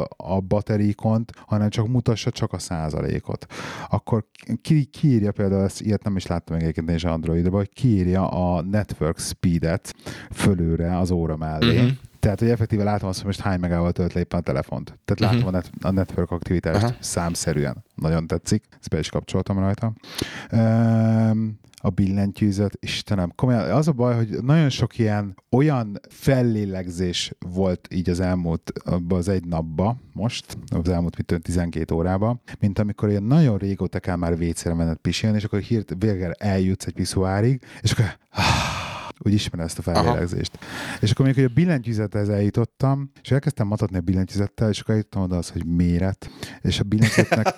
a, 0.00 0.06
a 0.16 0.40
bateríkont, 0.40 1.32
hanem 1.46 1.68
csak 1.68 1.88
mutassa 1.88 2.30
csak 2.30 2.52
a 2.52 2.58
százalékot. 2.58 3.46
Akkor 3.88 4.24
ki, 4.62 4.84
kiírja 4.84 5.32
például, 5.32 5.62
ezt 5.62 5.80
ilyet 5.80 6.04
nem 6.04 6.16
is 6.16 6.26
láttam 6.26 6.54
még 6.54 6.64
egyébként 6.64 6.88
én 6.88 6.94
is 6.94 7.04
Androidban, 7.04 7.52
hogy 7.52 7.72
kiírja 7.72 8.28
a 8.28 8.62
network 8.62 9.18
speedet 9.18 9.94
fölülre 10.30 10.98
az 10.98 11.10
óra 11.10 11.36
mellé. 11.36 11.82
Mhm. 11.82 11.90
Tehát, 12.22 12.38
hogy 12.38 12.48
effektíve 12.48 12.84
látom 12.84 13.08
azt, 13.08 13.16
hogy 13.18 13.26
most 13.26 13.40
hány 13.40 13.60
megával 13.60 13.92
tölt 13.92 14.12
le 14.12 14.20
éppen 14.20 14.38
a 14.40 14.42
telefont. 14.42 14.98
Tehát 15.04 15.20
látom 15.20 15.38
Mhm. 15.38 15.46
a, 15.46 15.50
net, 15.50 15.70
a 15.80 15.90
network 15.90 16.30
aktivitást 16.30 16.82
Aha. 16.82 16.94
számszerűen. 17.00 17.84
Nagyon 17.94 18.26
tetszik. 18.26 18.64
Ezt 18.80 18.88
be 18.88 18.98
is 18.98 19.08
kapcsoltam 19.08 19.58
rajta. 19.58 19.92
Um, 20.52 21.58
a 21.84 21.90
billentyűzet, 21.90 22.76
Istenem, 22.80 23.32
komolyan, 23.36 23.70
az 23.70 23.88
a 23.88 23.92
baj, 23.92 24.14
hogy 24.14 24.38
nagyon 24.42 24.68
sok 24.68 24.98
ilyen 24.98 25.34
olyan 25.50 26.00
fellélegzés 26.08 27.32
volt 27.38 27.88
így 27.90 28.10
az 28.10 28.20
elmúlt, 28.20 28.72
abban 28.84 29.18
az 29.18 29.28
egy 29.28 29.44
napba, 29.44 29.96
most, 30.12 30.56
az 30.66 30.88
elmúlt 30.88 31.16
mit 31.16 31.26
tudom, 31.26 31.42
12 31.42 31.94
órába, 31.94 32.40
mint 32.60 32.78
amikor 32.78 33.08
ilyen 33.08 33.22
nagyon 33.22 33.58
régóta 33.58 34.00
kell 34.00 34.16
már 34.16 34.36
vécére 34.38 34.74
menned 34.74 34.96
pisilni, 34.96 35.36
és 35.36 35.44
akkor 35.44 35.58
hirt, 35.60 35.94
végre 35.98 36.32
eljutsz 36.32 36.86
egy 36.86 36.94
piszuárig, 36.94 37.60
és 37.80 37.92
akkor 37.92 38.04
úgy 39.24 39.32
ismerem 39.32 39.66
ezt 39.66 39.78
a 39.78 39.82
fellélegzést. 39.82 40.58
És 41.00 41.10
akkor 41.10 41.26
még, 41.26 41.34
hogy 41.34 41.44
a 41.44 41.48
billentyűzethez 41.54 42.28
eljutottam, 42.28 43.10
és 43.22 43.30
elkezdtem 43.30 43.66
matatni 43.66 43.96
a 43.96 44.00
billentyűzettel, 44.00 44.68
és 44.68 44.80
akkor 44.80 44.94
eljutottam 44.94 45.22
oda 45.22 45.36
az, 45.36 45.50
hogy 45.50 45.66
méret, 45.66 46.30
és 46.60 46.80
a 46.80 46.84
billentyűzetnek 46.84 47.54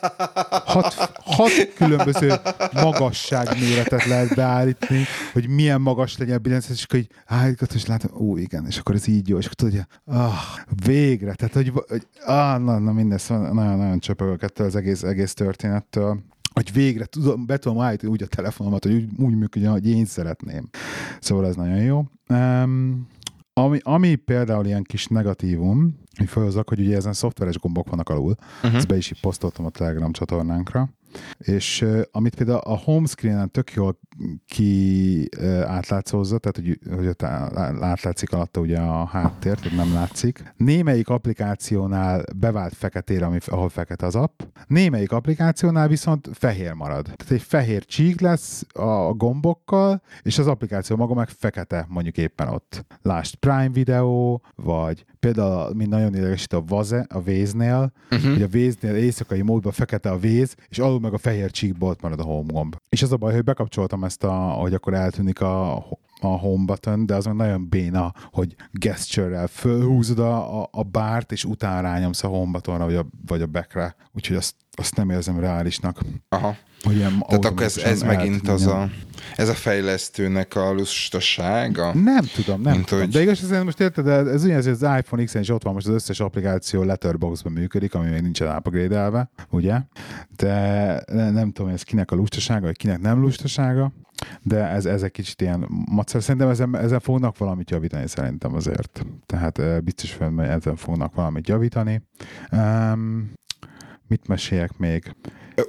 hat, 0.64 0.94
hat 1.24 1.50
különböző 1.76 2.32
magasságméretet 2.72 4.04
lehet 4.04 4.34
beállítani, 4.34 5.04
hogy 5.32 5.48
milyen 5.48 5.80
magas 5.80 6.18
legyen 6.18 6.36
a 6.36 6.38
billentyűzet, 6.38 6.76
és 6.76 6.84
akkor 6.84 6.98
így 6.98 7.10
állítgat, 7.26 7.74
és 7.74 7.86
látom, 7.86 8.20
ó, 8.20 8.36
igen, 8.36 8.66
és 8.66 8.78
akkor 8.78 8.94
ez 8.94 9.06
így 9.06 9.28
jó, 9.28 9.38
és 9.38 9.44
akkor 9.44 9.54
tudod, 9.54 9.74
hogy 9.74 10.14
ah, 10.14 10.34
végre, 10.84 11.34
tehát, 11.34 11.54
hogy, 11.54 11.72
hogy 11.88 12.06
ah, 12.24 12.58
na, 12.58 12.78
na 12.78 12.92
minden, 12.92 13.18
szóval 13.18 13.52
nagyon-nagyon 13.52 13.98
csöpögök 13.98 14.42
ettől 14.42 14.66
az 14.66 14.76
egész, 14.76 15.02
egész 15.02 15.34
történettől 15.34 16.32
hogy 16.54 16.72
végre 16.72 17.04
tudom, 17.04 17.46
be 17.46 17.56
tudom 17.56 17.80
állítani 17.80 18.12
úgy 18.12 18.22
a 18.22 18.26
telefonomat, 18.26 18.84
hogy 18.84 18.94
úgy, 18.94 19.08
úgy 19.18 19.36
működjön, 19.36 19.72
hogy 19.72 19.88
én 19.88 20.04
szeretném. 20.04 20.68
Szóval 21.20 21.46
ez 21.46 21.56
nagyon 21.56 21.82
jó. 21.82 22.04
Um, 22.28 23.06
ami, 23.52 23.78
ami 23.82 24.14
például 24.14 24.66
ilyen 24.66 24.82
kis 24.82 25.06
negatívum, 25.06 25.98
hogy 26.16 26.28
felhozzak, 26.28 26.68
hogy 26.68 26.80
ugye 26.80 26.96
ezen 26.96 27.12
szoftveres 27.12 27.58
gombok 27.58 27.90
vannak 27.90 28.08
alul, 28.08 28.34
uh-huh. 28.62 28.74
ezt 28.74 28.86
be 28.86 28.96
is 28.96 29.12
posztoltam 29.20 29.64
a 29.64 29.70
Telegram 29.70 30.12
csatornánkra, 30.12 30.88
és 31.38 31.82
uh, 31.82 32.00
amit 32.10 32.34
például 32.34 32.58
a 32.58 32.76
home 32.76 33.06
screenen 33.06 33.50
tök 33.50 33.72
jól 33.72 33.98
ki 34.46 35.28
átlátszózza, 35.66 36.38
tehát 36.38 36.56
hogy, 36.56 36.96
hogy 36.96 37.06
ott 37.06 37.22
átlátszik 37.22 38.32
alatta 38.32 38.60
ugye 38.60 38.78
a 38.78 39.04
háttér, 39.04 39.58
tehát 39.58 39.76
nem 39.76 39.92
látszik. 39.92 40.52
Némelyik 40.56 41.08
applikációnál 41.08 42.24
bevált 42.36 42.74
feketére, 42.74 43.26
ami, 43.26 43.38
ahol 43.46 43.68
fekete 43.68 44.06
az 44.06 44.14
app, 44.14 44.40
némelyik 44.66 45.12
applikációnál 45.12 45.88
viszont 45.88 46.28
fehér 46.32 46.72
marad. 46.72 47.04
Tehát 47.04 47.30
egy 47.30 47.42
fehér 47.42 47.84
csík 47.84 48.20
lesz 48.20 48.66
a 48.72 49.12
gombokkal, 49.12 50.02
és 50.22 50.38
az 50.38 50.46
applikáció 50.46 50.96
maga 50.96 51.14
meg 51.14 51.28
fekete 51.28 51.86
mondjuk 51.88 52.16
éppen 52.16 52.48
ott. 52.48 52.84
Lásd 53.02 53.34
Prime 53.34 53.70
Video, 53.72 54.38
vagy 54.54 55.04
például, 55.20 55.74
mint 55.74 55.90
nagyon 55.90 56.14
idegesít 56.14 56.52
a 56.52 56.64
Vaze, 56.66 57.06
a 57.08 57.20
Véznél, 57.20 57.92
uh-huh. 58.10 58.32
hogy 58.32 58.42
a 58.42 58.46
Véznél 58.46 58.94
éjszakai 58.94 59.42
módban 59.42 59.72
fekete 59.72 60.10
a 60.10 60.18
Véz, 60.18 60.54
és 60.68 60.78
alul 60.78 61.00
meg 61.00 61.12
a 61.12 61.18
fehér 61.18 61.50
csíkból 61.50 61.88
ott 61.88 62.00
marad 62.00 62.20
a 62.20 62.22
home 62.22 62.52
gomb. 62.52 62.76
És 62.88 63.02
az 63.02 63.12
a 63.12 63.16
baj, 63.16 63.32
hogy 63.32 63.44
bekapcsoltam 63.44 64.02
ezt, 64.04 64.24
a, 64.24 64.32
hogy 64.32 64.74
akkor 64.74 64.94
eltűnik 64.94 65.40
a, 65.40 65.84
a 66.24 66.36
home 66.36 66.64
button, 66.64 67.06
de 67.06 67.14
az 67.14 67.24
meg 67.24 67.34
nagyon 67.34 67.68
béna, 67.68 68.12
hogy 68.32 68.54
gesture-rel 68.72 69.46
fölhúzod 69.46 70.18
a, 70.18 70.62
a, 70.62 70.68
a 70.72 70.82
bárt, 70.82 71.32
és 71.32 71.44
utána 71.44 71.80
rányomsz 71.80 72.24
a 72.24 72.28
home 72.28 72.50
buttonra, 72.50 72.84
vagy 72.84 72.94
a, 72.96 73.06
vagy 73.26 73.42
a 73.42 73.46
backre. 73.46 73.96
Úgyhogy 74.12 74.36
azt, 74.36 74.54
azt 74.72 74.96
nem 74.96 75.10
érzem 75.10 75.40
reálisnak. 75.40 76.00
Aha. 76.28 76.56
Hogy 76.82 76.96
ilyen 76.96 77.24
Tehát 77.28 77.44
akkor 77.44 77.62
ez, 77.62 77.76
ez 77.76 78.02
megint 78.02 78.48
az 78.48 78.66
a, 78.66 78.88
ez 79.36 79.48
a 79.48 79.54
fejlesztőnek 79.54 80.54
a 80.56 80.72
lustasága? 80.72 81.94
Nem 81.94 82.24
tudom, 82.34 82.60
nem 82.60 82.72
Mint 82.72 82.84
tudom. 82.86 83.04
hogy- 83.04 83.12
De 83.12 83.22
igaz, 83.22 83.52
ez 83.52 83.62
most 83.62 83.80
érted, 83.80 84.04
de 84.04 84.12
ez 84.12 84.44
ugyanaz, 84.44 84.64
hogy 84.64 84.72
az 84.80 84.98
iPhone 84.98 85.24
X-en 85.24 85.42
is 85.42 85.48
ott 85.48 85.62
van 85.62 85.72
most 85.74 85.86
az 85.86 85.94
összes 85.94 86.20
applikáció 86.20 86.82
Letterboxdban 86.82 87.52
működik, 87.52 87.94
ami 87.94 88.10
még 88.10 88.22
nincsen 88.22 88.56
upgrade 88.56 89.28
ugye? 89.50 89.80
De 90.36 90.52
ne- 91.12 91.30
nem 91.30 91.46
tudom, 91.46 91.66
hogy 91.66 91.76
ez 91.76 91.82
kinek 91.82 92.10
a 92.10 92.14
lustasága, 92.14 92.66
vagy 92.66 92.76
kinek 92.76 93.00
nem 93.00 93.20
lustasága, 93.20 93.92
de 94.42 94.68
ez, 94.68 94.86
ez 94.86 95.02
egy 95.02 95.10
kicsit 95.10 95.40
ilyen 95.40 95.66
macer. 95.90 96.22
Szerintem 96.22 96.48
ezen, 96.48 96.76
ezen 96.76 97.00
fognak 97.00 97.38
valamit 97.38 97.70
javítani 97.70 98.08
szerintem 98.08 98.54
azért. 98.54 99.06
Tehát 99.26 99.58
eh, 99.58 99.80
biztos, 99.80 100.16
hogy 100.16 100.38
ezen 100.38 100.76
fognak 100.76 101.14
valamit 101.14 101.48
javítani. 101.48 102.02
Um, 102.52 103.32
mit 104.08 104.28
meséljek 104.28 104.76
még? 104.76 105.14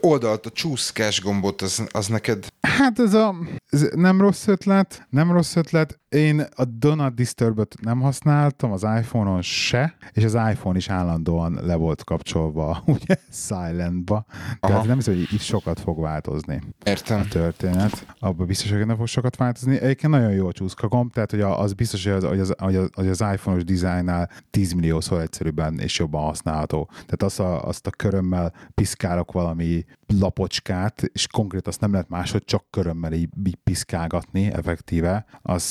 Oldalt 0.01 0.45
a 0.45 0.49
csúszkás 0.49 1.21
gombot, 1.21 1.61
az, 1.61 1.87
az 1.91 2.07
neked 2.07 2.47
Hát 2.77 2.99
ez 2.99 3.13
a 3.13 3.35
ez 3.69 3.87
nem 3.95 4.21
rossz 4.21 4.47
ötlet, 4.47 5.07
nem 5.09 5.31
rossz 5.31 5.55
ötlet. 5.55 5.99
Én 6.15 6.45
a 6.55 6.65
Do 6.65 6.95
Not 6.95 7.15
Disturb-öt 7.15 7.75
nem 7.81 8.01
használtam, 8.01 8.71
az 8.71 8.83
iPhone-on 8.83 9.41
se, 9.41 9.95
és 10.11 10.23
az 10.23 10.33
iPhone 10.33 10.77
is 10.77 10.89
állandóan 10.89 11.59
le 11.63 11.75
volt 11.75 12.03
kapcsolva, 12.03 12.81
ugye, 12.85 13.15
silentba. 13.31 14.25
Tehát 14.59 14.77
Aha. 14.77 14.85
nem 14.85 14.95
hiszem, 14.95 15.13
hogy 15.13 15.27
itt 15.31 15.39
sokat 15.39 15.79
fog 15.79 16.01
változni 16.01 16.61
értem. 16.85 17.19
a 17.19 17.23
történet. 17.23 18.15
Abban 18.19 18.47
biztos, 18.47 18.71
hogy 18.71 18.85
nem 18.85 18.97
fog 18.97 19.07
sokat 19.07 19.35
változni. 19.35 19.79
Egyébként 19.79 20.13
nagyon 20.13 20.31
jó 20.31 20.47
a 20.47 20.51
csúszkagomb, 20.51 21.13
tehát 21.13 21.31
hogy 21.31 21.41
az 21.41 21.73
biztos, 21.73 22.03
hogy 22.03 22.13
az, 22.13 22.23
hogy 22.23 22.39
az, 22.39 22.53
hogy 22.57 22.75
az, 22.75 22.89
hogy 22.93 23.07
az 23.07 23.21
iPhone-os 23.33 23.63
dizájnnál 23.63 24.29
10 24.49 24.73
milliószor 24.73 25.21
egyszerűbben 25.21 25.79
és 25.79 25.99
jobban 25.99 26.23
használható. 26.23 26.89
Tehát 26.91 27.23
azt 27.23 27.39
a, 27.39 27.67
azt 27.67 27.87
a 27.87 27.89
körömmel 27.89 28.53
piszkálok 28.73 29.31
valami 29.31 29.85
lapocskát, 30.19 31.03
és 31.13 31.27
konkrét 31.27 31.67
azt 31.67 31.81
nem 31.81 31.91
lehet 31.91 32.09
máshogy 32.09 32.43
csak 32.43 32.65
körömmel 32.69 33.13
így, 33.13 33.29
így 33.45 33.57
piszkálgatni 33.63 34.51
effektíve, 34.51 35.25
az, 35.41 35.63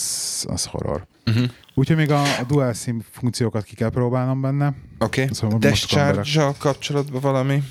az 0.43 0.65
horror. 0.65 1.07
Uh-huh. 1.27 1.45
Úgyhogy 1.75 1.97
még 1.97 2.11
a, 2.11 2.23
a 2.23 2.45
dual 2.47 2.73
sim 2.73 3.05
funkciókat 3.11 3.65
ki 3.65 3.75
kell 3.75 3.91
próbálnom 3.91 4.41
benne. 4.41 4.67
Oké. 4.99 5.23
Okay. 5.23 5.35
Szóval 5.35 5.59
most 5.59 5.71
Dash 5.71 5.95
akarom 5.95 6.23
charge 6.23 6.59
kapcsolatban 6.59 7.21
valami 7.21 7.63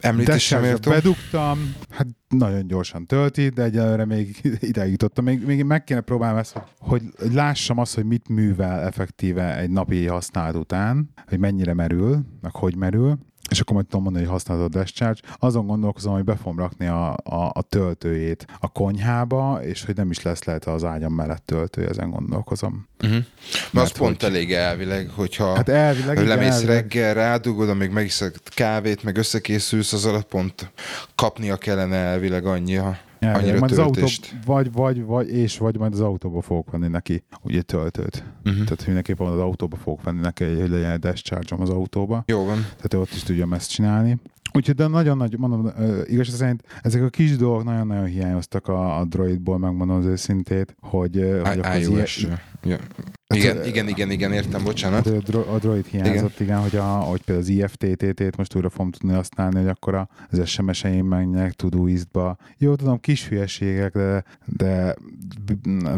említésre 0.00 0.32
Dash-re 0.34 0.60
méltó? 0.60 0.90
bedugtam, 0.90 1.74
hát 1.90 2.06
nagyon 2.28 2.66
gyorsan 2.66 3.06
tölti, 3.06 3.48
de 3.48 3.62
egyelőre 3.62 4.04
még 4.04 4.40
ide 4.60 4.88
jutottam. 4.88 5.24
Még, 5.24 5.46
még 5.46 5.64
meg 5.64 5.84
kéne 5.84 6.00
próbálnom 6.00 6.38
ezt, 6.38 6.60
hogy, 6.78 7.02
hogy 7.18 7.32
lássam 7.32 7.78
azt, 7.78 7.94
hogy 7.94 8.04
mit 8.04 8.28
művel 8.28 8.80
effektíve 8.80 9.58
egy 9.58 9.70
napi 9.70 10.06
használat 10.06 10.54
után, 10.54 11.10
hogy 11.26 11.38
mennyire 11.38 11.74
merül, 11.74 12.20
meg 12.40 12.54
hogy 12.54 12.76
merül, 12.76 13.18
és 13.50 13.60
akkor 13.60 13.74
majd 13.74 13.86
tudom 13.86 14.02
mondani, 14.02 14.24
hogy 14.24 14.34
használod 14.34 14.64
a 14.64 14.78
Dash 14.78 14.92
Charge. 14.94 15.20
Azon 15.38 15.66
gondolkozom, 15.66 16.12
hogy 16.12 16.24
be 16.24 16.36
fogom 16.36 16.58
rakni 16.58 16.86
a, 16.86 17.10
a, 17.12 17.50
a 17.52 17.62
töltőjét 17.68 18.46
a 18.60 18.68
konyhába, 18.68 19.60
és 19.62 19.84
hogy 19.84 19.96
nem 19.96 20.10
is 20.10 20.22
lesz 20.22 20.44
lehet 20.44 20.64
az 20.64 20.84
ágyam 20.84 21.12
mellett 21.12 21.42
töltő, 21.46 21.88
ezen 21.88 22.10
gondolkozom. 22.10 22.86
Uh-huh. 23.00 23.10
Mert 23.18 23.26
az 23.52 23.70
Mert 23.72 23.96
pont 23.98 24.22
hogy- 24.22 24.30
elég 24.30 24.52
elvileg, 24.52 25.08
hogyha 25.08 25.54
Hát 25.54 25.68
elvileg, 25.68 26.26
lemész 26.26 26.52
elvileg. 26.52 26.76
reggel, 26.76 27.14
rádugod, 27.14 27.68
amíg 27.68 27.90
megiszed 27.90 28.34
kávét, 28.44 29.02
meg 29.02 29.16
összekészülsz, 29.16 29.92
az 29.92 30.04
alatt 30.04 30.26
pont 30.26 30.72
kapnia 31.14 31.56
kellene 31.56 31.96
elvileg 31.96 32.46
annyi 32.46 32.76
a 32.76 32.98
Ja, 33.20 33.32
annyira 33.32 33.58
majd 33.58 33.72
az 33.72 33.78
autó, 33.78 34.06
vagy, 34.44 34.72
vagy, 34.72 35.04
vagy, 35.04 35.30
és 35.30 35.58
vagy 35.58 35.78
majd 35.78 35.92
az 35.92 36.00
autóba 36.00 36.40
fogok 36.40 36.70
venni 36.70 36.88
neki 36.88 37.22
ugye 37.42 37.62
töltőt. 37.62 38.24
Uh-huh. 38.44 38.64
Tehát 38.64 38.86
mindenképpen 38.86 39.26
az 39.26 39.38
autóba 39.38 39.76
fogok 39.76 40.02
venni 40.02 40.20
neki, 40.20 40.44
hogy 40.44 40.68
legyen 40.68 40.90
egy 40.90 40.98
discharge 40.98 41.56
az 41.58 41.70
autóba. 41.70 42.22
Jó 42.26 42.44
van. 42.44 42.56
Tehát 42.56 42.94
ott 42.94 43.12
is 43.12 43.22
tudjam 43.22 43.52
ezt 43.52 43.70
csinálni. 43.70 44.18
Úgyhogy 44.52 44.74
de 44.74 44.86
nagyon 44.86 45.16
nagy, 45.16 45.38
mondom, 45.38 45.70
igaz 46.04 46.28
szerint 46.28 46.62
ezek 46.82 47.02
a 47.02 47.08
kis 47.08 47.36
dolgok 47.36 47.64
nagyon-nagyon 47.64 48.04
hiányoztak 48.04 48.68
a, 48.68 48.98
a 48.98 49.04
Droidból, 49.04 49.58
megmondom 49.58 49.96
az 49.96 50.04
őszintét, 50.04 50.76
hogy, 50.80 51.40
hogy 51.44 51.58
az 51.62 51.86
iOS. 51.88 52.26
Hát, 52.64 53.38
Igen, 53.38 53.56
ö, 53.56 53.64
igen, 53.64 53.88
igen, 53.88 54.10
igen, 54.10 54.32
értem, 54.32 54.64
bocsánat. 54.64 55.06
A, 55.06 55.10
dro- 55.18 55.48
a 55.48 55.58
droid 55.58 55.86
hiányzott, 55.86 56.40
igen, 56.40 56.46
igen 56.46 56.60
hogy, 56.60 56.76
a, 56.76 56.84
hogy 56.84 57.22
például 57.22 57.46
az 57.46 57.52
IFTTT-t 57.52 58.36
most 58.36 58.54
újra 58.54 58.70
fogom 58.70 58.90
tudni 58.90 59.14
használni, 59.14 59.58
hogy 59.58 59.68
akkor 59.68 59.94
a- 59.94 60.08
az 60.30 60.48
SMS-eim 60.48 61.06
menjenek 61.06 61.52
Todoist-ba. 61.52 62.36
Jó, 62.58 62.74
tudom, 62.74 63.00
kis 63.00 63.28
hülyeségek, 63.28 63.92
de, 63.92 64.24
de, 64.44 64.94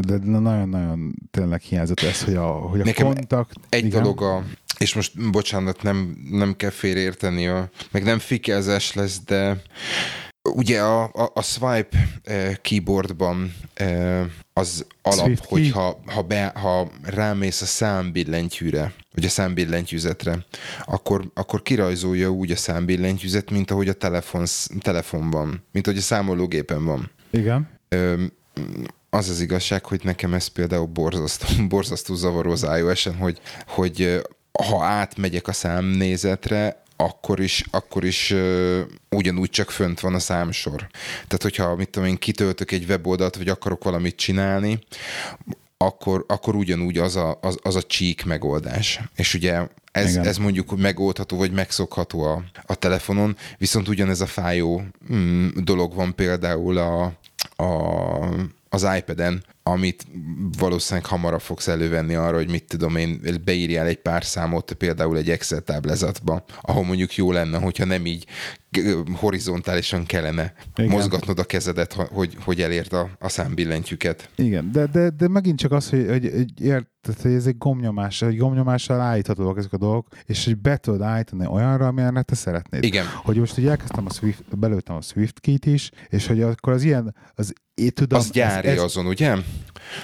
de, 0.01 0.19
de 0.19 0.39
nagyon-nagyon 0.39 1.15
tényleg 1.31 1.61
hiányzott 1.61 2.01
ez, 2.01 2.25
hogy 2.25 2.35
a, 2.35 2.47
hogy 2.47 2.81
a 2.81 2.85
Nekem 2.85 3.07
kontakt... 3.07 3.55
Egy 3.69 3.85
igen. 3.85 4.03
dolog 4.03 4.23
a, 4.23 4.43
és 4.83 4.95
most 4.95 5.31
bocsánat, 5.31 5.83
nem, 5.83 6.17
nem 6.31 6.57
kell 6.57 6.71
félreérteni, 6.71 7.47
a, 7.47 7.71
meg 7.91 8.03
nem 8.03 8.19
fikelzés 8.19 8.95
lesz, 8.95 9.21
de 9.27 9.63
ugye 10.51 10.81
a, 10.81 11.03
a, 11.03 11.31
a 11.35 11.43
swipe 11.43 12.09
eh, 12.23 12.55
keyboardban 12.63 13.55
eh, 13.75 14.25
az 14.53 14.87
alap, 15.03 15.25
Swift 15.25 15.47
key? 15.47 15.63
hogyha 15.63 16.01
ha, 16.07 16.23
be, 16.23 16.53
ha 16.55 16.91
rámész 17.03 17.61
a 17.61 17.67
számbillentyűre, 17.67 18.93
vagy 19.15 19.25
a 19.25 19.29
számbillentyűzetre, 19.29 20.47
akkor, 20.85 21.31
akkor 21.35 21.63
kirajzolja 21.63 22.31
úgy 22.31 22.51
a 22.51 22.57
számbillentyűzet, 22.57 23.51
mint 23.51 23.71
ahogy 23.71 23.89
a 23.89 23.93
telefon, 23.93 24.45
telefonban, 24.81 25.65
mint 25.73 25.87
ahogy 25.87 25.99
a 25.99 26.03
számológépen 26.03 26.85
van. 26.85 27.11
Igen. 27.31 27.69
Ö, 27.89 28.25
az 29.11 29.29
az 29.29 29.41
igazság, 29.41 29.85
hogy 29.85 30.01
nekem 30.05 30.35
ez 30.35 30.47
például 30.47 30.87
borzasztó, 30.87 31.47
borzasztó 31.69 32.15
zavaró 32.15 32.51
az 32.51 32.67
iOS-en, 32.79 33.17
hogy, 33.17 33.41
hogy 33.67 34.23
ha 34.53 34.85
átmegyek 34.85 35.49
a 35.49 35.53
számnézetre, 35.53 36.83
akkor 36.97 37.41
is, 37.41 37.65
akkor 37.71 38.05
is 38.05 38.31
uh, 38.31 38.81
ugyanúgy 39.11 39.51
csak 39.51 39.71
fönt 39.71 40.01
van 40.01 40.15
a 40.15 40.19
számsor. 40.19 40.87
Tehát, 41.13 41.43
hogyha 41.43 41.77
mit 41.77 41.89
tudom 41.89 42.09
én, 42.09 42.17
kitöltök 42.17 42.71
egy 42.71 42.85
weboldalt, 42.89 43.37
vagy 43.37 43.49
akarok 43.49 43.85
valamit 43.85 44.17
csinálni, 44.17 44.79
akkor, 45.77 46.25
akkor 46.29 46.55
ugyanúgy 46.55 46.99
az 46.99 47.17
a, 47.17 47.39
az, 47.43 47.59
az 47.63 47.77
a 47.77 47.83
csík 47.83 48.25
megoldás. 48.25 49.01
És 49.15 49.35
ugye 49.35 49.67
ez, 49.93 50.11
Igen. 50.11 50.27
ez 50.27 50.37
mondjuk 50.37 50.77
megoldható, 50.77 51.37
vagy 51.37 51.53
megszokható 51.53 52.23
a, 52.23 52.45
a 52.67 52.75
telefonon, 52.75 53.37
viszont 53.59 53.89
ugyanez 53.89 54.21
a 54.21 54.27
fájó 54.27 54.83
mm, 55.13 55.49
dolog 55.55 55.95
van 55.95 56.15
például 56.15 56.79
a, 56.79 57.13
a, 57.57 57.75
az 58.69 58.87
iPad-en, 58.97 59.45
amit 59.63 60.07
valószínűleg 60.59 61.09
hamarabb 61.09 61.41
fogsz 61.41 61.69
elővenni 61.69 62.15
arra, 62.15 62.37
hogy 62.37 62.51
mit 62.51 62.65
tudom 62.65 62.97
én, 62.97 63.41
beírjál 63.45 63.87
egy 63.87 64.01
pár 64.01 64.25
számot 64.25 64.73
például 64.73 65.17
egy 65.17 65.31
Excel 65.31 65.61
táblázatba, 65.61 66.45
ahol 66.61 66.85
mondjuk 66.85 67.15
jó 67.15 67.33
lenne, 67.33 67.59
hogyha 67.59 67.85
nem 67.85 68.07
így 68.07 68.27
horizontálisan 69.15 70.07
kellene 70.07 70.53
Igen. 70.77 70.91
Mozgatnod 70.91 71.39
a 71.39 71.45
kezedet, 71.45 71.93
hogy, 71.93 72.37
hogy 72.41 72.61
elérd 72.61 72.93
a, 72.93 73.09
a 73.19 73.29
számbillentyűket. 73.29 74.31
Igen, 74.35 74.73
de, 74.73 74.87
de, 74.87 75.11
de 75.11 75.29
megint 75.29 75.59
csak 75.59 75.73
az, 75.73 75.91
hogy, 75.91 76.07
hogy, 76.09 76.31
hogy 76.35 76.61
érted, 76.61 77.21
hogy 77.23 77.33
ez 77.33 77.47
egy 77.47 77.59
gomnyomás, 77.59 78.21
hogy 78.21 78.37
gomnyomással 78.37 79.01
állíthatóak 79.01 79.59
ezek 79.59 79.73
a 79.73 79.79
dolgok, 79.79 80.07
és 80.27 80.45
hogy 80.45 80.59
be 80.59 80.77
tudod 80.77 81.03
állítani 81.03 81.47
olyanra, 81.47 81.87
amilyenre 81.87 82.23
te 82.23 82.35
szeretnéd. 82.35 82.85
Igen. 82.85 83.07
Hogy 83.23 83.37
most 83.37 83.59
ugye 83.59 83.71
elkezdtem 83.71 84.07
a 84.09 84.13
Swift, 84.13 84.59
belőttem 84.59 84.97
a 84.97 85.01
Swift 85.01 85.41
kit 85.41 85.67
is, 85.67 85.91
és 86.09 86.27
hogy 86.27 86.43
akkor 86.43 86.73
az 86.73 86.83
ilyen, 86.83 87.15
az 87.35 87.53
én 87.75 87.91
tudom, 87.91 88.19
Az 88.19 88.31
gyári 88.31 88.69
ez, 88.69 88.77
ez, 88.77 88.83
azon, 88.83 89.07
ugye? 89.07 89.29
nem, 89.29 89.45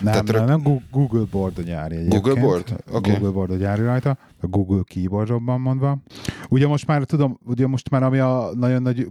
tehát 0.02 0.32
nem, 0.32 0.44
nem, 0.44 0.82
Google 0.90 1.24
board 1.30 1.58
a 1.58 1.62
gyári 1.62 1.96
egyébként. 1.96 2.22
Google 2.22 2.40
board? 2.40 2.84
Oké. 2.90 3.10
Google 3.10 3.30
board 3.30 3.50
a 3.50 3.56
gyári 3.56 3.82
rajta, 3.82 4.18
a 4.40 4.46
Google 4.46 4.82
keyboardban 4.84 5.60
mondva. 5.60 6.02
Ugye 6.48 6.66
most 6.66 6.86
már 6.86 7.04
tudom, 7.04 7.38
ugye 7.44 7.66
most 7.66 7.90
már 7.90 8.02
ami 8.02 8.18
a 8.18 8.50
nagyon 8.54 8.82
nagy, 8.82 9.06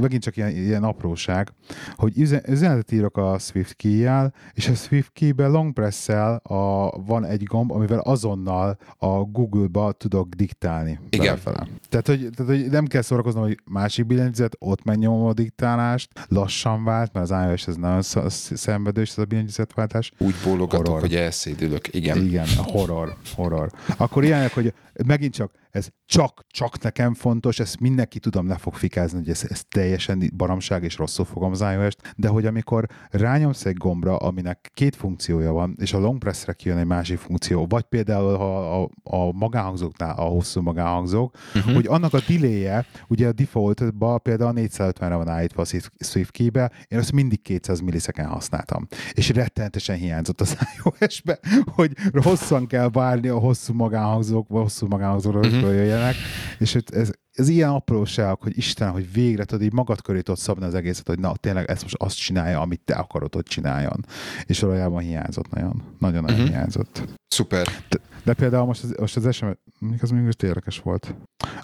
megint 0.00 0.22
csak 0.22 0.36
ilyen, 0.36 0.50
ilyen 0.50 0.84
apróság, 0.84 1.52
hogy 1.94 2.18
üzen, 2.18 2.42
üzenetet 2.48 2.92
írok 2.92 3.16
a 3.16 3.38
Swift 3.38 3.76
key 3.76 4.06
és 4.52 4.68
a 4.68 4.74
Swift 4.74 5.12
key-ben 5.12 5.50
long 5.50 5.72
press-szel 5.72 6.34
a, 6.34 6.90
van 7.06 7.24
egy 7.24 7.42
gomb, 7.42 7.72
amivel 7.72 7.98
azonnal 7.98 8.78
a 8.96 9.06
Google-ba 9.06 9.92
tudok 9.92 10.28
diktálni. 10.34 10.98
Igen. 11.10 11.26
belefele. 11.26 11.66
Tehát 11.88 12.06
hogy, 12.06 12.28
tehát, 12.36 12.52
hogy 12.52 12.70
nem 12.70 12.86
kell 12.86 13.02
szórakoznom, 13.02 13.42
hogy 13.42 13.58
másik 13.64 14.06
billentyűzet, 14.06 14.56
ott 14.58 14.84
megnyomom 14.84 15.26
a 15.26 15.32
diktálást, 15.32 16.26
lassan 16.28 16.84
vált, 16.84 17.12
mert 17.12 17.30
az 17.30 17.46
iOS 17.48 17.66
ez 17.66 17.76
nagyon 17.76 18.02
sz- 18.02 18.56
szenvedős, 18.56 19.10
ez 19.10 19.18
a 19.18 19.24
billentyűzetváltás. 19.24 20.12
Úgy 20.18 20.34
bólogatok, 20.44 20.86
Horror. 20.86 21.00
hogy 21.00 21.14
elszédülök. 21.14 21.94
Igen. 21.94 22.24
Igen, 22.24 22.46
horror, 22.56 23.16
horror. 23.34 23.70
Akkor 24.08 24.24
ilyenek, 24.24 24.54
hogy 24.54 24.72
megint 25.06 25.34
csak 25.34 25.50
ez 25.70 25.88
csak, 26.06 26.44
csak 26.48 26.82
nekem 26.82 27.14
fontos, 27.14 27.58
ezt 27.58 27.80
mindenki 27.80 28.18
tudom, 28.18 28.48
le 28.48 28.56
fog 28.56 28.74
fikázni, 28.74 29.18
hogy 29.18 29.28
ez, 29.28 29.44
ez 29.48 29.62
teljesen 29.68 30.32
baromság 30.36 30.84
és 30.84 30.96
rosszul 30.96 31.24
fogom 31.24 31.50
az 31.50 31.60
ios 31.60 31.94
de 32.16 32.28
hogy 32.28 32.46
amikor 32.46 32.86
rányomsz 33.10 33.64
egy 33.64 33.76
gombra, 33.76 34.16
aminek 34.16 34.70
két 34.74 34.96
funkciója 34.96 35.52
van, 35.52 35.76
és 35.80 35.92
a 35.92 35.98
long 35.98 36.18
pressre 36.18 36.52
kijön 36.52 36.78
egy 36.78 36.86
másik 36.86 37.18
funkció, 37.18 37.66
vagy 37.66 37.82
például 37.82 38.34
a, 38.34 38.82
a, 38.82 38.88
a 39.02 39.32
magánhangzóknál 39.32 40.16
a 40.16 40.22
hosszú 40.22 40.60
magánhangzók, 40.60 41.34
uh-huh. 41.54 41.74
hogy 41.74 41.86
annak 41.86 42.14
a 42.14 42.20
delay 42.28 42.84
ugye 43.08 43.28
a 43.28 43.32
defaultban 43.32 44.22
például 44.22 44.52
450-re 44.56 45.14
van 45.14 45.28
állítva 45.28 45.62
a 45.62 45.64
Swift- 45.98 46.30
key-be, 46.30 46.70
én 46.88 46.98
azt 46.98 47.12
mindig 47.12 47.42
200 47.42 47.80
millisekund 47.80 48.28
használtam. 48.28 48.86
És 49.12 49.28
rettenetesen 49.28 49.96
hiányzott 49.96 50.40
az 50.40 50.56
iOS-be, 50.76 51.38
hogy 51.64 51.92
hosszan 52.22 52.66
kell 52.66 52.90
várni 52.90 53.28
a 53.28 53.38
hosszú 53.38 53.74
magánhangzók, 53.74 54.48
vagy 54.48 54.62
hosszú 54.62 54.86
magánhangzóra, 54.86 55.40
hogy 55.60 55.74
jöjjenek, 55.74 56.14
és 56.58 56.76
ez, 56.92 57.10
ez 57.32 57.48
ilyen 57.48 57.70
apróság, 57.70 58.40
hogy 58.40 58.56
Isten, 58.56 58.90
hogy 58.90 59.12
végre 59.12 59.44
tudod, 59.44 59.64
így 59.64 59.72
magad 59.72 60.02
köré 60.02 60.20
tudod 60.20 60.40
szabni 60.40 60.64
az 60.64 60.74
egészet, 60.74 61.06
hogy 61.06 61.18
na 61.18 61.36
tényleg 61.36 61.70
ezt 61.70 61.82
most 61.82 61.94
azt 61.98 62.16
csinálja, 62.16 62.60
amit 62.60 62.80
te 62.84 62.94
akarod, 62.94 63.34
hogy 63.34 63.44
csináljon. 63.44 64.04
És 64.46 64.60
valójában 64.60 65.02
hiányzott 65.02 65.50
nagyon. 65.50 65.82
Nagyon-nagyon 65.98 66.38
uh-huh. 66.38 66.54
hiányzott. 66.54 67.02
Szuper. 67.28 67.68
De, 67.88 67.98
de 68.24 68.34
például 68.34 68.66
most 68.66 68.82
az, 68.82 68.94
most 68.98 69.16
az 69.16 69.40
mondjuk 69.78 70.02
az 70.02 70.10
most 70.10 70.42
érdekes 70.42 70.78
volt. 70.78 71.14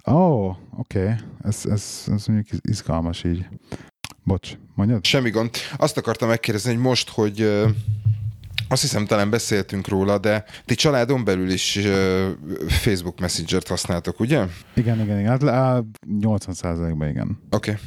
Ó, 0.06 0.12
oh, 0.12 0.56
oké. 0.78 1.02
Okay. 1.02 1.14
Ez, 1.42 1.66
ez, 1.70 2.04
ez 2.12 2.26
mondjuk 2.26 2.52
iz- 2.52 2.68
izgalmas 2.68 3.24
így. 3.24 3.46
Bocs, 4.22 4.56
mondjad? 4.74 5.04
Semmi 5.04 5.30
gond. 5.30 5.50
Azt 5.76 5.96
akartam 5.96 6.28
megkérdezni, 6.28 6.72
hogy 6.72 6.82
most, 6.82 7.10
hogy 7.10 7.64
azt 8.68 8.82
hiszem 8.82 9.06
talán 9.06 9.30
beszéltünk 9.30 9.88
róla, 9.88 10.18
de 10.18 10.44
ti 10.64 10.74
családon 10.74 11.24
belül 11.24 11.50
is 11.50 11.78
Facebook 12.68 13.20
Messenger-t 13.20 13.68
használtok, 13.68 14.20
ugye? 14.20 14.44
Igen, 14.74 15.00
igen, 15.00 15.18
igen. 15.18 15.30
Hát 15.30 15.44
á, 15.44 15.80
80%-ban 16.20 17.08
igen. 17.08 17.38
Oké. 17.50 17.78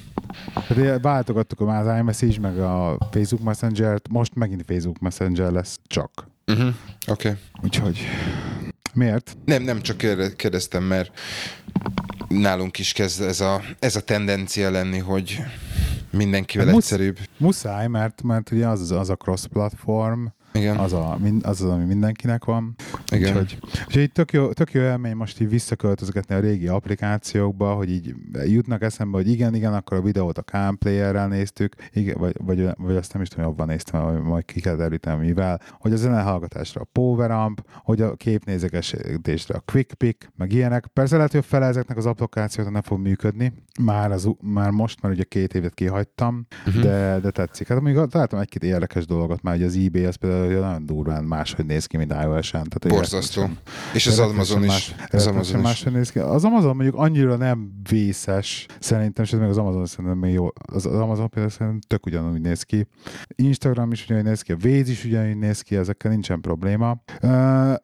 Okay. 0.56 0.78
Ugye 0.78 1.00
váltogattuk 1.00 1.62
az 1.62 1.98
iMessage, 2.00 2.40
meg 2.40 2.60
a 2.60 2.98
Facebook 3.12 3.44
Messenger-t, 3.44 4.10
most 4.10 4.36
megint 4.36 4.64
Facebook 4.68 5.00
Messenger 5.00 5.52
lesz 5.52 5.80
csak. 5.88 6.28
Uh-huh. 6.48 6.68
Oké. 7.08 7.30
Okay. 7.30 7.42
Úgyhogy 7.64 8.00
miért? 8.94 9.38
Nem, 9.46 9.64
nem, 9.64 9.82
csak 9.82 9.98
kérde- 9.98 10.36
kérdeztem, 10.36 10.84
mert 10.84 11.12
nálunk 12.28 12.80
is 12.80 12.94
kezd 12.94 13.22
ez 13.22 13.40
a, 13.40 13.62
ez 13.80 13.96
a 13.96 14.02
tendencia 14.02 14.72
lenni, 14.72 14.98
hogy 14.98 15.42
mindenkivel 16.12 16.66
Hát 16.66 16.76
musz- 16.76 16.92
egyszerűbb. 16.92 17.18
Muszáj, 17.38 17.88
mert, 17.88 18.22
mert 18.22 18.52
ugye 18.52 18.68
az, 18.68 18.92
az 18.92 19.10
a 19.10 19.16
cross-platform, 19.16 20.26
Igen. 20.58 20.78
az, 20.78 20.94
a, 20.94 21.18
az 21.42 21.62
az, 21.62 21.70
ami 21.70 21.86
mindenkinek 21.86 22.46
van. 22.46 22.76
Igen. 23.12 23.30
Úgyhogy, 23.30 23.58
úgyhogy 23.86 24.02
így 24.02 24.12
tök 24.12 24.32
jó, 24.32 24.52
tök 24.52 24.72
jó 24.72 24.82
élmény 24.82 25.16
most 25.16 25.42
így 25.42 25.50
visszaköltözgetni 25.50 26.36
a 26.36 26.40
régi 26.40 26.68
applikációkba, 26.68 27.74
hogy 27.74 27.90
így 27.90 28.16
jutnak 28.46 28.82
eszembe, 28.82 29.18
hogy 29.18 29.30
igen, 29.30 29.56
igen, 29.56 29.74
akkor 29.74 29.98
a 29.98 30.02
videót 30.02 30.38
a 30.38 30.42
Cam 30.42 30.78
Player-rel 30.78 31.28
néztük, 31.28 31.76
igen, 31.94 32.16
vagy, 32.20 32.36
vagy, 32.44 32.70
vagy 32.78 32.96
azt 32.96 33.14
nem 33.14 33.22
is 33.22 33.28
tudom, 33.28 33.46
jobban 33.46 33.68
néztem, 33.68 34.04
vagy 34.04 34.22
majd 34.22 34.46
ki 34.46 34.60
kell 34.60 34.76
derültem, 34.76 35.20
mivel, 35.20 35.62
hogy 35.80 35.94
a 35.94 35.96
zenehallgatásra 35.96 36.82
a 36.82 36.88
Power 36.92 37.32
Amp, 37.32 37.62
hogy 37.84 38.02
a 38.02 38.16
képnézegesítésre 38.16 39.56
a 39.56 39.64
Quick 39.72 39.94
Pick, 39.94 40.32
meg 40.36 40.52
ilyenek. 40.52 40.88
Persze 40.88 41.16
lehet, 41.16 41.32
hogy 41.32 41.46
fele 41.46 41.66
ezeknek 41.66 41.98
az 41.98 42.06
applikációknak 42.06 42.74
nem 42.74 42.82
fog 42.84 43.00
működni, 43.00 43.54
már, 43.82 44.12
az, 44.12 44.30
már 44.42 44.70
most, 44.70 45.02
mert 45.02 45.14
ugye 45.14 45.24
két 45.24 45.54
évet 45.54 45.74
kihagytam, 45.74 46.46
Mhm. 46.66 46.82
de, 46.82 47.20
de 47.22 47.32
tetszik. 47.32 47.68
Hát 47.68 47.82
még 47.82 47.96
találtam 48.10 48.40
egy-két 48.40 48.64
érdekes 48.64 49.06
dolgot 49.06 49.42
már, 49.42 49.56
hogy 49.56 49.64
az 49.64 49.76
eBay 49.78 50.06
az 50.06 50.16
például 50.16 50.46
hogy 50.46 50.47
nagyon 50.50 50.86
durván 50.86 51.24
máshogy 51.24 51.66
néz 51.66 51.86
ki, 51.86 51.98
mint 51.98 52.12
iOS-en. 52.12 52.64
Tehát 52.70 52.88
Borzasztó. 52.88 53.50
És 53.94 54.08
az 54.08 54.20
Amazon 54.20 54.64
is. 54.64 54.96
Az 55.10 55.28
Amazon 55.28 55.66
is. 55.72 55.84
néz 55.84 56.12
ki. 56.12 56.20
Az 56.20 56.44
Amazon 56.44 56.76
mondjuk 56.76 56.96
annyira 56.96 57.36
nem 57.36 57.72
vészes, 57.90 58.66
szerintem, 58.80 59.24
és 59.24 59.32
még 59.32 59.50
az 59.50 59.58
Amazon 59.58 59.86
szerintem 59.86 60.18
még 60.18 60.34
jó. 60.34 60.48
Az, 60.56 60.86
az 60.86 61.00
Amazon 61.00 61.30
például 61.30 61.52
szerintem 61.52 61.80
tök 61.88 62.06
ugyanúgy 62.06 62.42
néz 62.42 62.64
ki. 62.64 62.88
Instagram 63.36 63.92
is 63.92 64.04
ugyanúgy 64.04 64.24
néz 64.24 64.42
ki, 64.42 64.52
a 64.52 64.58
Waze 64.64 64.92
is 64.92 65.06
ugyanúgy 65.06 65.38
néz 65.38 65.62
ki, 65.62 65.76
ezekkel 65.76 66.12
nincsen 66.12 66.42
probléma. 66.42 67.02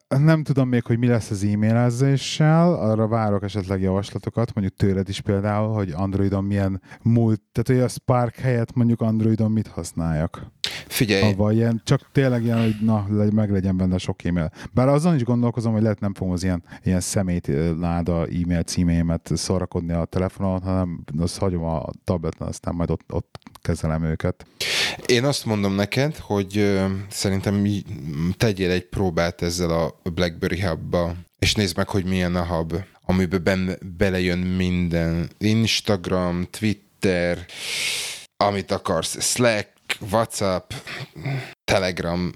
Nem 0.08 0.44
tudom 0.44 0.70
még, 0.70 0.84
hogy 0.84 0.98
mi 0.98 1.08
lesz 1.08 1.30
az 1.30 1.44
e-mailezéssel, 1.44 2.74
arra 2.74 3.08
várok 3.08 3.44
esetleg 3.44 3.82
javaslatokat, 3.82 4.54
mondjuk 4.54 4.78
tőled 4.78 5.10
is 5.10 5.22
például, 5.22 5.74
hogy 5.74 5.92
Androidon 5.96 6.44
milyen 6.44 6.82
múlt, 7.02 7.42
tehát 7.52 7.68
hogy 7.68 7.80
a 7.80 7.88
Spark 7.88 8.36
helyett 8.36 8.74
mondjuk 8.74 9.02
Androidon 9.02 9.52
mit 9.52 9.68
használjak. 9.68 10.52
Figyelj. 10.88 11.32
Avval 11.32 11.52
ilyen, 11.52 11.82
csak 11.86 12.10
tényleg 12.12 12.44
ilyen, 12.44 12.53
hogy 12.62 12.76
na, 12.82 13.08
meg 13.32 13.52
legyen 13.52 13.78
benne 13.78 13.98
sok 13.98 14.24
e-mail. 14.24 14.52
Bár 14.72 14.88
azon 14.88 15.16
is 15.16 15.24
gondolkozom, 15.24 15.74
hogy 15.74 15.82
lehet 15.82 16.00
nem 16.00 16.14
fogom 16.14 16.34
az 16.34 16.44
ilyen, 16.44 16.64
ilyen 16.84 17.00
szemét 17.00 17.52
láda 17.80 18.26
e-mail 18.26 18.64
címémet 18.64 19.32
szórakodni 19.34 19.94
a 19.94 20.06
telefonon, 20.06 20.62
hanem 20.62 21.04
azt 21.20 21.38
hagyom 21.38 21.64
a 21.64 21.86
tableten, 22.04 22.48
aztán 22.48 22.76
majd 22.76 22.90
ott, 22.90 23.14
ott 23.14 23.40
kezelem 23.62 24.04
őket. 24.04 24.46
Én 25.06 25.24
azt 25.24 25.46
mondom 25.46 25.76
neked, 25.76 26.18
hogy 26.18 26.82
szerintem 27.10 27.66
tegyél 28.38 28.72
egy 28.72 28.90
próbát 28.90 29.42
ezzel 29.42 29.70
a 29.70 30.00
BlackBerry 30.14 30.62
hubba, 30.62 31.14
és 31.40 31.56
nézd 31.56 31.78
meg, 31.78 31.90
hogy 31.90 32.06
milyen 32.06 32.36
a 32.36 32.46
hub, 32.46 32.74
amiben 33.06 33.78
belejön 33.98 34.38
minden. 34.38 35.30
Instagram, 35.38 36.48
Twitter, 36.50 37.46
amit 38.38 38.72
akarsz, 38.72 39.22
Slack, 39.22 39.73
WhatsApp, 40.12 40.72
Telegram, 41.72 42.32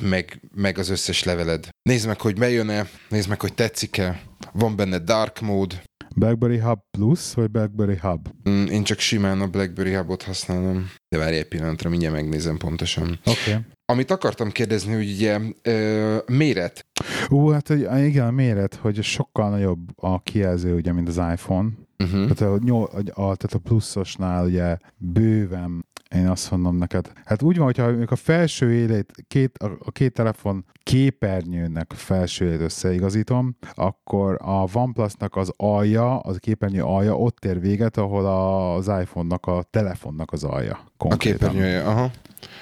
meg, 0.00 0.40
meg 0.54 0.78
az 0.78 0.88
összes 0.88 1.22
leveled. 1.22 1.68
Nézd 1.82 2.06
meg, 2.06 2.20
hogy 2.20 2.38
bejön-e, 2.38 2.88
nézd 3.08 3.28
meg, 3.28 3.40
hogy 3.40 3.54
tetszik-e, 3.54 4.22
van 4.52 4.76
benne 4.76 4.98
dark 4.98 5.40
mode. 5.40 5.82
BlackBerry 6.16 6.58
Hub 6.58 6.78
Plus, 6.90 7.34
vagy 7.34 7.50
BlackBerry 7.50 7.98
Hub? 8.00 8.28
Mm, 8.48 8.66
én 8.66 8.84
csak 8.84 8.98
simán 8.98 9.40
a 9.40 9.46
BlackBerry 9.46 9.94
Hubot 9.94 10.22
használom. 10.22 10.90
De 11.08 11.18
várj 11.18 11.36
egy 11.36 11.48
pillanatra, 11.48 11.90
mindjárt 11.90 12.14
megnézem 12.14 12.56
pontosan. 12.56 13.20
Oké. 13.24 13.50
Okay. 13.50 13.62
Amit 13.86 14.10
akartam 14.10 14.50
kérdezni, 14.50 14.94
hogy 14.94 15.10
ugye 15.10 15.40
ö, 15.62 16.16
méret. 16.26 16.86
Ú, 17.28 17.48
hát 17.48 17.68
igen, 17.68 18.26
a 18.26 18.30
méret, 18.30 18.74
hogy 18.74 19.02
sokkal 19.02 19.50
nagyobb 19.50 19.80
a 19.96 20.22
kijelző, 20.22 20.74
ugye, 20.74 20.92
mint 20.92 21.08
az 21.08 21.16
iPhone. 21.16 21.68
Uh-huh. 21.98 22.30
Tehát, 22.30 22.40
a, 22.40 22.72
a, 22.72 22.88
a, 22.96 23.36
tehát 23.36 23.52
a 23.52 23.58
pluszosnál 23.58 24.44
ugye 24.44 24.76
bőven 24.96 25.84
én 26.14 26.28
azt 26.28 26.50
mondom 26.50 26.76
neked. 26.76 27.12
Hát 27.24 27.42
úgy 27.42 27.56
van, 27.56 27.64
hogyha 27.64 27.84
a 28.06 28.16
felső 28.16 28.72
élét, 28.72 29.12
két, 29.28 29.58
a, 29.58 29.76
a 29.84 29.90
két 29.90 30.12
telefon 30.12 30.64
képernyőnek 30.82 31.92
felső 31.96 32.44
élét 32.44 32.60
összeigazítom, 32.60 33.56
akkor 33.74 34.38
a 34.42 34.66
OnePlus-nak 34.72 35.36
az 35.36 35.52
alja, 35.56 36.18
az 36.18 36.36
a 36.36 36.38
képernyő 36.38 36.82
alja 36.82 37.16
ott 37.16 37.44
ér 37.44 37.60
véget, 37.60 37.96
ahol 37.96 38.26
az 38.26 38.88
iPhone-nak 38.88 39.46
a 39.46 39.64
telefonnak 39.70 40.32
az 40.32 40.44
alja. 40.44 40.80
Konkrétan. 40.96 41.48
A 41.48 41.50
képernyője, 41.50 41.84
aha. 41.84 42.10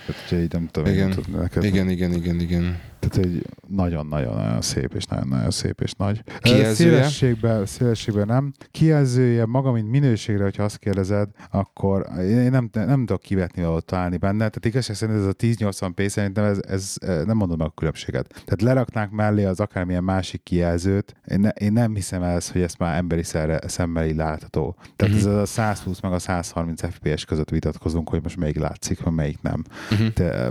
Tehát, 0.06 0.44
így 0.44 0.52
nem 0.52 0.68
tudom, 0.70 0.92
igen, 0.92 1.14
neked. 1.36 1.64
igen, 1.64 1.88
igen, 1.88 2.12
igen, 2.12 2.40
igen. 2.40 2.80
Tehát 3.02 3.26
egy 3.26 3.46
nagyon-nagyon-nagyon 3.68 4.60
szép, 4.60 4.94
és 4.94 5.04
nagyon-nagyon 5.04 5.50
szép, 5.50 5.80
és 5.80 5.92
nagy. 5.92 6.22
Kijelzője? 6.38 6.74
Szélességben, 6.74 7.66
szélességben 7.66 8.26
nem. 8.26 8.52
Kijelzője 8.70 9.46
maga, 9.46 9.72
mint 9.72 9.90
minőségre, 9.90 10.42
hogyha 10.42 10.62
azt 10.62 10.78
kérdezed, 10.78 11.28
akkor 11.50 12.06
én 12.20 12.50
nem, 12.50 12.68
nem 12.72 13.06
tudok 13.06 13.20
kivetni 13.20 13.64
ott 13.64 13.86
találni 13.86 14.16
benne. 14.16 14.36
Tehát 14.36 14.64
igazság 14.64 14.96
szerint 14.96 15.18
ez 15.18 15.26
a 15.26 15.32
1080p 15.32 16.08
szerintem 16.08 16.44
ez, 16.44 16.58
ez 16.68 16.94
nem 17.00 17.36
mondom 17.36 17.60
a 17.60 17.70
különbséget. 17.70 18.28
Tehát 18.28 18.62
leraknák 18.62 19.10
mellé 19.10 19.44
az 19.44 19.60
akármilyen 19.60 20.04
másik 20.04 20.42
kijelzőt, 20.42 21.14
én, 21.28 21.40
ne, 21.40 21.48
én 21.48 21.72
nem 21.72 21.94
hiszem 21.94 22.22
ez, 22.22 22.50
hogy 22.50 22.60
ezt 22.60 22.78
már 22.78 22.96
emberi 22.96 23.22
szerre, 23.22 23.68
szemmel 23.68 24.06
így 24.06 24.16
látható. 24.16 24.76
Tehát 24.96 25.14
uh-huh. 25.14 25.32
ez 25.32 25.38
a 25.40 25.46
120 25.46 26.00
meg 26.00 26.12
a 26.12 26.18
130 26.18 26.82
fps 26.84 27.24
között 27.24 27.50
vitatkozunk, 27.50 28.08
hogy 28.08 28.22
most 28.22 28.36
melyik 28.36 28.58
látszik, 28.58 29.02
vagy 29.02 29.12
melyik 29.12 29.42
nem. 29.42 29.64
Uh-huh. 29.90 30.08
De, 30.08 30.48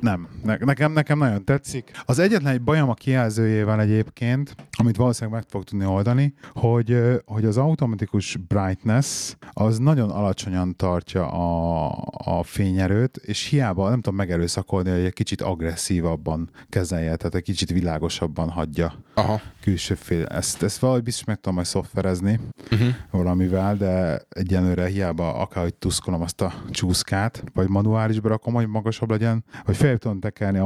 nem. 0.00 0.28
Ne, 0.42 0.56
nekem, 0.56 0.92
nekem 0.92 1.18
nagyon 1.18 1.44
tetszik. 1.44 1.90
Az 2.04 2.18
egyetlen 2.18 2.52
egy 2.52 2.62
bajom 2.62 2.88
a 2.88 2.94
kijelzőjével 2.94 3.80
egyébként, 3.80 4.54
amit 4.78 4.96
valószínűleg 4.96 5.40
meg 5.40 5.50
fog 5.50 5.64
tudni 5.64 5.84
oldani, 5.84 6.34
hogy, 6.52 6.98
hogy 7.24 7.44
az 7.44 7.56
automatikus 7.56 8.36
brightness 8.36 9.34
az 9.50 9.78
nagyon 9.78 10.10
alacsonyan 10.10 10.76
tartja 10.76 11.30
a, 11.30 11.90
a 12.12 12.42
fényerőt, 12.42 13.16
és 13.16 13.48
hiába 13.48 13.88
nem 13.88 14.00
tudom 14.00 14.16
megerőszakolni, 14.16 14.90
hogy 14.90 15.04
egy 15.04 15.12
kicsit 15.12 15.40
agresszívabban 15.40 16.50
kezelje, 16.68 17.16
tehát 17.16 17.34
egy 17.34 17.42
kicsit 17.42 17.70
világosabban 17.70 18.48
hagyja 18.48 18.94
Aha. 19.14 19.40
külső 19.60 19.94
fél. 19.94 20.24
Ezt, 20.24 20.62
ezt 20.62 20.78
valahogy 20.78 21.02
biztos 21.02 21.24
meg 21.24 21.36
tudom 21.36 21.54
majd 21.54 21.66
szoftverezni 21.66 22.40
uh-huh. 22.70 22.88
valamivel, 23.10 23.76
de 23.76 24.22
egyenlőre 24.28 24.86
hiába 24.86 25.34
akárhogy 25.34 25.74
tuszkolom 25.74 26.22
azt 26.22 26.40
a 26.40 26.52
csúszkát, 26.70 27.41
vagy 27.54 27.68
manuálisba 27.68 28.28
rakom, 28.28 28.54
hogy 28.54 28.66
magasabb 28.66 29.10
legyen, 29.10 29.44
vagy 29.64 29.76
fel 29.76 29.96
tudom 29.96 30.20
tekerni 30.20 30.58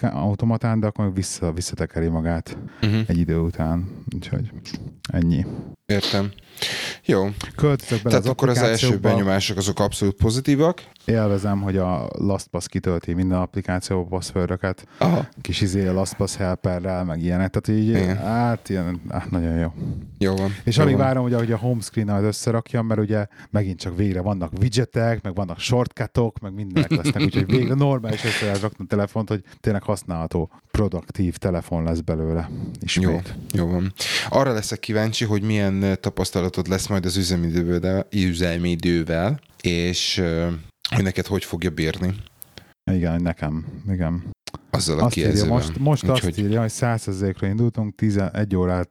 automatán, 0.00 0.80
de 0.80 0.86
akkor 0.86 1.14
vissza, 1.14 1.52
visszatekeri 1.52 2.08
magát 2.08 2.58
uh-huh. 2.82 3.00
egy 3.06 3.18
idő 3.18 3.38
után. 3.38 3.88
Úgyhogy 4.14 4.50
ennyi. 5.12 5.46
Értem. 5.86 6.30
Jó. 7.04 7.28
Költözök 7.56 8.02
bele 8.02 8.08
Tehát 8.08 8.24
az 8.24 8.30
akkor 8.30 8.48
az 8.48 8.58
első 8.58 8.98
benyomások 8.98 9.56
azok 9.56 9.80
abszolút 9.80 10.14
pozitívak. 10.14 10.82
Élvezem, 11.04 11.60
hogy 11.60 11.76
a 11.76 12.08
LastPass 12.18 12.66
kitölti 12.66 13.12
minden 13.12 13.38
applikáció 13.38 14.06
passwordöket. 14.06 14.86
Kis 15.40 15.60
izé 15.60 15.86
a 15.86 15.92
LastPass 15.92 16.36
helperrel, 16.36 17.04
meg 17.04 17.22
ilyenek. 17.22 17.50
Tehát 17.50 17.80
így, 17.80 17.88
Igen. 17.88 18.16
hát 18.16 18.68
ilyen, 18.68 19.00
hát 19.10 19.30
nagyon 19.30 19.58
jó. 19.58 19.72
Jó 20.18 20.34
van. 20.36 20.50
És 20.64 20.76
jó 20.76 20.82
alig 20.82 20.96
van. 20.96 21.04
várom, 21.04 21.22
hogy, 21.22 21.34
hogy 21.34 21.52
a 21.52 21.56
home 21.56 21.80
screen 21.80 22.08
az 22.08 22.22
összerakjam, 22.22 22.86
mert 22.86 23.00
ugye 23.00 23.26
megint 23.50 23.80
csak 23.80 23.96
végre 23.96 24.20
vannak 24.20 24.52
widgetek, 24.60 25.22
meg 25.22 25.34
vannak 25.34 25.58
shortcutok, 25.58 26.38
meg 26.38 26.54
mindenek 26.54 26.90
lesznek, 26.90 27.22
úgyhogy 27.22 27.46
végre 27.46 27.74
normális 27.74 28.24
össze 28.24 28.44
lehet 28.44 28.60
rakni 28.60 28.84
a 28.84 28.88
telefont, 28.88 29.28
hogy 29.28 29.42
tényleg 29.60 29.82
használható, 29.82 30.50
produktív 30.74 31.36
telefon 31.36 31.82
lesz 31.82 32.00
belőle. 32.00 32.50
Ismét. 32.80 33.34
Jó, 33.52 33.64
jó 33.64 33.70
van. 33.70 33.92
Arra 34.28 34.52
leszek 34.52 34.78
kíváncsi, 34.78 35.24
hogy 35.24 35.42
milyen 35.42 35.98
tapasztalatod 36.00 36.68
lesz 36.68 36.86
majd 36.86 37.04
az 37.04 37.16
üzemidővel, 37.16 38.06
üzemidővel 38.10 39.40
és 39.60 40.22
hogy 40.94 41.02
neked 41.02 41.26
hogy 41.26 41.44
fogja 41.44 41.70
bírni. 41.70 42.14
Igen, 42.90 43.22
nekem, 43.22 43.64
igen. 43.88 44.22
Azzal 44.70 44.98
a 44.98 45.04
azt 45.04 45.16
írja, 45.16 45.44
most, 45.44 45.78
most 45.78 46.04
Úgy, 46.04 46.10
azt 46.10 46.38
írja, 46.38 46.60
hogy 46.60 46.70
100 46.70 47.24
ra 47.38 47.46
indultunk, 47.46 47.94
11 47.94 48.56
órát, 48.56 48.90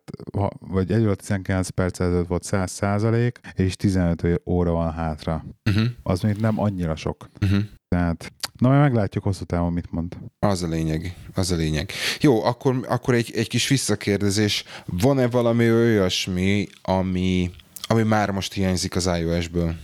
vagy 0.59 0.91
1 0.91 1.01
óra 1.01 1.15
19 1.15 1.69
perc 1.69 1.99
előtt 1.99 2.27
volt 2.27 2.43
100 2.43 2.71
százalék, 2.71 3.39
és 3.55 3.75
15 3.75 4.41
óra 4.45 4.71
van 4.71 4.93
hátra. 4.93 5.45
Uh-huh. 5.69 5.85
Az 6.03 6.21
még 6.21 6.35
nem 6.35 6.59
annyira 6.59 6.95
sok. 6.95 7.29
Uh-huh. 7.41 7.63
Tehát, 7.93 8.33
na 8.57 8.67
majd 8.69 8.81
meglátjuk 8.81 9.23
hosszú 9.23 9.43
távon, 9.43 9.73
mit 9.73 9.91
mond. 9.91 10.17
Az 10.39 10.63
a 10.63 10.67
lényeg, 10.67 11.15
az 11.33 11.51
a 11.51 11.55
lényeg. 11.55 11.91
Jó, 12.19 12.43
akkor, 12.43 12.85
akkor 12.89 13.13
egy, 13.13 13.31
egy 13.35 13.47
kis 13.47 13.67
visszakérdezés. 13.67 14.63
Van-e 14.85 15.27
valami 15.27 15.71
olyasmi, 15.71 16.67
ami, 16.81 17.51
ami 17.81 18.03
már 18.03 18.31
most 18.31 18.53
hiányzik 18.53 18.95
az 18.95 19.05
iOS-ből? 19.05 19.75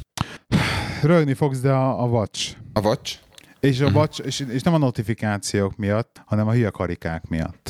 Rögni 1.02 1.34
fogsz, 1.34 1.60
de 1.60 1.72
a, 1.72 2.04
a 2.04 2.08
Watch. 2.08 2.56
A 2.74 2.80
Watch? 2.80 3.18
És, 3.60 3.80
a 3.80 3.84
uh-huh. 3.84 4.00
watch, 4.00 4.26
és, 4.26 4.40
és 4.40 4.62
nem 4.62 4.74
a 4.74 4.78
notifikációk 4.78 5.76
miatt, 5.76 6.22
hanem 6.26 6.48
a 6.48 6.52
hülye 6.52 6.70
karikák 6.70 7.28
miatt. 7.28 7.70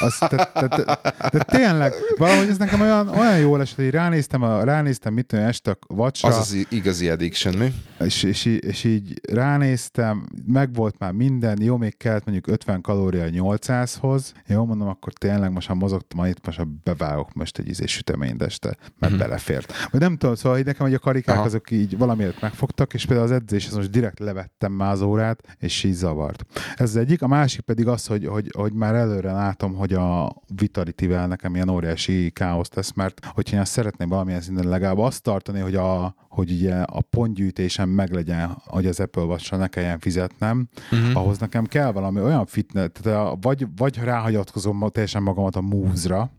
Az, 0.00 0.18
te, 0.18 0.50
te, 0.52 0.68
te, 0.68 1.00
te, 1.30 1.44
tényleg, 1.44 1.92
valahogy 2.16 2.48
ez 2.48 2.56
nekem 2.56 2.80
olyan, 2.80 3.08
olyan 3.08 3.38
jól 3.38 3.60
esett, 3.60 3.76
hogy 3.76 3.90
ránéztem, 3.90 4.42
a, 4.42 4.64
ránéztem 4.64 5.12
mit 5.12 5.32
olyan 5.32 5.46
este 5.46 5.70
a 5.70 5.94
vacsra. 5.94 6.28
Az 6.28 6.36
az 6.36 6.66
igazi 6.68 7.08
addiction, 7.08 7.54
mi? 7.54 7.74
És, 8.04 8.22
és, 8.22 8.44
és, 8.44 8.84
így 8.84 9.20
ránéztem, 9.32 10.28
meg 10.46 10.74
volt 10.74 10.98
már 10.98 11.12
minden, 11.12 11.62
jó, 11.62 11.76
még 11.76 11.96
kellett 11.96 12.24
mondjuk 12.24 12.46
50 12.46 12.80
kalória 12.80 13.24
800-hoz. 13.30 14.32
Jó, 14.46 14.64
mondom, 14.64 14.88
akkor 14.88 15.12
tényleg 15.12 15.52
most, 15.52 15.68
ha 15.68 15.74
mozogtam, 15.74 16.24
itt 16.24 16.46
most 16.46 16.68
bevágok 16.68 17.32
most 17.32 17.58
egy 17.58 17.68
ízés 17.68 17.92
süteményt 17.92 18.42
este, 18.42 18.76
mert 18.98 19.12
uh-huh. 19.12 19.18
belefért. 19.18 19.72
Vagy 19.90 20.00
nem 20.00 20.16
tudom, 20.16 20.34
szóval 20.34 20.56
hogy 20.56 20.66
nekem 20.66 20.86
hogy 20.86 20.94
a 20.94 20.98
karikák 20.98 21.36
Aha. 21.36 21.44
azok 21.44 21.70
így 21.70 21.98
valamiért 21.98 22.40
megfogtak, 22.40 22.94
és 22.94 23.06
például 23.06 23.26
az 23.28 23.34
edzés, 23.34 23.66
az 23.66 23.74
most 23.74 23.90
direkt 23.90 24.18
levettem 24.18 24.72
már 24.72 24.92
az 24.92 25.02
órát, 25.02 25.56
és 25.58 25.84
így 25.84 25.92
zavart. 25.92 26.44
Ez 26.76 26.88
az 26.88 26.96
egyik. 26.96 27.22
A 27.22 27.26
másik 27.26 27.60
pedig 27.60 27.86
az, 27.86 28.06
hogy, 28.06 28.26
hogy, 28.26 28.52
hogy 28.56 28.72
már 28.72 28.94
előre 28.94 29.32
látom, 29.32 29.74
hogy 29.74 29.89
hogy 29.90 29.98
a 29.98 30.32
Vitality-vel 30.54 31.26
nekem 31.26 31.54
ilyen 31.54 31.68
óriási 31.68 32.30
káosz 32.30 32.68
tesz, 32.68 32.92
mert 32.92 33.24
hogyha 33.24 33.56
én 33.56 33.64
szeretném 33.64 34.08
valamilyen 34.08 34.40
szinten 34.40 34.68
legalább 34.68 34.98
azt 34.98 35.22
tartani, 35.22 35.60
hogy, 35.60 35.74
a, 35.74 36.14
hogy 36.28 36.50
ugye 36.50 36.74
a 36.74 37.00
pontgyűjtésem 37.00 37.88
meglegyen, 37.88 38.56
hogy 38.66 38.86
az 38.86 39.00
Apple 39.00 39.22
watch 39.22 39.56
ne 39.56 39.68
kelljen 39.68 39.98
fizetnem, 39.98 40.68
uh-huh. 40.92 41.16
ahhoz 41.16 41.38
nekem 41.38 41.64
kell 41.64 41.92
valami 41.92 42.20
olyan 42.20 42.46
fitness, 42.46 42.88
tehát 42.92 43.36
vagy, 43.40 43.66
vagy 43.76 43.96
ráhagyatkozom 43.96 44.88
teljesen 44.92 45.22
magamat 45.22 45.56
a 45.56 45.60
Moves-ra, 45.60 46.30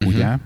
uh-huh. 0.00 0.14
ugye, 0.14 0.36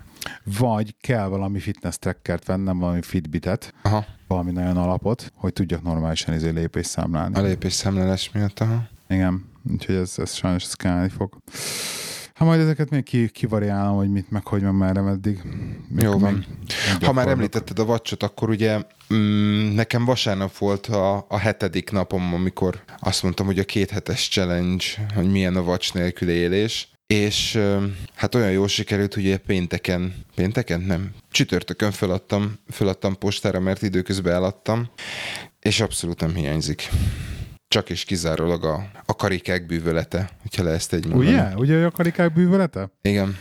vagy 0.58 0.94
kell 1.00 1.26
valami 1.26 1.58
fitness 1.58 1.98
trackert 1.98 2.46
vennem, 2.46 2.78
valami 2.78 3.02
Fitbitet, 3.02 3.74
Aha. 3.82 4.04
valami 4.26 4.50
nagyon 4.50 4.76
alapot, 4.76 5.32
hogy 5.34 5.52
tudjak 5.52 5.82
normálisan 5.82 6.34
izé 6.34 6.50
lépésszámlálni. 6.50 7.34
A 7.34 7.42
lépésszámlálás 7.42 8.30
miatt, 8.32 8.60
aha. 8.60 8.88
Igen, 9.08 9.44
úgyhogy 9.70 9.94
ez, 9.94 10.14
ez 10.16 10.34
sajnos 10.34 10.64
ez 10.64 10.74
kelleni 10.74 11.08
fog. 11.08 11.36
Ha 12.40 12.46
majd 12.46 12.60
ezeket 12.60 12.90
még 12.90 13.02
ki, 13.02 13.28
kivariálom, 13.28 13.96
hogy 13.96 14.10
mit, 14.10 14.30
meg 14.30 14.46
hogy 14.46 14.62
van 14.62 14.74
már 14.74 14.98
meddig. 15.00 15.42
Jó 15.98 16.18
van. 16.18 16.46
Ha 17.00 17.12
már 17.12 17.28
említetted 17.28 17.78
a 17.78 17.84
vacsot, 17.84 18.22
akkor 18.22 18.48
ugye 18.48 18.82
mm, 19.14 19.74
nekem 19.74 20.04
vasárnap 20.04 20.56
volt 20.56 20.86
a, 20.86 21.26
a 21.28 21.38
hetedik 21.38 21.90
napom, 21.90 22.34
amikor 22.34 22.82
azt 22.98 23.22
mondtam, 23.22 23.46
hogy 23.46 23.58
a 23.58 23.64
két 23.64 23.90
hetes 23.90 24.28
challenge, 24.28 24.84
hogy 25.14 25.30
milyen 25.30 25.56
a 25.56 25.62
vacs 25.62 25.94
nélkül 25.94 26.28
élés, 26.28 26.88
és 27.06 27.58
hát 28.14 28.34
olyan 28.34 28.50
jól 28.50 28.68
sikerült, 28.68 29.14
hogy 29.14 29.36
pénteken, 29.36 30.14
pénteken 30.34 30.80
nem, 30.80 31.10
csütörtökön 31.30 31.90
feladtam, 31.90 32.58
feladtam 32.68 33.18
postára, 33.18 33.60
mert 33.60 33.82
időközben 33.82 34.34
eladtam, 34.34 34.90
és 35.60 35.80
abszolút 35.80 36.20
nem 36.20 36.34
hiányzik. 36.34 36.88
Csak 37.70 37.90
és 37.90 38.04
kizárólag 38.04 38.64
a, 38.64 38.90
a 39.06 39.16
karikák 39.16 39.66
bűvölete, 39.66 40.30
hogyha 40.42 40.62
le 40.62 40.70
ezt 40.70 40.92
egy 40.92 41.06
mondani. 41.06 41.30
Ugye? 41.30 41.54
Ugye 41.56 41.84
a 41.84 41.90
karikák 41.90 42.32
bűvölete? 42.32 42.90
Igen. 43.02 43.36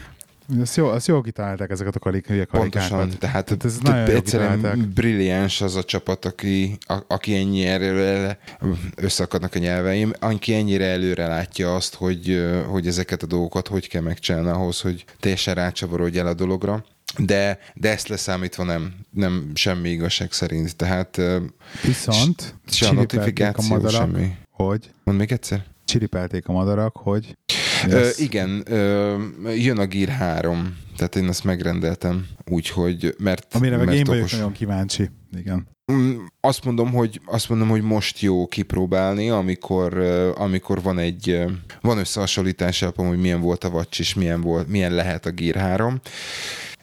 Ezt 0.61 0.75
jó, 0.75 0.87
azt 0.87 1.07
jól 1.07 1.21
kitalálták 1.21 1.69
ezeket 1.69 1.95
a 1.95 1.99
karik, 1.99 2.25
karikákat. 2.25 2.59
Pontosan, 2.59 3.09
tehát, 3.19 3.45
tehát 3.45 3.65
ez 3.65 3.77
nagyon 3.77 4.09
egyszerűen 4.09 4.91
brilliáns 4.95 5.61
az 5.61 5.75
a 5.75 5.83
csapat, 5.83 6.25
aki, 6.25 6.77
a, 6.79 6.97
aki 7.07 7.35
ennyi 7.35 7.65
erre 7.65 8.39
összeakadnak 8.95 9.55
a 9.55 9.59
nyelveim, 9.59 10.13
aki 10.19 10.53
ennyire 10.53 10.85
előre 10.85 11.27
látja 11.27 11.75
azt, 11.75 11.95
hogy, 11.95 12.45
hogy 12.67 12.87
ezeket 12.87 13.23
a 13.23 13.27
dolgokat 13.27 13.67
hogy 13.67 13.87
kell 13.87 14.01
megcsinálni 14.01 14.49
ahhoz, 14.49 14.81
hogy 14.81 15.05
teljesen 15.19 15.53
rácsavarodj 15.55 16.19
el 16.19 16.27
a 16.27 16.33
dologra 16.33 16.85
de, 17.17 17.59
de 17.73 17.89
ezt 17.89 18.07
leszámítva 18.07 18.63
nem, 18.63 18.93
nem 19.09 19.51
semmi 19.53 19.89
igazság 19.89 20.31
szerint. 20.31 20.75
Tehát 20.75 21.21
Viszont 21.83 22.55
se 22.67 22.87
a 22.87 22.93
notifikáció, 22.93 23.75
a 23.75 23.77
madarak, 23.77 24.15
semmi. 24.15 24.35
Hogy? 24.49 24.91
Mondd 25.03 25.17
még 25.17 25.31
egyszer. 25.31 25.63
Csiripelték 25.85 26.47
a 26.47 26.51
madarak, 26.51 26.97
hogy 26.97 27.37
Ö, 27.87 28.07
igen, 28.17 28.63
ö, 28.65 29.15
jön 29.55 29.77
a 29.77 29.85
Gear 29.85 30.09
3, 30.09 30.77
tehát 30.97 31.15
én 31.15 31.27
ezt 31.27 31.43
megrendeltem, 31.43 32.27
úgyhogy, 32.45 33.15
mert... 33.17 33.55
Amire 33.55 33.77
meg 33.77 33.93
én 33.93 34.03
vagyok 34.03 34.31
nagyon 34.31 34.51
kíváncsi, 34.51 35.09
igen. 35.37 35.67
Mm, 35.91 36.17
azt 36.39 36.65
mondom, 36.65 36.91
hogy, 36.91 37.21
azt 37.25 37.49
mondom, 37.49 37.69
hogy 37.69 37.81
most 37.81 38.19
jó 38.19 38.47
kipróbálni, 38.47 39.29
amikor, 39.29 39.97
amikor 40.35 40.81
van 40.81 40.99
egy 40.99 41.43
van 41.81 41.97
összehasonlítás, 41.97 42.85
hogy 42.95 43.19
milyen 43.19 43.41
volt 43.41 43.63
a 43.63 43.69
Watch 43.69 43.99
és 43.99 44.13
milyen, 44.13 44.41
volt, 44.41 44.67
milyen 44.67 44.93
lehet 44.93 45.25
a 45.25 45.31
Gear 45.31 45.55
3. 45.55 45.99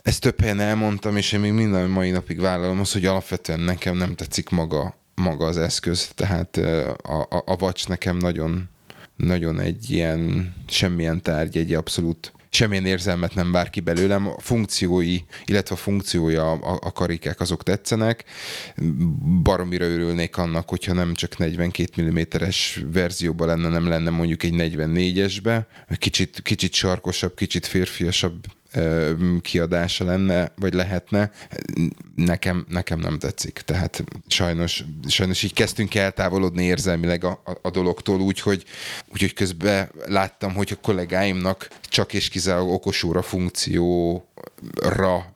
Ezt 0.07 0.21
több 0.21 0.41
helyen 0.41 0.61
elmondtam, 0.61 1.17
és 1.17 1.33
én 1.33 1.41
még 1.41 1.53
minden 1.53 1.91
mai 1.91 2.11
napig 2.11 2.41
vállalom 2.41 2.81
azt, 2.81 2.93
hogy 2.93 3.05
alapvetően 3.05 3.61
nekem 3.61 3.97
nem 3.97 4.15
tetszik 4.15 4.49
maga, 4.49 4.99
maga 5.15 5.47
az 5.47 5.57
eszköz, 5.57 6.11
tehát 6.15 6.57
a, 7.03 7.21
a, 7.21 7.43
a 7.47 7.57
Watch 7.61 7.89
nekem 7.89 8.17
nagyon 8.17 8.69
nagyon 9.17 9.61
egy 9.61 9.91
ilyen 9.91 10.55
semmilyen 10.69 11.23
tárgy, 11.23 11.57
egy 11.57 11.75
abszolút 11.75 12.33
semmilyen 12.49 12.87
érzelmet 12.87 13.35
nem 13.35 13.53
vár 13.53 13.71
ki 13.71 13.81
belőlem. 13.81 14.29
A 14.29 14.41
funkciói, 14.41 15.19
illetve 15.45 15.75
a 15.75 15.79
funkciója, 15.79 16.51
a, 16.51 16.79
a 16.83 16.93
karikák 16.93 17.41
azok 17.41 17.63
tetszenek. 17.63 18.25
Baromira 19.43 19.85
örülnék 19.85 20.37
annak, 20.37 20.69
hogyha 20.69 20.93
nem 20.93 21.15
csak 21.15 21.39
42 21.39 22.11
mm-es 22.11 22.85
verzióban 22.93 23.47
lenne, 23.47 23.69
nem 23.69 23.89
lenne 23.89 24.11
mondjuk 24.11 24.43
egy 24.43 24.55
44-esbe. 24.57 25.65
Kicsit, 25.97 26.41
kicsit 26.43 26.73
sarkosabb, 26.73 27.35
kicsit 27.35 27.67
férfiasabb 27.67 28.45
kiadása 29.41 30.05
lenne, 30.05 30.53
vagy 30.57 30.75
lehetne, 30.75 31.31
nekem, 32.15 32.67
nekem 32.69 32.99
nem 32.99 33.19
tetszik. 33.19 33.53
Tehát 33.65 34.05
sajnos, 34.27 34.85
sajnos 35.07 35.43
így 35.43 35.53
kezdtünk 35.53 35.95
eltávolodni 35.95 36.65
érzelmileg 36.65 37.25
a, 37.25 37.41
a, 37.45 37.59
a 37.63 37.71
dologtól, 37.71 38.21
úgyhogy, 38.21 38.65
úgyhogy 39.13 39.33
közben 39.33 39.91
láttam, 40.07 40.55
hogy 40.55 40.73
a 40.73 40.81
kollégáimnak 40.81 41.69
csak 41.89 42.13
és 42.13 42.29
kizárólag 42.29 42.73
okosóra 42.73 43.23
funkcióra 43.23 43.95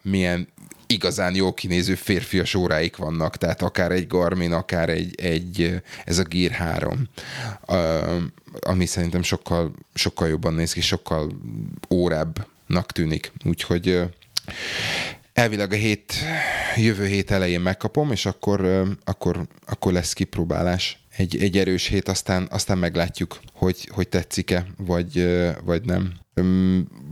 milyen 0.03 0.49
igazán 0.86 1.34
jól 1.34 1.55
kinéző 1.55 1.95
férfias 1.95 2.55
óráik 2.55 2.97
vannak, 2.97 3.36
tehát 3.36 3.62
akár 3.62 3.93
egy 3.93 4.07
Garmin, 4.07 4.53
akár 4.53 4.88
egy, 4.88 5.20
egy 5.20 5.82
ez 6.05 6.18
a 6.18 6.22
Gear 6.22 6.51
3, 6.51 7.09
ami 8.61 8.86
szerintem 8.86 9.22
sokkal, 9.22 9.72
sokkal 9.95 10.28
jobban 10.28 10.55
néz 10.55 10.72
ki, 10.72 10.80
sokkal 10.80 11.32
órább 11.91 12.47
nak 12.71 12.93
tűnik. 12.93 13.33
Úgyhogy 13.45 14.01
elvileg 15.33 15.73
a 15.73 15.77
hét, 15.77 16.14
jövő 16.77 17.07
hét 17.07 17.31
elején 17.31 17.61
megkapom, 17.61 18.11
és 18.12 18.27
akkor, 18.27 18.85
akkor, 19.05 19.47
akkor 19.66 19.93
lesz 19.93 20.12
kipróbálás. 20.12 20.99
Egy, 21.16 21.43
egy 21.43 21.59
erős 21.59 21.87
hét, 21.87 22.09
aztán, 22.09 22.49
aztán 22.51 22.79
meglátjuk, 22.79 23.41
hogy, 23.53 23.89
hogy 23.93 24.09
tetszik-e, 24.09 24.66
vagy, 24.77 25.29
vagy 25.64 25.85
nem. 25.85 26.12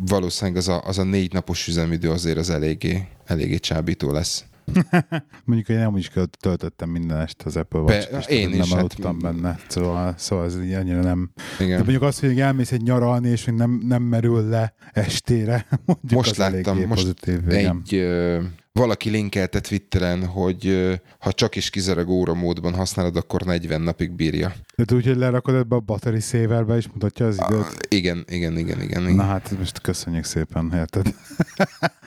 Valószínűleg 0.07 0.57
az 0.59 0.69
a, 0.69 0.83
az 0.85 0.99
a 0.99 1.05
négy 1.05 1.33
napos 1.33 1.67
üzemidő 1.67 2.11
azért 2.11 2.39
az 2.39 2.51
eléggé, 2.51 3.07
eléggé 3.27 3.59
csábító 3.59 4.13
lesz. 4.13 4.45
Mondjuk 5.45 5.69
én 5.69 5.79
nem 5.79 5.97
is 5.97 6.11
töltöttem 6.41 6.89
minden 6.89 7.21
este 7.21 7.45
az 7.47 7.57
Apple 7.57 7.81
watch 7.81 8.11
Be, 8.11 8.19
én 8.19 8.49
nem 8.49 8.61
is, 8.61 8.69
hát 8.69 8.79
aludtam 8.79 9.21
hát... 9.23 9.35
benne, 9.35 9.59
szóval, 9.69 10.15
szóval 10.17 10.45
ez 10.45 10.57
így 10.65 10.73
annyira 10.73 11.03
nem... 11.03 11.31
Igen. 11.59 11.71
De 11.71 11.77
mondjuk 11.77 12.03
azt, 12.03 12.21
hogy 12.21 12.41
elmész 12.41 12.73
egy 12.73 12.83
nyaralni, 12.83 13.29
és 13.29 13.45
nem, 13.57 13.81
nem 13.85 14.03
merül 14.03 14.49
le 14.49 14.75
estére, 14.93 15.67
mondjuk 15.87 16.13
most 16.13 16.37
láttam, 16.37 16.79
most 16.79 17.03
pozitív, 17.03 17.49
egy, 17.49 17.95
ö, 17.95 18.41
valaki 18.79 19.11
linkelte 19.11 19.61
Twitteren, 19.61 20.27
hogy 20.27 20.91
ha 21.19 21.33
csak 21.33 21.57
is 21.57 21.71
kizereg 21.71 22.09
óra 22.09 22.35
módban 22.35 22.75
használod, 22.75 23.17
akkor 23.17 23.43
40 23.43 23.81
napig 23.81 24.11
bírja. 24.11 24.53
De 24.77 24.95
úgy, 24.95 25.07
hogy 25.07 25.17
lerakod 25.17 25.55
ebbe 25.55 25.77
a 25.77 25.81
battery 25.81 26.21
saverbe, 26.21 26.77
és 26.77 26.89
mutatja 26.93 27.27
az 27.27 27.35
időt? 27.49 27.61
A, 27.61 27.73
igen, 27.89 28.25
igen, 28.29 28.59
igen, 28.59 28.81
igen, 28.81 29.03
igen. 29.03 29.15
Na 29.15 29.23
hát 29.23 29.59
most 29.59 29.81
köszönjük 29.81 30.25
szépen, 30.25 30.73
érted? 30.75 31.15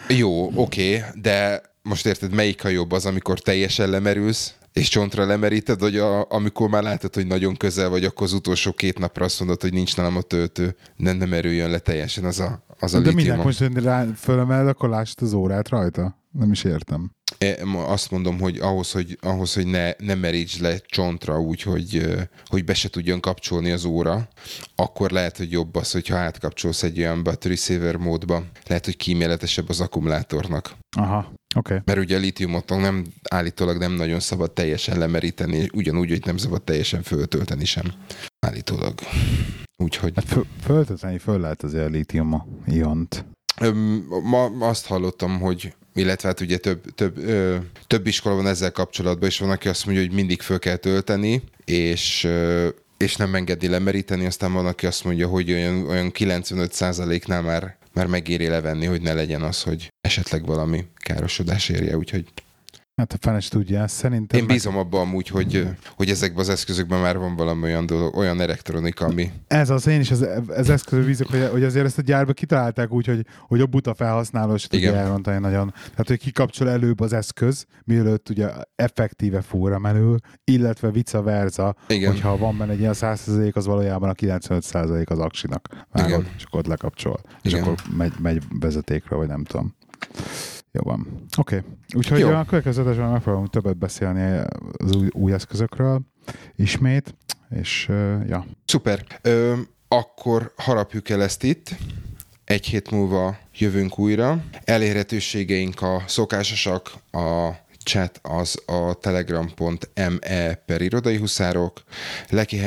Jó, 0.07 0.51
oké, 0.55 0.97
okay, 0.97 1.22
de 1.22 1.62
most 1.82 2.05
érted, 2.05 2.34
melyik 2.34 2.63
a 2.63 2.69
jobb 2.69 2.91
az, 2.91 3.05
amikor 3.05 3.39
teljesen 3.39 3.89
lemerülsz, 3.89 4.55
és 4.73 4.88
csontra 4.88 5.25
lemeríted, 5.25 5.79
vagy 5.79 5.97
a, 5.97 6.32
amikor 6.32 6.69
már 6.69 6.84
látod, 6.84 7.15
hogy 7.15 7.27
nagyon 7.27 7.55
közel 7.55 7.89
vagy, 7.89 8.05
akkor 8.05 8.25
az 8.25 8.34
utolsó 8.34 8.71
két 8.71 8.99
napra 8.99 9.25
azt 9.25 9.39
mondod, 9.39 9.61
hogy 9.61 9.73
nincs 9.73 9.97
nálam 9.97 10.17
a 10.17 10.21
töltő, 10.21 10.75
nem, 10.95 11.17
nem 11.17 11.34
erüljön 11.34 11.69
le 11.69 11.79
teljesen 11.79 12.23
az 12.23 12.39
a, 12.39 12.63
az 12.79 12.93
a 12.93 12.99
De 12.99 13.13
minek 13.13 13.43
most 13.43 13.59
rá, 13.59 14.05
fölemeled, 14.15 14.67
akkor 14.67 14.89
lásd 14.89 15.21
az 15.21 15.34
órát 15.34 15.69
rajta? 15.69 16.19
Nem 16.32 16.51
is 16.51 16.63
értem. 16.63 17.11
Azt 17.73 18.11
mondom, 18.11 18.39
hogy 18.39 18.57
ahhoz, 18.57 18.91
hogy, 18.91 19.17
ahhoz, 19.21 19.53
hogy 19.53 19.67
ne, 19.67 19.91
ne 19.97 20.15
meríts 20.15 20.59
le 20.59 20.77
csontra 20.77 21.39
úgy, 21.39 21.61
hogy, 21.61 22.07
hogy 22.45 22.63
be 22.63 22.73
se 22.73 22.89
tudjon 22.89 23.19
kapcsolni 23.19 23.71
az 23.71 23.86
óra, 23.86 24.27
akkor 24.75 25.11
lehet, 25.11 25.38
hogy 25.38 25.51
jobb 25.51 25.75
az, 25.75 25.91
hogyha 25.91 26.17
átkapcsolsz 26.17 26.84
egy 26.84 26.99
olyan 26.99 27.23
battery 27.23 27.55
saver 27.55 27.95
módba. 27.95 28.43
Lehet, 28.67 28.86
hogy 28.86 28.97
kíméletesebb 28.97 29.69
az 29.69 29.82
akkumulátornak. 29.82 30.71
Aha. 30.97 31.34
Okay. 31.56 31.78
Mert 31.86 31.99
ugye 31.99 32.16
a 32.16 32.20
litiumot 32.20 32.70
nem, 32.70 33.06
állítólag 33.30 33.78
nem 33.78 33.91
nagyon 33.91 34.20
szabad 34.20 34.52
teljesen 34.52 34.97
lemeríteni, 34.97 35.70
ugyanúgy, 35.74 36.10
hogy 36.10 36.26
nem 36.26 36.38
szabad 36.38 36.62
teljesen 36.62 37.02
föltölteni 37.02 37.66
sem. 37.66 37.86
Állítólag. 38.39 38.93
Úgyhogy... 39.78 40.12
Hát 40.16 40.26
föl, 40.26 40.45
föltölteni 40.64 41.18
föl 41.18 41.39
lehet 41.39 41.64
azért 41.64 41.86
a 41.86 41.89
litium 41.89 42.60
iont. 42.68 43.26
Ma 44.24 44.43
azt 44.60 44.86
hallottam, 44.86 45.39
hogy 45.39 45.74
illetve 45.93 46.28
hát 46.28 46.39
ugye 46.39 46.58
több, 46.58 46.95
több, 46.95 47.18
ö, 47.18 47.58
több 47.88 48.08
iskola 48.08 48.36
van 48.36 48.47
ezzel 48.47 48.72
kapcsolatban, 48.72 49.30
és 49.30 49.39
van, 49.39 49.49
aki 49.49 49.68
azt 49.68 49.86
mondja, 49.86 50.04
hogy 50.04 50.14
mindig 50.14 50.41
föl 50.41 50.60
kell 50.60 50.76
tölteni, 50.76 51.43
és 51.66 52.24
ö, 52.24 52.68
és 52.97 53.16
nem 53.16 53.36
engedi 53.36 53.68
lemeríteni, 53.68 54.26
aztán 54.26 54.54
van, 54.54 54.66
aki 54.66 54.86
azt 54.86 55.04
mondja, 55.04 55.28
hogy 55.28 55.52
olyan, 55.52 55.88
olyan 55.88 56.12
95%-nál 56.14 57.41
már, 57.41 57.78
már 57.93 58.08
megéri 58.08 58.47
levenni, 58.47 58.86
hogy 58.86 59.02
ne 59.02 59.14
legyen 59.14 59.41
az, 59.41 59.64
hogy 59.64 59.91
esetleg 60.02 60.45
valami 60.45 60.88
károsodás 60.95 61.70
érje, 61.70 61.97
úgyhogy 61.97 62.26
Hát 63.02 63.14
a 63.14 63.18
fene 63.20 63.39
tudja, 63.49 63.88
szerintem... 63.88 64.39
Én 64.39 64.47
bízom 64.47 64.74
meg... 64.74 64.84
abban 64.84 65.02
amúgy, 65.02 65.28
hogy, 65.28 65.68
hogy 65.95 66.10
ezekben 66.10 66.39
az 66.39 66.49
eszközökben 66.49 66.99
már 66.99 67.18
van 67.18 67.36
valami 67.36 67.64
olyan 67.64 67.86
dolog, 67.86 68.16
olyan 68.16 68.41
elektronika, 68.41 69.06
ami... 69.06 69.32
Ez 69.47 69.70
az, 69.70 69.88
én 69.88 69.99
is 69.99 70.12
az, 70.12 70.28
az 70.47 70.70
eszközön 70.70 71.06
bízok, 71.06 71.28
hogy, 71.28 71.47
hogy 71.52 71.64
azért 71.64 71.86
ezt 71.86 71.97
a 71.97 72.02
gyárba 72.02 72.34
kitalálták 72.34 72.91
úgy, 72.91 73.06
hogy, 73.06 73.26
hogy 73.47 73.62
a 73.62 73.66
buta 73.66 73.93
felhasználó 73.93 74.58
se 74.58 74.68
tudja 74.68 74.95
elrontani 74.95 75.39
nagyon. 75.39 75.72
Tehát, 75.72 76.08
hogy 76.08 76.20
kikapcsol 76.20 76.70
előbb 76.70 76.99
az 76.99 77.14
eszköz, 77.14 77.66
mielőtt 77.84 78.30
ugye 78.30 78.49
effektíve 78.76 79.41
fúra 79.41 79.80
menül, 79.80 80.18
illetve 80.43 80.91
vice 80.91 81.22
versa, 81.22 81.76
Igen. 81.88 82.12
hogyha 82.12 82.38
van 82.38 82.58
benne 82.58 82.72
egy 82.72 82.80
ilyen 82.80 82.95
100% 82.95 83.54
az 83.54 83.66
valójában 83.66 84.10
a 84.10 84.14
95% 84.14 85.08
az 85.08 85.20
aksinak. 85.20 85.86
Vágod, 85.91 86.10
Igen. 86.10 86.28
és 86.38 86.43
akkor 86.43 86.60
ott 86.60 86.68
lekapcsol. 86.68 87.20
És 87.41 87.52
Igen. 87.52 87.64
akkor 87.64 87.76
megy, 87.97 88.14
megy 88.22 88.43
vezetékre, 88.60 89.16
vagy 89.16 89.28
nem 89.28 89.43
tudom. 89.43 89.76
Jó 90.72 90.82
van. 90.84 91.28
Oké. 91.38 91.56
Okay. 91.56 91.70
Úgyhogy 91.95 92.20
Jó. 92.20 92.30
a 92.30 92.45
következő 92.45 92.82
adásban 92.82 93.12
megpróbálunk 93.12 93.49
többet 93.49 93.78
beszélni 93.78 94.41
az 94.78 94.95
új, 94.95 95.08
új 95.12 95.34
eszközökről 95.34 96.02
ismét, 96.56 97.16
és 97.49 97.88
uh, 97.89 98.28
ja. 98.28 98.45
Szuper. 98.66 99.06
Ö, 99.22 99.54
akkor 99.88 100.54
harapjuk 100.58 101.10
el 101.10 101.24
ezt 101.24 101.43
itt. 101.43 101.76
Egy 102.43 102.66
hét 102.66 102.91
múlva 102.91 103.38
jövünk 103.58 103.99
újra. 103.99 104.43
Elérhetőségeink 104.64 105.82
a 105.82 106.04
szokásosak, 106.08 106.91
a 107.12 107.49
chat 107.84 108.20
az 108.24 108.64
a 108.66 108.93
telegram.me 108.93 110.54
per 110.66 110.82
irodai 110.82 111.18
huszárok, 111.18 111.84
leki, 112.30 112.60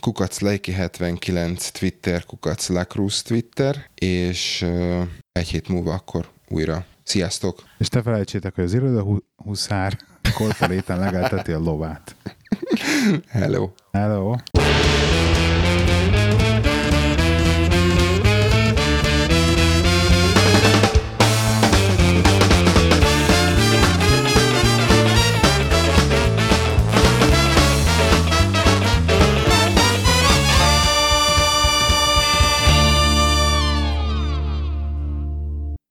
kukac 0.00 0.40
leki 0.40 0.72
79 0.72 1.70
Twitter, 1.70 2.24
kukac 2.24 2.68
Lacruz 2.68 3.22
Twitter, 3.22 3.90
és 3.94 4.62
uh, 4.62 5.02
egy 5.32 5.48
hét 5.48 5.68
múlva 5.68 5.92
akkor 5.92 6.34
újra. 6.48 6.84
Sziasztok! 7.02 7.62
És 7.78 7.88
te 7.88 8.02
felejtsétek, 8.02 8.54
hogy 8.54 8.64
az 8.64 8.74
iroda 8.74 9.04
huszár 9.36 9.98
korporéten 10.34 10.98
legelteti 10.98 11.52
a 11.52 11.58
lovát. 11.58 12.16
Hello! 13.28 13.70
Hello! 13.92 14.36